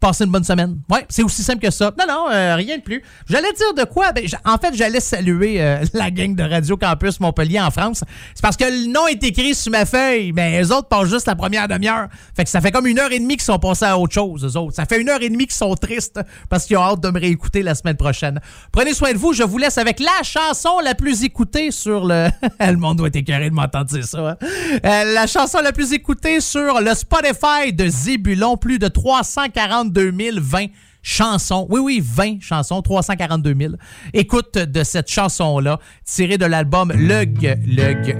Passez 0.00 0.24
une 0.24 0.30
bonne 0.30 0.44
semaine. 0.44 0.78
Ouais, 0.88 1.04
c'est 1.10 1.22
aussi 1.22 1.42
simple 1.42 1.60
que 1.60 1.70
ça. 1.70 1.92
Non, 1.98 2.06
non, 2.08 2.30
euh, 2.30 2.54
rien 2.56 2.78
de 2.78 2.82
plus. 2.82 3.02
J'allais 3.28 3.52
dire 3.52 3.74
de 3.76 3.84
quoi? 3.84 4.12
Ben, 4.12 4.24
en 4.46 4.56
fait, 4.56 4.74
j'allais 4.74 4.98
saluer 5.00 5.60
euh, 5.60 5.84
la 5.92 6.10
gang 6.10 6.34
de 6.34 6.42
Radio 6.42 6.78
Campus 6.78 7.20
Montpellier 7.20 7.60
en 7.60 7.70
France. 7.70 8.02
C'est 8.34 8.40
parce 8.40 8.56
que 8.56 8.64
le 8.64 8.90
nom 8.90 9.06
est 9.08 9.22
écrit 9.22 9.54
sur 9.54 9.70
ma 9.70 9.84
feuille, 9.84 10.32
mais 10.32 10.58
les 10.58 10.72
autres 10.72 10.88
passent 10.88 11.10
juste 11.10 11.26
la 11.26 11.34
première 11.34 11.68
demi-heure. 11.68 12.08
Fait 12.34 12.44
que 12.44 12.50
ça 12.50 12.62
fait 12.62 12.70
comme 12.70 12.86
une 12.86 12.98
heure 12.98 13.12
et 13.12 13.18
demie 13.18 13.34
qu'ils 13.36 13.44
sont 13.44 13.58
passés 13.58 13.84
à 13.84 13.98
autre 13.98 14.14
chose, 14.14 14.42
eux 14.42 14.56
autres. 14.58 14.74
Ça 14.74 14.86
fait 14.86 14.98
une 14.98 15.10
heure 15.10 15.20
et 15.20 15.28
demie 15.28 15.46
qu'ils 15.46 15.52
sont 15.56 15.74
tristes 15.74 16.18
parce 16.48 16.64
qu'ils 16.64 16.78
ont 16.78 16.82
hâte 16.82 17.00
de 17.02 17.10
me 17.10 17.20
réécouter 17.20 17.62
la 17.62 17.74
semaine 17.74 17.96
prochaine. 17.98 18.40
Prenez 18.72 18.94
soin 18.94 19.12
de 19.12 19.18
vous. 19.18 19.34
Je 19.34 19.42
vous 19.42 19.58
laisse 19.58 19.76
avec 19.76 20.00
la 20.00 20.22
chanson 20.22 20.78
la 20.82 20.94
plus 20.94 21.24
écoutée 21.24 21.70
sur 21.72 22.06
le... 22.06 22.28
le 22.60 22.76
monde 22.76 22.96
doit 22.96 23.08
être 23.08 23.16
écœuré 23.16 23.50
de 23.50 23.54
m'entendre 23.54 23.84
dire 23.84 24.04
ça. 24.06 24.30
hein. 24.30 24.36
Euh, 24.82 25.12
la 25.12 25.26
chanson 25.26 25.58
la 25.62 25.72
plus 25.72 25.92
écoutée 25.92 26.40
sur 26.40 26.80
le 26.80 26.94
Spotify 26.94 27.74
de 27.74 27.86
Zébulon. 27.86 28.56
Plus 28.56 28.78
de 28.78 28.88
342 28.88 29.89
020 29.90 30.72
chansons. 31.02 31.66
Oui, 31.70 31.80
oui, 31.80 32.02
20 32.04 32.40
chansons, 32.40 32.82
342 32.82 33.54
000. 33.58 33.74
Écoute 34.14 34.58
de 34.58 34.84
cette 34.84 35.10
chanson-là, 35.10 35.78
tirée 36.04 36.38
de 36.38 36.46
l'album 36.46 36.92
L'œil, 36.94 37.58
l'œil, 37.66 38.16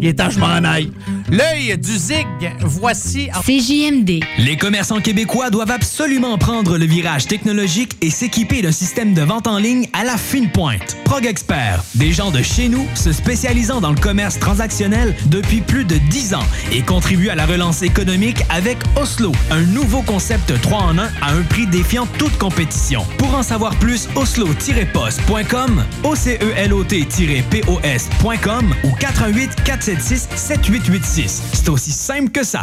il 0.00 0.08
est 0.08 0.14
temps 0.14 0.30
je 0.30 0.38
m'en 0.38 0.46
aille. 0.46 0.92
L'œil 1.30 1.78
du 1.78 1.96
zig, 1.96 2.26
voici... 2.60 3.28
CJMD. 3.44 4.20
Les 4.38 4.56
commerçants 4.56 5.00
québécois 5.00 5.50
doivent 5.50 5.70
absolument 5.70 6.38
prendre 6.38 6.78
le 6.78 6.84
virage 6.84 7.26
technologique 7.26 7.96
et 8.00 8.10
s'équiper 8.10 8.62
d'un 8.62 8.72
système 8.72 9.14
de 9.14 9.22
vente 9.22 9.46
en 9.46 9.58
ligne 9.58 9.88
à 9.92 10.04
la 10.04 10.16
fine 10.16 10.50
pointe. 10.50 10.96
Prog 11.04 11.26
Expert, 11.26 11.84
des 11.94 12.12
gens 12.12 12.30
de 12.30 12.42
chez 12.42 12.68
nous 12.68 12.86
se 12.94 13.12
spécialisant 13.12 13.80
dans 13.80 13.90
le 13.90 14.00
commerce 14.00 14.38
transactionnel 14.38 15.14
depuis 15.26 15.60
plus 15.60 15.84
de 15.84 15.96
10 15.96 16.34
ans 16.34 16.46
et 16.72 16.82
contribuent 16.82 17.30
à 17.30 17.34
la 17.34 17.46
relance 17.46 17.82
économique 17.82 18.42
avec 18.48 18.78
Oslo, 18.96 19.32
un 19.50 19.62
nouveau 19.62 20.02
concept 20.02 20.60
3 20.60 20.78
en 20.78 20.98
1 20.98 21.02
à 21.22 21.32
un 21.32 21.42
prix 21.42 21.66
défiant 21.72 22.06
toute 22.18 22.38
compétition. 22.38 23.04
Pour 23.18 23.34
en 23.34 23.42
savoir 23.42 23.74
plus, 23.76 24.08
oslo-post.com, 24.14 25.84
OCELOT-POS.com 26.04 28.74
ou 28.84 28.92
418 28.92 29.64
476 29.64 30.28
7886. 30.36 31.42
C'est 31.54 31.68
aussi 31.68 31.90
simple 31.90 32.30
que 32.30 32.44
ça. 32.44 32.62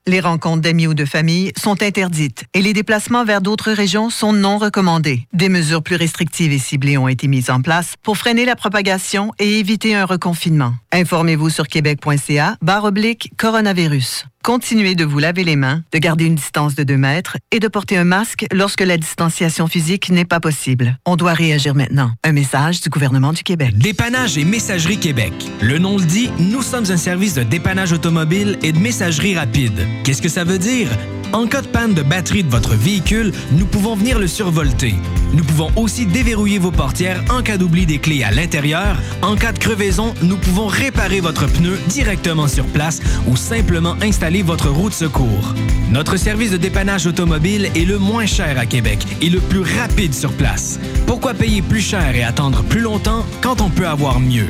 Les 0.07 0.19
rencontres 0.19 0.61
d'amis 0.61 0.87
ou 0.87 0.95
de 0.95 1.05
famille 1.05 1.51
sont 1.55 1.83
interdites 1.83 2.45
et 2.55 2.61
les 2.63 2.73
déplacements 2.73 3.23
vers 3.23 3.39
d'autres 3.39 3.71
régions 3.71 4.09
sont 4.09 4.33
non 4.33 4.57
recommandés. 4.57 5.27
Des 5.31 5.47
mesures 5.47 5.83
plus 5.83 5.95
restrictives 5.95 6.51
et 6.51 6.57
ciblées 6.57 6.97
ont 6.97 7.07
été 7.07 7.27
mises 7.27 7.51
en 7.51 7.61
place 7.61 7.93
pour 8.01 8.17
freiner 8.17 8.45
la 8.45 8.55
propagation 8.55 9.31
et 9.37 9.59
éviter 9.59 9.93
un 9.93 10.05
reconfinement. 10.05 10.73
Informez-vous 10.91 11.51
sur 11.51 11.67
québec.ca 11.67 12.57
barre 12.63 12.85
oblique 12.85 13.31
coronavirus. 13.37 14.25
Continuez 14.43 14.95
de 14.95 15.05
vous 15.05 15.19
laver 15.19 15.43
les 15.43 15.55
mains, 15.55 15.83
de 15.91 15.99
garder 15.99 16.25
une 16.25 16.33
distance 16.33 16.73
de 16.73 16.81
2 16.81 16.97
mètres 16.97 17.37
et 17.51 17.59
de 17.59 17.67
porter 17.67 17.95
un 17.95 18.03
masque 18.03 18.47
lorsque 18.51 18.81
la 18.81 18.97
distanciation 18.97 19.67
physique 19.67 20.09
n'est 20.09 20.25
pas 20.25 20.39
possible. 20.39 20.97
On 21.05 21.15
doit 21.15 21.33
réagir 21.33 21.75
maintenant. 21.75 22.11
Un 22.23 22.31
message 22.31 22.81
du 22.81 22.89
gouvernement 22.89 23.33
du 23.33 23.43
Québec. 23.43 23.77
Dépannage 23.77 24.39
et 24.39 24.45
Messagerie 24.45 24.99
Québec. 24.99 25.33
Le 25.61 25.77
nom 25.77 25.99
le 25.99 26.05
dit, 26.05 26.31
nous 26.39 26.63
sommes 26.63 26.89
un 26.89 26.97
service 26.97 27.35
de 27.35 27.43
dépannage 27.43 27.93
automobile 27.93 28.57
et 28.63 28.71
de 28.71 28.79
messagerie 28.79 29.37
rapide. 29.37 29.87
Qu'est-ce 30.03 30.21
que 30.21 30.29
ça 30.29 30.43
veut 30.43 30.57
dire? 30.57 30.89
En 31.33 31.47
cas 31.47 31.61
de 31.61 31.67
panne 31.67 31.93
de 31.93 32.01
batterie 32.01 32.43
de 32.43 32.49
votre 32.49 32.75
véhicule, 32.75 33.31
nous 33.53 33.65
pouvons 33.65 33.95
venir 33.95 34.19
le 34.19 34.27
survolter. 34.27 34.95
Nous 35.33 35.43
pouvons 35.45 35.71
aussi 35.77 36.05
déverrouiller 36.05 36.59
vos 36.59 36.71
portières 36.71 37.23
en 37.29 37.41
cas 37.41 37.57
d'oubli 37.57 37.85
des 37.85 37.99
clés 37.99 38.23
à 38.23 38.31
l'intérieur. 38.31 38.97
En 39.21 39.35
cas 39.35 39.53
de 39.53 39.59
crevaison, 39.59 40.13
nous 40.21 40.35
pouvons 40.35 40.67
réparer 40.67 41.21
votre 41.21 41.47
pneu 41.47 41.77
directement 41.87 42.49
sur 42.49 42.65
place 42.65 42.99
ou 43.27 43.37
simplement 43.37 43.95
installer 44.01 44.43
votre 44.43 44.69
roue 44.69 44.89
de 44.89 44.93
secours. 44.93 45.55
Notre 45.89 46.17
service 46.17 46.51
de 46.51 46.57
dépannage 46.57 47.07
automobile 47.07 47.69
est 47.75 47.85
le 47.85 47.97
moins 47.97 48.25
cher 48.25 48.59
à 48.59 48.65
Québec 48.65 48.99
et 49.21 49.29
le 49.29 49.39
plus 49.39 49.61
rapide 49.61 50.13
sur 50.13 50.33
place. 50.33 50.79
Pourquoi 51.07 51.33
payer 51.33 51.61
plus 51.61 51.81
cher 51.81 52.13
et 52.13 52.23
attendre 52.23 52.63
plus 52.63 52.81
longtemps 52.81 53.25
quand 53.41 53.61
on 53.61 53.69
peut 53.69 53.87
avoir 53.87 54.19
mieux? 54.19 54.49